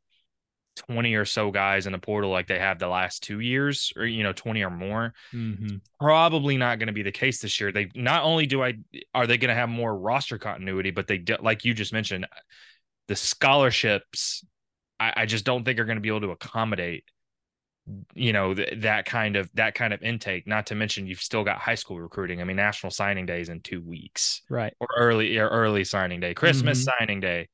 20 0.77 1.15
or 1.15 1.25
so 1.25 1.51
guys 1.51 1.87
in 1.87 1.93
the 1.93 1.99
portal 1.99 2.31
like 2.31 2.47
they 2.47 2.59
have 2.59 2.79
the 2.79 2.89
last 2.89 3.23
two 3.23 3.41
years 3.41 3.93
or 3.97 4.05
you 4.05 4.23
know 4.23 4.33
20 4.33 4.63
or 4.63 4.71
more 4.71 5.15
mm-hmm. 5.33 5.77
probably 5.99 6.57
not 6.59 6.79
going 6.79 6.89
to 6.89 6.93
be 6.93 7.03
the 7.03 7.11
case 7.11 7.41
this 7.41 7.59
year 7.59 7.73
they 7.73 7.89
not 7.95 8.25
only 8.25 8.45
do 8.45 8.63
i 8.63 8.75
are 9.15 9.27
they 9.27 9.39
going 9.39 9.49
to 9.49 9.55
have 9.55 9.71
more 9.71 9.97
roster 9.97 10.37
continuity 10.37 10.91
but 10.91 11.07
they 11.07 11.25
like 11.41 11.65
you 11.65 11.73
just 11.73 11.95
mentioned 11.95 12.27
the 13.09 13.17
scholarships 13.17 14.45
i, 15.01 15.13
I 15.17 15.27
just 15.27 15.45
don't 15.45 15.65
think 15.65 15.79
are 15.79 15.85
going 15.85 15.97
to 15.97 16.03
be 16.03 16.09
able 16.09 16.23
to 16.23 16.31
accommodate 16.31 17.05
you 18.15 18.33
know 18.33 18.55
th- 18.55 18.81
that 18.83 19.05
kind 19.05 19.37
of 19.37 19.49
that 19.55 19.75
kind 19.75 19.93
of 19.93 20.03
intake 20.03 20.47
not 20.47 20.67
to 20.67 20.75
mention 20.75 21.07
you've 21.07 21.21
still 21.21 21.45
got 21.45 21.59
high 21.59 21.77
school 21.77 22.01
recruiting 22.01 22.41
i 22.41 22.45
mean 22.45 22.57
national 22.57 22.91
signing 22.91 23.27
day 23.27 23.41
is 23.41 23.49
in 23.49 23.61
two 23.61 23.81
weeks 23.81 24.43
right 24.51 24.75
or 24.81 24.89
early 24.99 25.39
or 25.39 25.49
early 25.49 25.85
signing 25.85 26.19
day 26.19 26.35
christmas 26.35 26.81
mm-hmm. 26.81 26.91
signing 26.99 27.21
day 27.21 27.49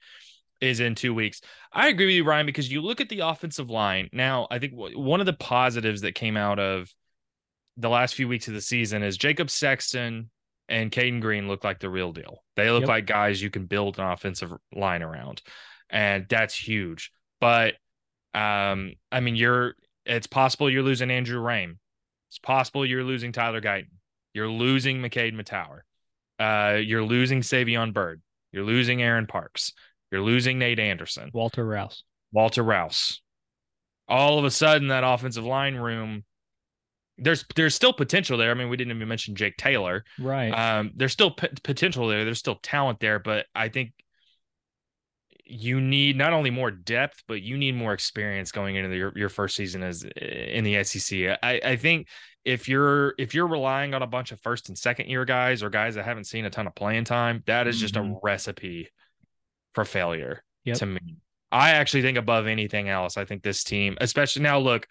is 0.63 0.79
in 0.79 0.95
two 0.95 1.13
weeks. 1.13 1.41
I 1.73 1.89
agree 1.89 2.07
with 2.07 2.15
you, 2.15 2.25
Ryan, 2.25 2.47
because 2.47 2.71
you 2.71 2.81
look 2.81 3.01
at 3.01 3.09
the 3.09 3.21
offensive 3.21 3.69
line. 3.69 4.09
Now, 4.13 4.47
I 4.49 4.61
think 4.61 4.73
one 4.75 5.19
of 5.19 5.27
the 5.27 5.33
positives 5.33 6.03
that 6.03 6.15
came 6.15 6.37
out 6.37 6.61
of 6.61 6.89
the 7.77 7.89
last 7.89 8.15
few 8.15 8.29
weeks 8.29 8.47
of 8.49 8.55
the 8.55 8.61
season 8.61 9.03
is 9.03 9.17
Jacob 9.17 9.51
Sexton 9.51 10.31
and 10.69 10.93
Cayden 10.93 11.19
Green 11.19 11.49
look 11.49 11.65
like 11.65 11.81
the 11.81 11.91
real 11.91 12.13
deal. 12.13 12.45
They 12.55 12.71
look 12.71 12.83
yep. 12.83 12.89
like 12.89 13.07
guys 13.07 13.43
you 13.43 13.51
can 13.51 13.67
build 13.67 13.99
an 13.99 14.07
offensive 14.07 14.53
line 14.73 15.03
around. 15.03 15.43
And 15.91 16.27
that's 16.29 16.55
huge. 16.55 17.11
But 17.43 17.75
um, 18.35 18.93
I 19.11 19.19
mean, 19.19 19.35
you're 19.35 19.75
it's 20.07 20.29
possible 20.29 20.71
you're 20.71 20.85
losing 20.85 21.11
Andrew 21.11 21.43
Raym. 21.43 21.77
It's 22.31 22.39
possible 22.39 22.87
you're 22.87 23.03
losing 23.03 23.33
Tyler 23.33 23.61
Guyton. 23.61 23.91
You're 24.33 24.49
losing 24.49 24.99
McKade 25.01 25.35
Mettauer. 25.35 25.81
Uh, 26.39 26.77
you're 26.77 27.03
losing 27.03 27.41
Savion 27.41 27.93
Byrd. 27.93 28.23
You're 28.53 28.65
losing 28.65 29.03
Aaron 29.03 29.27
Parks. 29.27 29.73
You're 30.13 30.21
losing 30.21 30.59
Nate 30.61 30.79
Anderson, 30.79 31.31
Walter 31.35 31.65
Rouse, 31.65 32.05
Walter 32.31 32.63
Rouse. 32.63 33.21
All 34.09 34.39
of 34.39 34.45
a 34.45 34.51
sudden, 34.51 34.89
that 34.89 35.05
offensive 35.05 35.45
line 35.45 35.75
room, 35.75 36.25
there's 37.19 37.45
there's 37.57 37.75
still 37.75 37.93
potential 37.93 38.39
there. 38.39 38.53
I 38.53 38.55
mean, 38.55 38.69
we 38.69 38.77
didn't 38.77 38.95
even 38.95 39.09
mention 39.09 39.35
Jake 39.35 39.57
Taylor, 39.57 40.05
right? 40.21 40.51
Um, 40.51 40.93
there's 40.95 41.13
still 41.13 41.33
p- 41.33 41.49
potential 41.65 42.07
there. 42.07 42.25
There's 42.25 42.39
still 42.39 42.61
talent 42.63 43.01
there, 43.01 43.19
but 43.19 43.47
I 43.53 43.69
think 43.69 43.95
you 45.53 45.81
need 45.81 46.17
not 46.17 46.33
only 46.33 46.51
more 46.51 46.71
depth, 46.71 47.23
but 47.29 47.43
you 47.43 47.59
need 47.59 47.75
more 47.75 47.93
experience 47.93 48.51
going 48.53 48.77
into 48.77 48.89
the, 48.89 48.97
your 48.97 49.13
your 49.15 49.29
first 49.29 49.55
season 49.55 49.83
as 49.83 50.03
in 50.03 50.65
the 50.65 50.83
SEC. 50.85 51.39
I 51.43 51.61
I 51.65 51.77
think 51.77 52.09
if 52.45 52.69
you're 52.69 53.15
if 53.19 53.35
you're 53.35 53.47
relying 53.47 53.95
on 53.95 54.03
a 54.03 54.07
bunch 54.07 54.33
of 54.33 54.41
first 54.41 54.69
and 54.69 54.79
second 54.79 55.09
year 55.09 55.25
guys 55.25 55.63
or 55.63 55.71
guys 55.71 55.95
that 55.95 56.05
haven't 56.05 56.25
seen 56.25 56.45
a 56.45 56.51
ton 56.51 56.67
of 56.67 56.75
playing 56.75 57.05
time, 57.05 57.43
that 57.47 57.67
is 57.67 57.79
just 57.79 57.95
mm-hmm. 57.95 58.15
a 58.15 58.21
recipe 58.23 58.89
for 59.75 59.85
failure 59.85 60.43
yep. 60.65 60.79
to 60.79 60.87
me. 60.87 61.17
I 61.51 61.73
actually 61.73 62.03
think 62.03 62.17
above 62.17 62.47
anything 62.47 62.89
else, 62.89 63.19
I 63.19 63.27
think 63.27 63.43
this 63.43 63.63
team, 63.63 63.99
especially 64.01 64.43
now, 64.43 64.59
look, 64.59 64.87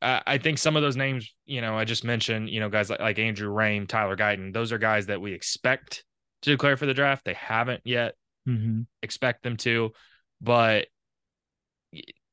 I 0.00 0.38
think 0.38 0.58
some 0.58 0.74
of 0.74 0.82
those 0.82 0.96
names, 0.96 1.32
you 1.46 1.60
know, 1.60 1.78
I 1.78 1.84
just 1.84 2.02
mentioned, 2.02 2.48
you 2.48 2.58
know, 2.58 2.68
guys 2.68 2.90
like, 2.90 2.98
like 2.98 3.18
Andrew 3.20 3.48
Raym, 3.54 3.86
Tyler 3.86 4.16
Guyton, 4.16 4.52
those 4.52 4.72
are 4.72 4.78
guys 4.78 5.06
that 5.06 5.20
we 5.20 5.32
expect 5.32 6.04
to 6.42 6.50
declare 6.50 6.76
for 6.76 6.86
the 6.86 6.94
draft. 6.94 7.24
They 7.24 7.34
haven't 7.34 7.82
yet. 7.84 8.14
Mm-hmm. 8.48 8.82
Expect 9.02 9.42
them 9.42 9.56
to, 9.58 9.92
but 10.40 10.86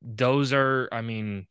those 0.01 0.53
are, 0.53 0.89
I 0.91 1.01
mean, 1.01 1.47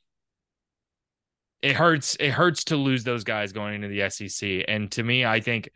it 1.63 1.75
hurts. 1.75 2.17
It 2.21 2.31
hurts 2.31 2.65
to 2.65 2.77
lose 2.77 3.05
those 3.05 3.25
guys 3.25 3.53
going 3.53 3.75
into 3.83 3.89
the 3.89 4.09
SEC. 4.11 4.65
And 4.69 4.91
to 4.93 5.03
me, 5.03 5.25
I 5.25 5.41
think 5.41 5.71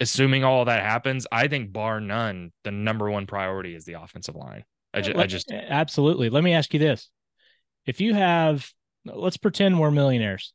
assuming 0.00 0.44
all 0.44 0.64
that 0.66 0.82
happens, 0.82 1.26
I 1.30 1.48
think 1.48 1.72
bar 1.72 2.00
none, 2.00 2.52
the 2.62 2.70
number 2.70 3.10
one 3.10 3.26
priority 3.26 3.74
is 3.74 3.84
the 3.84 3.94
offensive 3.94 4.36
line. 4.36 4.64
I, 4.92 5.00
ju- 5.00 5.14
I 5.16 5.26
just 5.26 5.50
absolutely. 5.50 6.30
Let 6.30 6.44
me 6.44 6.52
ask 6.52 6.72
you 6.72 6.78
this: 6.78 7.10
If 7.84 8.00
you 8.00 8.14
have, 8.14 8.70
let's 9.04 9.36
pretend 9.36 9.78
we're 9.78 9.90
millionaires. 9.90 10.52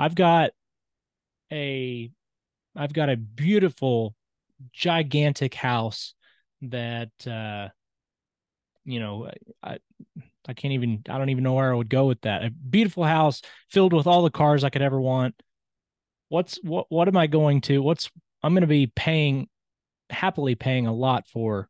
I've 0.00 0.14
got 0.14 0.50
a, 1.52 2.10
I've 2.74 2.92
got 2.92 3.08
a 3.08 3.16
beautiful, 3.16 4.14
gigantic 4.72 5.54
house 5.54 6.14
that, 6.62 7.10
uh, 7.26 7.68
you 8.84 9.00
know, 9.00 9.30
I, 9.62 9.78
I 10.46 10.54
can't 10.54 10.74
even, 10.74 11.02
I 11.08 11.18
don't 11.18 11.28
even 11.28 11.44
know 11.44 11.54
where 11.54 11.72
I 11.72 11.76
would 11.76 11.90
go 11.90 12.06
with 12.06 12.22
that. 12.22 12.44
A 12.44 12.50
beautiful 12.50 13.04
house 13.04 13.42
filled 13.70 13.92
with 13.92 14.06
all 14.06 14.22
the 14.22 14.30
cars 14.30 14.64
I 14.64 14.70
could 14.70 14.82
ever 14.82 15.00
want 15.00 15.34
what's 16.28 16.58
what 16.62 16.86
what 16.88 17.08
am 17.08 17.16
I 17.16 17.26
going 17.26 17.60
to 17.62 17.82
what's 17.82 18.10
I'm 18.42 18.54
going 18.54 18.62
to 18.62 18.66
be 18.66 18.86
paying 18.86 19.48
happily 20.10 20.54
paying 20.54 20.86
a 20.86 20.92
lot 20.92 21.26
for 21.26 21.68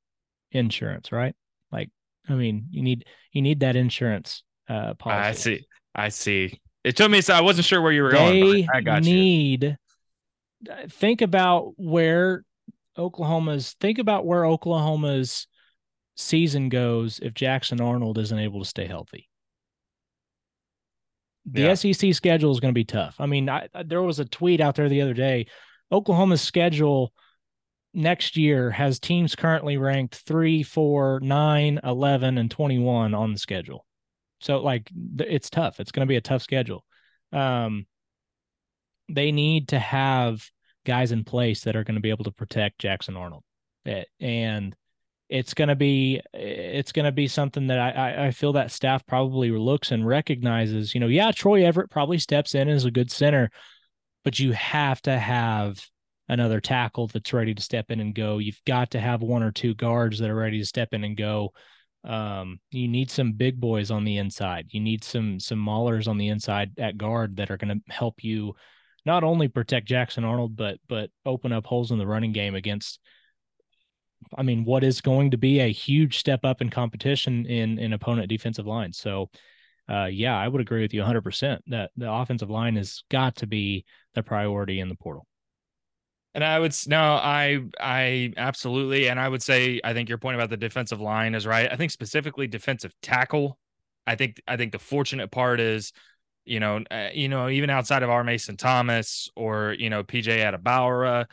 insurance, 0.53 1.13
right? 1.13 1.35
Like 1.73 1.91
I 2.29 2.35
mean, 2.35 2.67
you 2.71 2.83
need 2.83 3.05
you 3.33 3.43
need 3.43 3.61
that 3.61 3.77
insurance 3.77 4.43
uh 4.69 4.95
policy. 4.95 5.29
I 5.29 5.33
see. 5.33 5.67
I 5.95 6.09
see. 6.11 6.61
It 6.85 6.97
took 6.97 7.11
me 7.11 7.21
so 7.21 7.35
I 7.35 7.41
wasn't 7.41 7.67
sure 7.67 7.81
where 7.81 7.93
you 7.93 8.03
were 8.03 8.13
they 8.13 8.41
going. 8.41 8.69
I 8.73 8.81
got 8.81 9.03
need, 9.03 9.77
you. 10.65 10.89
Think 10.89 11.23
about 11.23 11.75
where 11.77 12.45
Oklahoma's 12.99 13.75
think 13.81 13.99
about 13.99 14.27
where 14.27 14.45
Oklahoma's 14.45 15.47
season 16.17 16.69
goes 16.69 17.21
if 17.21 17.33
Jackson 17.35 17.81
Arnold 17.81 18.19
isn't 18.19 18.39
able 18.39 18.61
to 18.61 18.69
stay 18.69 18.87
healthy 18.87 19.29
the 21.53 21.63
yeah. 21.63 21.75
SEC 21.75 22.15
schedule 22.15 22.53
is 22.53 22.61
going 22.61 22.73
to 22.73 22.79
be 22.79 22.85
tough. 22.85 23.17
I 23.19 23.27
mean, 23.27 23.49
I, 23.49 23.69
there 23.85 24.03
was 24.03 24.19
a 24.19 24.25
tweet 24.25 24.61
out 24.61 24.75
there 24.75 24.89
the 24.89 25.03
other 25.03 25.15
day. 25.15 25.47
Oklahoma's 25.91 26.43
schedule 26.43 27.13
next 27.95 28.37
year 28.37 28.71
has 28.71 28.99
teams 28.99 29.35
currently 29.35 29.77
ranked 29.77 30.17
3, 30.17 30.63
4, 30.63 31.21
9, 31.23 31.81
11, 31.83 32.39
and 32.39 32.51
21 32.51 33.15
on 33.15 33.33
the 33.33 33.39
schedule. 33.39 33.87
So, 34.41 34.59
like, 34.59 34.91
it's 35.19 35.51
tough. 35.51 35.81
It's 35.81 35.91
going 35.91 36.07
to 36.07 36.11
be 36.11 36.17
a 36.17 36.21
tough 36.21 36.43
schedule. 36.43 36.85
Um, 37.33 37.87
they 39.09 39.33
need 39.33 39.69
to 39.69 39.79
have 39.79 40.45
guys 40.89 41.13
in 41.13 41.23
place 41.23 41.61
that 41.63 41.77
are 41.77 41.85
going 41.85 41.97
to 41.97 42.01
be 42.01 42.11
able 42.11 42.25
to 42.25 42.33
protect 42.33 42.79
Jackson 42.81 43.17
Arnold. 43.17 43.45
And 44.19 44.75
it's 45.29 45.53
going 45.53 45.69
to 45.69 45.77
be 45.77 46.21
it's 46.33 46.93
going 46.93 47.05
to 47.05 47.13
be 47.13 47.29
something 47.29 47.67
that 47.67 47.79
I, 47.79 48.29
I 48.29 48.31
feel 48.31 48.55
that 48.55 48.73
staff 48.73 49.07
probably 49.07 49.51
looks 49.51 49.93
and 49.93 50.07
recognizes. 50.07 50.95
You 50.95 51.01
know, 51.01 51.07
yeah, 51.07 51.31
Troy 51.31 51.65
Everett 51.65 51.91
probably 51.91 52.19
steps 52.19 52.55
in 52.55 52.69
as 52.69 52.87
a 52.87 52.91
good 52.91 53.11
center, 53.11 53.51
but 54.25 54.39
you 54.39 54.53
have 54.53 55.03
to 55.03 55.19
have 55.19 55.85
another 56.29 56.61
tackle 56.61 57.09
that's 57.09 57.33
ready 57.33 57.55
to 57.55 57.63
step 57.63 57.91
in 57.91 58.01
and 58.01 58.15
go. 58.15 58.39
You've 58.39 58.61
got 58.67 58.91
to 58.93 59.01
have 59.01 59.21
one 59.23 59.43
or 59.43 59.53
two 59.53 59.75
guards 59.75 60.19
that 60.19 60.31
are 60.31 60.35
ready 60.35 60.59
to 60.59 60.67
step 60.67 60.89
in 60.93 61.05
and 61.05 61.17
go. 61.17 61.53
Um, 62.05 62.61
you 62.71 62.89
need 62.89 63.11
some 63.11 63.33
big 63.33 63.61
boys 63.61 63.91
on 63.91 64.05
the 64.05 64.17
inside. 64.17 64.69
You 64.71 64.81
need 64.81 65.05
some 65.05 65.39
some 65.39 65.59
maulers 65.59 66.09
on 66.09 66.17
the 66.17 66.29
inside 66.29 66.71
at 66.79 66.97
guard 66.97 67.37
that 67.37 67.51
are 67.51 67.59
going 67.59 67.81
to 67.81 67.93
help 67.93 68.25
you 68.25 68.55
not 69.09 69.25
only 69.25 69.49
protect 69.49 69.89
Jackson 69.89 70.23
Arnold, 70.23 70.55
but 70.55 70.79
but 70.87 71.11
open 71.25 71.51
up 71.51 71.65
holes 71.65 71.91
in 71.91 71.99
the 71.99 72.07
running 72.07 72.33
game 72.33 72.55
against 72.55 73.01
I 74.37 74.43
mean, 74.43 74.65
what 74.65 74.85
is 74.85 75.01
going 75.01 75.31
to 75.31 75.39
be 75.39 75.61
a 75.61 75.73
huge 75.73 76.19
step 76.19 76.41
up 76.45 76.61
in 76.61 76.69
competition 76.69 77.47
in 77.47 77.79
in 77.79 77.95
opponent 77.95 78.29
defensive 78.29 78.67
line. 78.67 78.93
So, 78.93 79.31
uh, 79.89 80.05
yeah, 80.05 80.37
I 80.37 80.47
would 80.47 80.61
agree 80.61 80.83
with 80.83 80.93
you 80.93 81.01
100% 81.01 81.61
that 81.69 81.91
the 81.97 82.13
offensive 82.13 82.51
line 82.51 82.77
has 82.77 83.03
got 83.11 83.37
to 83.37 83.47
be 83.47 83.87
the 84.15 84.23
priority 84.23 84.79
in 84.79 84.91
the 84.91 84.95
portal. 84.95 85.27
And 86.35 86.45
I 86.45 86.59
would 86.59 86.75
no, 86.87 87.01
I 87.01 87.61
I 87.81 88.35
absolutely, 88.37 89.09
and 89.09 89.19
I 89.19 89.29
would 89.29 89.43
say 89.43 89.81
I 89.83 89.95
think 89.95 90.11
your 90.11 90.19
point 90.19 90.35
about 90.35 90.51
the 90.51 90.59
defensive 90.59 91.01
line 91.01 91.35
is 91.35 91.47
right. 91.47 91.73
I 91.73 91.77
think 91.77 91.93
specifically 91.93 92.47
defensive 92.47 92.93
tackle. 93.01 93.59
I 94.07 94.17
think 94.17 94.43
I 94.47 94.59
think 94.59 94.73
the 94.73 94.79
fortunate 94.79 95.31
part 95.31 95.61
is, 95.61 95.93
you 96.49 96.61
know, 96.61 96.83
uh, 96.91 97.09
you 97.13 97.29
know, 97.29 97.49
even 97.49 97.71
outside 97.71 98.03
of 98.03 98.11
our 98.11 98.25
Mason 98.25 98.57
Thomas 98.57 99.29
or 99.37 99.75
you 99.79 99.91
know 99.91 100.03
PJ 100.03 100.27
Adebawore, 100.27 101.27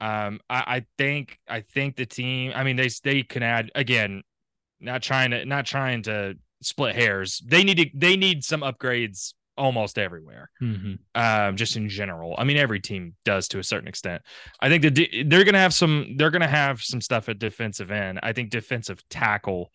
um, 0.00 0.40
I, 0.48 0.64
I 0.66 0.86
think 0.96 1.38
I 1.48 1.60
think 1.60 1.96
the 1.96 2.06
team. 2.06 2.52
I 2.54 2.64
mean, 2.64 2.76
they 2.76 2.88
they 3.02 3.22
can 3.22 3.42
add 3.42 3.70
again. 3.74 4.22
Not 4.82 5.02
trying 5.02 5.32
to 5.32 5.44
not 5.44 5.66
trying 5.66 6.02
to 6.04 6.36
split 6.62 6.94
hairs. 6.94 7.42
They 7.44 7.64
need 7.64 7.76
to 7.76 7.90
they 7.94 8.16
need 8.16 8.44
some 8.44 8.62
upgrades 8.62 9.34
almost 9.60 9.98
everywhere. 9.98 10.50
Mm-hmm. 10.62 10.94
Um, 11.14 11.56
just 11.56 11.76
in 11.76 11.88
general. 11.88 12.34
I 12.38 12.44
mean, 12.44 12.56
every 12.56 12.80
team 12.80 13.14
does 13.24 13.48
to 13.48 13.58
a 13.58 13.64
certain 13.64 13.88
extent. 13.88 14.22
I 14.58 14.68
think 14.68 14.82
that 14.82 15.26
they're 15.26 15.44
gonna 15.44 15.58
have 15.58 15.74
some. 15.74 16.16
They're 16.16 16.30
gonna 16.30 16.48
have 16.48 16.80
some 16.80 17.00
stuff 17.00 17.28
at 17.28 17.38
defensive 17.38 17.90
end. 17.90 18.20
I 18.22 18.32
think 18.32 18.50
defensive 18.50 19.06
tackle. 19.08 19.70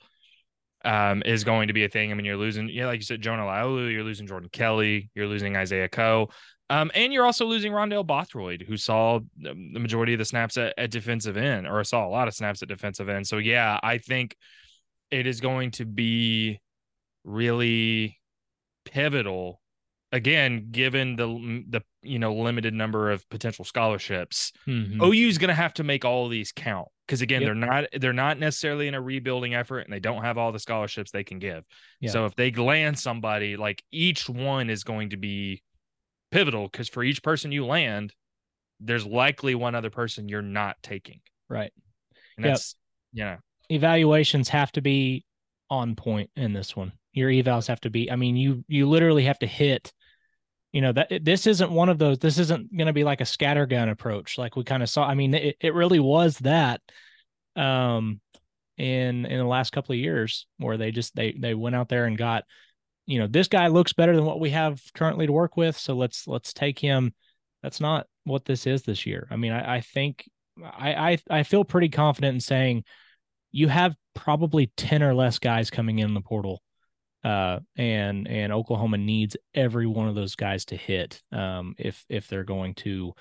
Um, 0.86 1.24
is 1.26 1.44
going 1.44 1.68
to 1.70 1.74
be 1.74 1.84
a 1.84 1.90
thing. 1.90 2.12
I 2.12 2.14
mean, 2.14 2.28
you're 2.28 2.38
losing, 2.38 2.70
yeah, 2.70 2.86
like 2.86 3.00
you 3.00 3.06
said, 3.06 3.20
Jonah 3.20 3.42
Laulu, 3.42 3.92
you're 3.92 4.04
losing 4.04 4.28
Jordan 4.28 4.50
Kelley, 4.54 5.10
you're 5.16 5.26
losing 5.26 5.58
Isaiah 5.58 5.90
Coe. 5.90 6.30
Um, 6.70 6.92
and 6.96 7.12
you're 7.12 7.26
also 7.26 7.46
losing 7.46 7.72
Rondell 7.72 8.06
Bothroyd, 8.06 8.66
who 8.68 8.78
saw 8.78 9.20
the 9.38 9.54
majority 9.56 10.14
of 10.14 10.20
the 10.20 10.26
snaps 10.26 10.58
at, 10.58 10.74
at, 10.78 10.92
defensive 10.92 11.38
end, 11.38 11.68
or 11.68 11.84
saw 11.84 12.08
a 12.08 12.10
lot 12.10 12.28
of 12.28 12.34
snaps 12.34 12.62
at 12.64 12.70
defensive 12.70 13.10
end. 13.10 13.28
So 13.28 13.38
yeah, 13.38 13.80
I 13.84 14.00
think 14.00 14.36
it 15.12 15.28
is 15.28 15.42
going 15.42 15.72
to 15.72 15.86
be 15.86 16.60
really 17.24 18.20
pivotal. 18.86 19.62
Again, 20.12 20.70
given 20.72 21.16
the 21.16 21.64
the 21.70 21.82
you 22.06 22.20
know 22.20 22.34
limited 22.34 22.74
number 22.74 23.12
of 23.12 23.28
potential 23.30 23.66
scholarships, 23.66 24.52
mm-hmm. 24.68 25.02
OU 25.02 25.28
is 25.28 25.38
going 25.38 25.50
to 25.50 25.54
have 25.56 25.74
to 25.76 25.84
make 25.84 26.06
all 26.06 26.26
of 26.26 26.32
these 26.32 26.52
count 26.52 26.88
because 27.08 27.22
again, 27.22 27.42
Yep. 27.42 27.48
they're 27.48 27.56
not 27.56 27.86
they're 28.00 28.14
not 28.14 28.40
necessarily 28.40 28.88
in 28.88 28.96
a 28.96 29.02
rebuilding 29.02 29.54
effort, 29.54 29.80
and 29.80 29.94
they 29.94 30.00
don't 30.00 30.24
have 30.24 30.38
all 30.38 30.52
the 30.52 30.60
scholarships 30.60 31.12
they 31.12 31.24
can 31.24 31.40
give. 31.40 31.64
Yeah. 32.00 32.12
So 32.12 32.26
if 32.26 32.36
they 32.36 32.52
land 32.52 32.98
somebody, 32.98 33.58
like 33.58 33.84
each 33.92 34.28
one 34.30 34.70
is 34.70 34.84
going 34.84 35.12
to 35.12 35.18
be 35.18 35.62
pivotal 36.32 36.68
because 36.68 36.90
for 36.90 37.04
each 37.04 37.22
person 37.22 37.52
you 37.52 37.66
land, 37.66 38.14
there's 38.80 39.06
likely 39.06 39.56
one 39.56 39.76
other 39.76 39.90
person 39.90 40.30
you're 40.30 40.42
not 40.42 40.78
taking. 40.82 41.22
Right. 41.50 41.72
And 42.38 42.46
Yep. 42.46 42.54
that's 42.56 42.76
yeah. 43.14 43.38
Evaluations 43.70 44.50
have 44.50 44.72
to 44.74 44.82
be 44.82 45.26
on 45.70 45.96
point 45.96 46.30
in 46.36 46.54
this 46.54 46.76
one. 46.76 46.92
Your 47.14 47.30
evals 47.30 47.68
have 47.68 47.82
to 47.82 47.90
be. 47.90 48.12
I 48.12 48.16
mean, 48.16 48.36
you 48.36 48.64
you 48.68 48.90
literally 48.90 49.26
have 49.26 49.40
to 49.40 49.48
hit. 49.48 49.94
You 50.76 50.82
know 50.82 50.92
that 50.92 51.24
this 51.24 51.48
isn't 51.48 51.72
one 51.72 51.88
of 51.88 51.98
those. 51.98 52.20
This 52.20 52.38
isn't 52.38 52.76
going 52.76 52.88
to 52.88 52.94
be 52.94 53.06
like 53.06 53.22
a 53.22 53.26
scattergun 53.26 53.90
approach, 53.90 54.38
like 54.38 54.58
we 54.58 54.66
kind 54.66 54.84
of 54.84 54.90
saw. 54.90 55.08
I 55.08 55.16
mean, 55.16 55.34
it, 55.34 55.56
it 55.62 55.74
really 55.74 56.02
was 56.02 56.38
that. 56.40 56.82
Um, 57.56 58.20
in 58.78 59.26
in 59.26 59.38
the 59.38 59.46
last 59.46 59.72
couple 59.72 59.94
of 59.94 60.00
years, 60.00 60.48
where 60.58 60.76
they 60.76 60.92
just 60.92 61.16
they 61.16 61.32
they 61.32 61.54
went 61.54 61.78
out 61.78 61.88
there 61.88 62.04
and 62.06 62.18
got 62.18 62.44
you 63.06 63.20
know 63.20 63.28
this 63.28 63.48
guy 63.48 63.68
looks 63.68 63.94
better 63.94 64.16
than 64.16 64.26
what 64.26 64.40
we 64.40 64.50
have 64.50 64.82
currently 64.94 65.28
to 65.28 65.32
work 65.32 65.58
with 65.58 65.78
so 65.78 65.94
let's 65.94 66.28
let's 66.28 66.54
take 66.54 66.80
him 66.80 67.14
that's 67.62 67.80
not 67.80 68.08
what 68.24 68.46
this 68.46 68.66
is 68.66 68.84
this 68.84 69.06
year 69.06 69.28
i 69.32 69.36
mean 69.36 69.52
i, 69.52 69.76
I 69.76 69.82
think 69.82 70.30
I, 70.64 71.12
I 71.12 71.18
i 71.30 71.44
feel 71.44 71.64
pretty 71.64 71.90
confident 71.90 72.36
in 72.36 72.40
saying 72.40 72.84
you 73.52 73.68
have 73.68 73.96
probably 74.14 74.72
10 74.78 75.04
or 75.04 75.14
less 75.14 75.40
guys 75.40 75.70
coming 75.70 76.00
in 76.00 76.14
the 76.14 76.22
portal 76.22 76.62
uh 77.26 77.60
and 77.76 78.28
and 78.28 78.54
oklahoma 78.54 78.98
needs 78.98 79.36
every 79.54 79.88
one 79.88 80.08
of 80.08 80.16
those 80.16 80.36
guys 80.36 80.66
to 80.66 80.76
hit 80.78 81.22
um 81.32 81.76
if 81.78 82.06
if 82.08 82.28
they're 82.28 82.44
going 82.44 82.74
to 82.76 83.12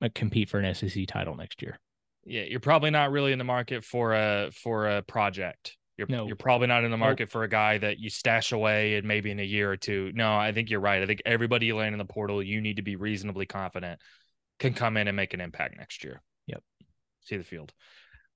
uh, 0.00 0.08
compete 0.14 0.48
for 0.48 0.58
an 0.58 0.74
sec 0.74 0.92
title 1.08 1.34
next 1.36 1.60
year 1.62 1.78
Yeah, 2.24 2.42
you're 2.42 2.60
probably 2.60 2.90
not 2.90 3.10
really 3.10 3.32
in 3.32 3.38
the 3.38 3.44
market 3.44 3.84
for 3.84 4.14
a 4.14 4.50
for 4.52 4.88
a 4.88 5.02
project. 5.02 5.76
You're 5.96 6.08
No. 6.10 6.26
you're 6.26 6.36
probably 6.36 6.66
not 6.66 6.84
in 6.84 6.90
the 6.90 6.96
market 6.98 7.30
for 7.30 7.44
a 7.44 7.48
guy 7.48 7.78
that 7.78 7.98
you 7.98 8.10
stash 8.10 8.52
away 8.52 8.96
and 8.96 9.06
maybe 9.06 9.30
in 9.30 9.38
a 9.38 9.44
year 9.56 9.70
or 9.70 9.76
two. 9.78 10.10
No, 10.14 10.36
I 10.36 10.52
think 10.52 10.68
you're 10.68 10.80
right. 10.90 11.02
I 11.02 11.06
think 11.06 11.22
everybody 11.24 11.66
you 11.66 11.76
land 11.76 11.94
in 11.94 11.98
the 11.98 12.04
portal, 12.16 12.42
you 12.42 12.60
need 12.60 12.76
to 12.76 12.82
be 12.82 12.96
reasonably 12.96 13.46
confident 13.46 14.00
can 14.58 14.74
come 14.74 14.96
in 14.98 15.08
and 15.08 15.16
make 15.16 15.32
an 15.34 15.40
impact 15.40 15.76
next 15.78 16.04
year. 16.04 16.20
Yep. 16.48 16.62
See 17.22 17.36
the 17.38 17.44
field. 17.44 17.72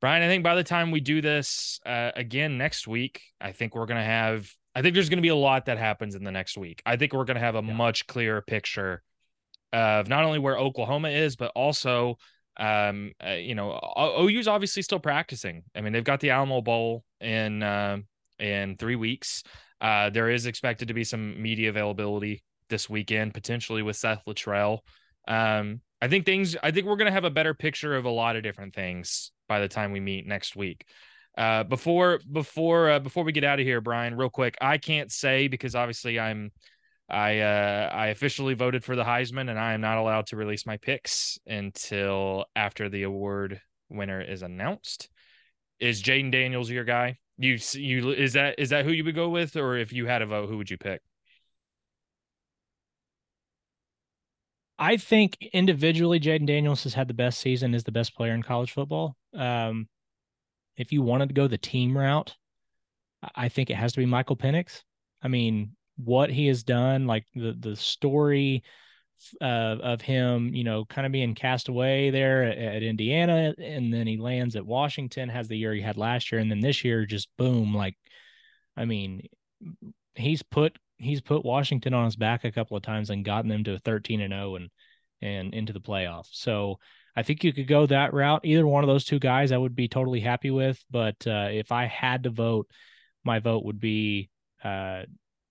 Bryan, 0.01 0.23
I 0.23 0.29
think 0.29 0.43
by 0.45 0.55
the 0.55 0.65
time 0.65 0.91
we 0.91 1.01
do 1.01 1.21
this 1.21 1.81
uh, 1.85 2.13
again 2.17 2.57
next 2.57 2.89
week, 2.89 3.21
I 3.41 3.53
think 3.53 3.75
we're 3.75 3.87
going 3.87 4.01
to 4.01 4.13
have, 4.21 4.51
I 4.75 4.83
think 4.83 4.95
there's 4.95 5.09
going 5.09 5.19
to 5.19 5.23
be 5.23 5.29
a 5.29 5.35
lot 5.37 5.67
that 5.67 5.79
happens 5.79 6.15
in 6.15 6.25
the 6.25 6.31
next 6.31 6.57
week. 6.57 6.83
I 6.87 6.97
think 6.97 7.13
we're 7.13 7.25
going 7.25 7.37
to 7.37 7.41
have 7.41 7.57
a 7.57 7.63
Yeah. 7.63 7.73
much 7.75 8.07
clearer 8.07 8.41
picture 8.41 9.03
of 9.73 10.09
not 10.09 10.25
only 10.25 10.39
where 10.39 10.57
Oklahoma 10.59 11.11
is, 11.11 11.37
but 11.37 11.53
also, 11.55 12.19
um, 12.57 13.13
uh, 13.25 13.31
you 13.31 13.55
know, 13.55 13.79
OU's 13.97 14.49
obviously 14.49 14.83
still 14.83 15.01
practicing. 15.01 15.63
I 15.75 15.81
mean, 15.81 15.93
they've 15.93 16.05
got 16.05 16.21
the 16.21 16.31
Alamo 16.31 16.61
Bowl 16.61 17.05
in, 17.21 17.63
um 17.63 18.07
in 18.39 18.77
three 18.79 18.97
weeks. 18.97 19.43
Uh, 19.83 20.09
there 20.11 20.31
is 20.31 20.47
expected 20.47 20.89
to 20.89 20.95
be 20.95 21.05
some 21.05 21.41
media 21.43 21.69
availability 21.69 22.43
this 22.71 22.89
weekend, 22.89 23.35
potentially 23.35 23.83
with 23.83 23.97
Seth 23.97 24.25
Littrell. 24.27 24.79
Um, 25.29 25.83
I 26.01 26.09
think 26.09 26.25
things. 26.25 26.57
I 26.63 26.71
think 26.71 26.87
we're 26.87 26.97
gonna 26.97 27.11
have 27.11 27.25
a 27.25 27.31
better 27.31 27.53
picture 27.53 27.95
of 27.97 28.07
a 28.07 28.11
lot 28.11 28.37
of 28.37 28.43
different 28.43 28.75
things 28.75 29.31
by 29.47 29.61
the 29.61 29.69
time 29.69 29.93
we 29.93 30.01
meet 30.01 30.27
next 30.27 30.57
week. 30.57 30.87
Uh, 31.41 31.65
before 31.65 32.21
before 32.31 32.91
uh, 32.91 32.99
before 32.99 33.25
we 33.25 33.33
get 33.33 33.45
out 33.45 33.59
of 33.59 33.65
here, 33.65 33.81
Bryan, 33.81 34.15
real 34.15 34.29
quick, 34.29 34.59
I 34.61 34.77
can't 34.77 35.11
say 35.11 35.49
because 35.49 35.75
obviously 35.75 36.21
I'm 36.21 36.51
I 37.09 37.39
uh, 37.39 37.91
I 37.91 38.09
officially 38.09 38.53
voted 38.53 38.85
for 38.85 38.95
the 38.95 39.05
Heisman, 39.05 39.49
and 39.49 39.59
I 39.59 39.73
am 39.73 39.81
not 39.81 39.97
allowed 39.97 40.27
to 40.27 40.37
release 40.37 40.67
my 40.67 40.77
picks 40.77 41.39
until 41.47 42.45
after 42.55 42.91
the 42.91 43.05
award 43.05 43.59
winner 43.89 44.21
is 44.21 44.43
announced. 44.43 45.09
Is 45.79 46.03
Jayden 46.03 46.31
Daniels 46.31 46.69
your 46.69 46.85
guy? 46.85 47.17
You 47.39 47.57
you 47.73 48.11
is 48.11 48.35
that 48.35 48.59
is 48.59 48.69
that 48.69 48.85
who 48.85 48.93
you 48.93 49.03
would 49.05 49.15
go 49.15 49.31
with, 49.31 49.57
or 49.57 49.79
if 49.79 49.95
you 49.95 50.05
had 50.05 50.21
a 50.21 50.27
vote, 50.27 50.51
who 50.51 50.59
would 50.59 50.71
you 50.71 50.77
pick? 50.77 51.01
I 54.79 54.99
think 54.99 55.39
individually, 55.55 56.21
Jayden 56.21 56.47
Daniels 56.47 56.83
has 56.83 56.93
had 56.93 57.09
the 57.09 57.15
best 57.15 57.41
season, 57.41 57.73
is 57.73 57.85
the 57.85 57.93
best 57.93 58.15
player 58.15 58.35
in 58.35 58.43
college 58.43 58.73
football. 58.73 59.17
Um, 59.35 59.89
if 60.81 60.93
you 60.93 61.03
wanted 61.03 61.29
to 61.29 61.35
go 61.35 61.47
the 61.47 61.59
team 61.59 61.97
route, 61.97 62.35
I- 63.35 63.49
think 63.51 63.71
it 63.71 63.77
has 63.77 63.93
to 63.93 63.99
be 64.01 64.07
Michael 64.07 64.37
Penix. 64.37 64.83
I 65.23 65.29
mean, 65.29 65.77
what 65.97 66.31
he 66.31 66.47
has 66.47 66.63
done, 66.63 67.07
like 67.07 67.27
the 67.35 67.53
the 67.53 67.77
story 67.77 68.63
uh, 69.43 69.77
of 69.83 70.01
him, 70.01 70.55
you 70.55 70.65
know, 70.65 70.87
kind 70.87 71.07
of 71.07 71.13
being 71.13 71.35
cast 71.35 71.69
away 71.69 72.11
there 72.11 72.45
at, 72.45 72.59
at 72.59 72.83
Indiana, 72.83 73.55
and 73.59 73.93
then 73.93 74.07
he 74.07 74.17
lands 74.17 74.57
at 74.57 74.65
Washington, 74.67 75.29
has 75.29 75.49
the 75.49 75.59
year 75.59 75.75
he 75.75 75.83
had 75.83 75.99
last 75.99 76.33
year, 76.33 76.41
and 76.41 76.51
then 76.51 76.61
this 76.61 76.85
year 76.85 77.05
just 77.05 77.29
boom, 77.37 77.75
like, 77.75 77.97
I 78.77 78.87
mean, 78.87 79.29
he's 80.15 80.43
put 80.43 80.79
he's 80.99 81.21
put 81.21 81.45
Washington 81.45 81.95
on 81.95 82.07
his 82.07 82.17
back 82.17 82.45
a 82.45 82.53
couple 82.53 82.77
of 82.77 82.83
times 82.83 83.11
and 83.11 83.25
gotten 83.25 83.49
them 83.51 83.65
to 83.65 83.79
13 83.81 84.21
and 84.23 84.33
0 84.33 84.57
and 84.57 84.71
and 85.23 85.55
into 85.55 85.73
the 85.75 85.81
playoffs. 85.81 86.31
So 86.33 86.79
I 87.17 87.23
think 87.23 87.45
you 87.45 87.53
could 87.53 87.67
go 87.67 87.87
that 87.87 88.15
route. 88.15 88.45
Either 88.45 88.67
one 88.67 88.85
of 88.85 88.89
those 88.89 89.05
two 89.05 89.19
guys 89.19 89.53
I 89.53 89.59
would 89.59 89.75
be 89.75 89.89
totally 89.89 90.21
happy 90.21 90.51
with. 90.51 90.83
But 90.91 91.17
uh, 91.27 91.49
if 91.51 91.73
I 91.73 91.87
had 91.87 92.25
to 92.25 92.31
vote, 92.31 92.69
my 93.25 93.41
vote 93.41 93.65
would 93.65 93.81
be 93.81 94.31
uh, 94.63 95.03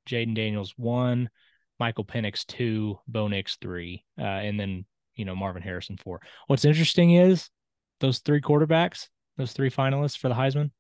Jayden 0.08 0.36
Daniels 0.36 0.74
one, 0.78 1.30
Michael 1.80 2.06
Penix 2.06 2.46
two, 2.46 3.00
Bo 3.08 3.28
Nix 3.28 3.58
three, 3.62 4.04
uh, 4.18 4.24
and 4.24 4.60
then 4.60 4.86
you 5.16 5.26
know 5.26 5.36
Marvin 5.36 5.62
Harrison 5.62 5.98
four. 5.98 6.22
What's 6.48 6.66
interesting 6.66 7.16
is 7.16 7.50
those 8.00 8.20
three 8.20 8.42
quarterbacks, 8.42 9.08
those 9.38 9.52
three 9.52 9.70
finalists 9.70 10.18
for 10.18 10.30
the 10.30 10.36
Heisman, 10.36 10.72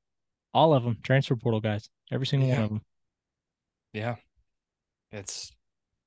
all 0.53 0.73
of 0.73 0.83
them 0.83 0.97
transfer 1.03 1.35
portal 1.35 1.61
guys, 1.61 1.89
every 2.11 2.25
single 2.25 2.49
Yeah. 2.49 2.55
one 2.55 2.63
of 2.63 2.69
them. 2.69 2.81
Yeah, 3.93 4.15
it's 5.11 5.51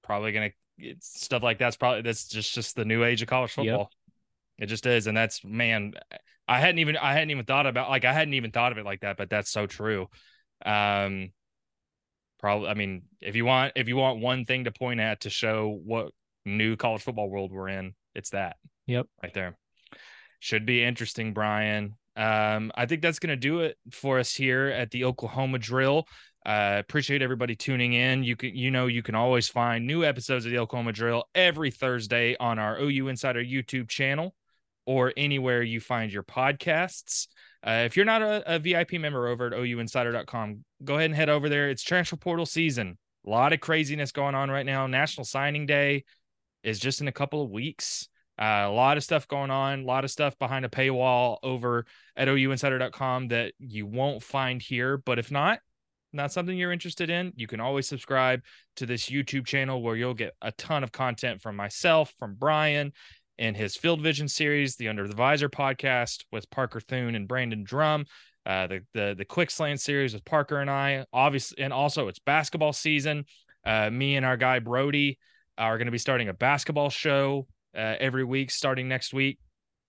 probably 0.03 0.33
gonna 0.33 0.51
it's 0.79 1.21
stuff 1.23 1.43
like 1.43 1.59
that's 1.59 1.77
probably 1.77 2.03
that's 2.03 2.29
just 2.29 2.55
just 2.55 2.77
the 2.77 2.85
new 2.85 3.05
age 3.05 3.23
of 3.23 3.29
college 3.29 3.57
Yep. 3.57 3.89
It 4.63 4.67
just 4.67 4.87
is, 4.87 5.09
and 5.09 5.17
that's 5.17 5.45
man, 5.45 5.95
I 6.47 6.61
hadn't 6.61 6.79
even 6.79 6.97
I 6.97 7.15
hadn't 7.15 7.31
even 7.31 7.45
thought 7.45 7.67
about 7.67 7.91
like 7.91 8.05
I 8.05 8.13
hadn't 8.13 8.35
even 8.35 8.53
thought 8.53 8.71
of 8.71 8.79
it 8.79 8.85
like 8.85 9.01
that, 9.01 9.17
but 9.17 9.29
that's 9.29 9.51
so 9.51 9.67
true. 9.67 10.07
Um 10.65 11.33
probably 12.39 12.69
I 12.69 12.75
mean, 12.75 13.03
if 13.21 13.35
you 13.35 13.45
want 13.45 13.73
if 13.75 13.89
you 13.89 13.97
want 13.97 14.21
one 14.21 14.45
thing 14.45 14.63
to 14.65 14.71
point 14.71 15.01
at 15.01 15.23
to 15.23 15.31
show 15.31 15.81
what 15.85 16.13
new 16.45 16.77
college 16.77 17.03
football 17.03 17.29
world 17.29 17.51
we're 17.51 17.71
in, 17.71 17.95
it's 18.15 18.31
that. 18.31 18.55
Yep. 18.87 19.09
Right 19.21 19.35
there. 19.35 19.59
Should 20.39 20.65
be 20.65 20.85
interesting, 20.85 21.35
Bryan. 21.35 21.97
Um, 22.15 22.71
I 22.77 22.87
think 22.87 23.03
that's 23.03 23.19
going 23.19 23.31
to 23.31 23.37
do 23.37 23.61
it 23.63 23.77
for 23.91 24.21
us 24.21 24.33
here 24.33 24.69
at 24.69 24.93
the 24.93 25.07
Oklahoma 25.07 25.59
Drill. 25.59 26.07
Uh, 26.47 26.77
appreciate 26.79 27.21
everybody 27.21 27.57
tuning 27.57 27.95
in. 27.95 28.23
You 28.23 28.37
can, 28.37 28.55
you 28.55 28.71
know, 28.71 28.87
you 28.87 29.03
can 29.03 29.17
always 29.17 29.49
find 29.49 29.89
new 29.89 30.05
episodes 30.05 30.45
of 30.45 30.53
the 30.53 30.59
Oklahoma 30.59 30.93
Drill 30.93 31.25
every 31.35 31.73
Thursday 31.73 32.37
on 32.39 32.61
our 32.61 32.79
OU 32.79 33.09
Insider 33.09 33.43
YouTube 33.43 33.89
channel 33.89 34.37
or 34.87 35.13
anywhere 35.17 35.63
you 35.63 35.81
find 35.81 36.13
your 36.13 36.23
podcasts. 36.23 37.29
Uh, 37.65 37.83
if 37.85 37.97
you're 37.97 38.07
not 38.07 38.23
a, 38.23 38.57
a, 38.57 38.59
VIP 38.59 38.95
member 38.95 39.29
over 39.29 39.47
at 39.47 39.53
OUinsider.com, 39.53 40.65
go 40.85 40.95
ahead 40.95 41.07
and 41.07 41.15
head 41.15 41.29
over 41.29 41.49
there. 41.49 41.71
It's 41.71 41.83
transfer 41.83 42.17
portal 42.17 42.47
season. 42.47 42.99
A 43.25 43.31
lot 43.31 43.53
of 43.53 43.61
craziness 43.61 44.11
going 44.11 44.35
on 44.35 44.51
right 44.51 44.67
now. 44.67 44.87
National 44.89 45.25
Signing 45.25 45.67
Day 45.67 46.05
is 46.65 46.81
just 46.81 47.01
in 47.01 47.09
a 47.09 47.13
couple 47.13 47.43
of 47.43 47.51
weeks. 47.51 48.09
Uh, 48.41 48.65
a 48.67 48.73
lot 48.73 48.97
of 48.97 49.05
stuff 49.05 49.29
going 49.29 49.51
on, 49.51 49.81
a 49.83 49.85
lot 49.85 50.05
of 50.05 50.11
stuff 50.11 50.37
behind 50.39 50.65
a 50.65 50.69
paywall 50.69 51.37
over 51.43 51.85
at 52.17 52.29
OUinsider.com 52.29 53.29
that 53.29 53.53
you 53.59 53.87
won't 53.87 54.23
find 54.23 54.61
here. 54.61 54.97
But 54.97 55.19
if 55.19 55.31
not, 55.31 55.61
not 56.13 56.33
something 56.33 56.57
you're 56.57 56.73
interested 56.73 57.11
in, 57.11 57.33
you 57.37 57.47
can 57.47 57.61
always 57.61 57.87
subscribe 57.87 58.43
to 58.77 58.87
this 58.87 59.07
YouTube 59.07 59.47
channel 59.47 59.83
where 59.83 59.97
you'll 59.97 60.15
get 60.15 60.35
a 60.43 60.53
ton 60.53 60.83
of 60.83 60.93
content 60.93 61.41
from 61.41 61.57
myself, 61.57 62.13
from 62.19 62.35
Bryan, 62.35 62.93
in 63.39 63.55
his 63.55 63.77
Field 63.77 64.01
Vision 64.01 64.29
series, 64.29 64.77
the 64.77 64.89
Under 64.89 65.09
the 65.09 65.17
Visor 65.17 65.49
podcast 65.49 66.25
with 66.31 66.51
Parker 66.51 66.81
Thune 66.81 67.15
and 67.15 67.27
Brandon 67.27 67.65
Drum, 67.65 68.07
uh, 68.47 68.67
the 68.67 68.81
the 68.95 69.15
the 69.17 69.25
Quick 69.25 69.51
Slant 69.51 69.81
series 69.81 70.15
with 70.15 70.25
Parker 70.25 70.59
and 70.59 70.71
I, 70.71 71.07
obviously, 71.13 71.63
and 71.63 71.73
also 71.73 72.09
it's 72.09 72.19
basketball 72.19 72.73
season. 72.73 73.25
Uh, 73.65 73.91
me 73.91 74.17
and 74.17 74.27
our 74.27 74.37
guy 74.37 74.59
Brody 74.59 75.19
are 75.59 75.79
going 75.79 75.87
to 75.87 75.93
be 75.93 75.99
starting 75.99 76.29
a 76.29 76.35
basketball 76.35 76.91
show 76.91 77.47
uh, 77.77 77.97
every 78.01 78.25
week 78.25 78.51
starting 78.51 78.89
next 78.89 79.13
week. 79.13 79.39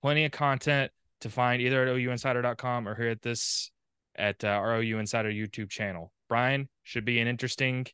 Plenty 0.02 0.26
of 0.26 0.32
content 0.32 0.92
to 1.22 1.30
find 1.30 1.62
either 1.62 1.88
at 1.88 1.96
ouinsider.com 1.96 2.88
or 2.88 2.96
here 2.96 3.10
at 3.10 3.22
this 3.22 3.72
at 4.16 4.44
uh, 4.44 4.48
our 4.48 4.78
OU 4.78 5.00
Insider 5.00 5.32
YouTube 5.32 5.70
channel. 5.70 6.12
Bryan 6.30 6.70
should 6.84 7.06
be 7.06 7.20
an 7.20 7.28
interesting, 7.28 7.86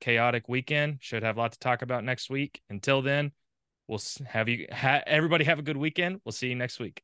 chaotic 0.00 0.48
weekend. 0.48 0.98
Should 1.00 1.22
have 1.22 1.36
a 1.36 1.40
lot 1.40 1.52
to 1.52 1.58
talk 1.58 1.82
about 1.82 2.04
next 2.04 2.30
week. 2.30 2.60
Until 2.70 3.02
then, 3.02 3.32
we'll 3.88 4.00
have 4.26 4.48
you 4.48 4.66
ha- 4.72 5.02
everybody 5.06 5.44
have 5.44 5.58
a 5.58 5.62
good 5.62 5.76
weekend. 5.76 6.20
We'll 6.24 6.32
see 6.32 6.48
you 6.48 6.54
next 6.54 6.78
week. 6.80 7.02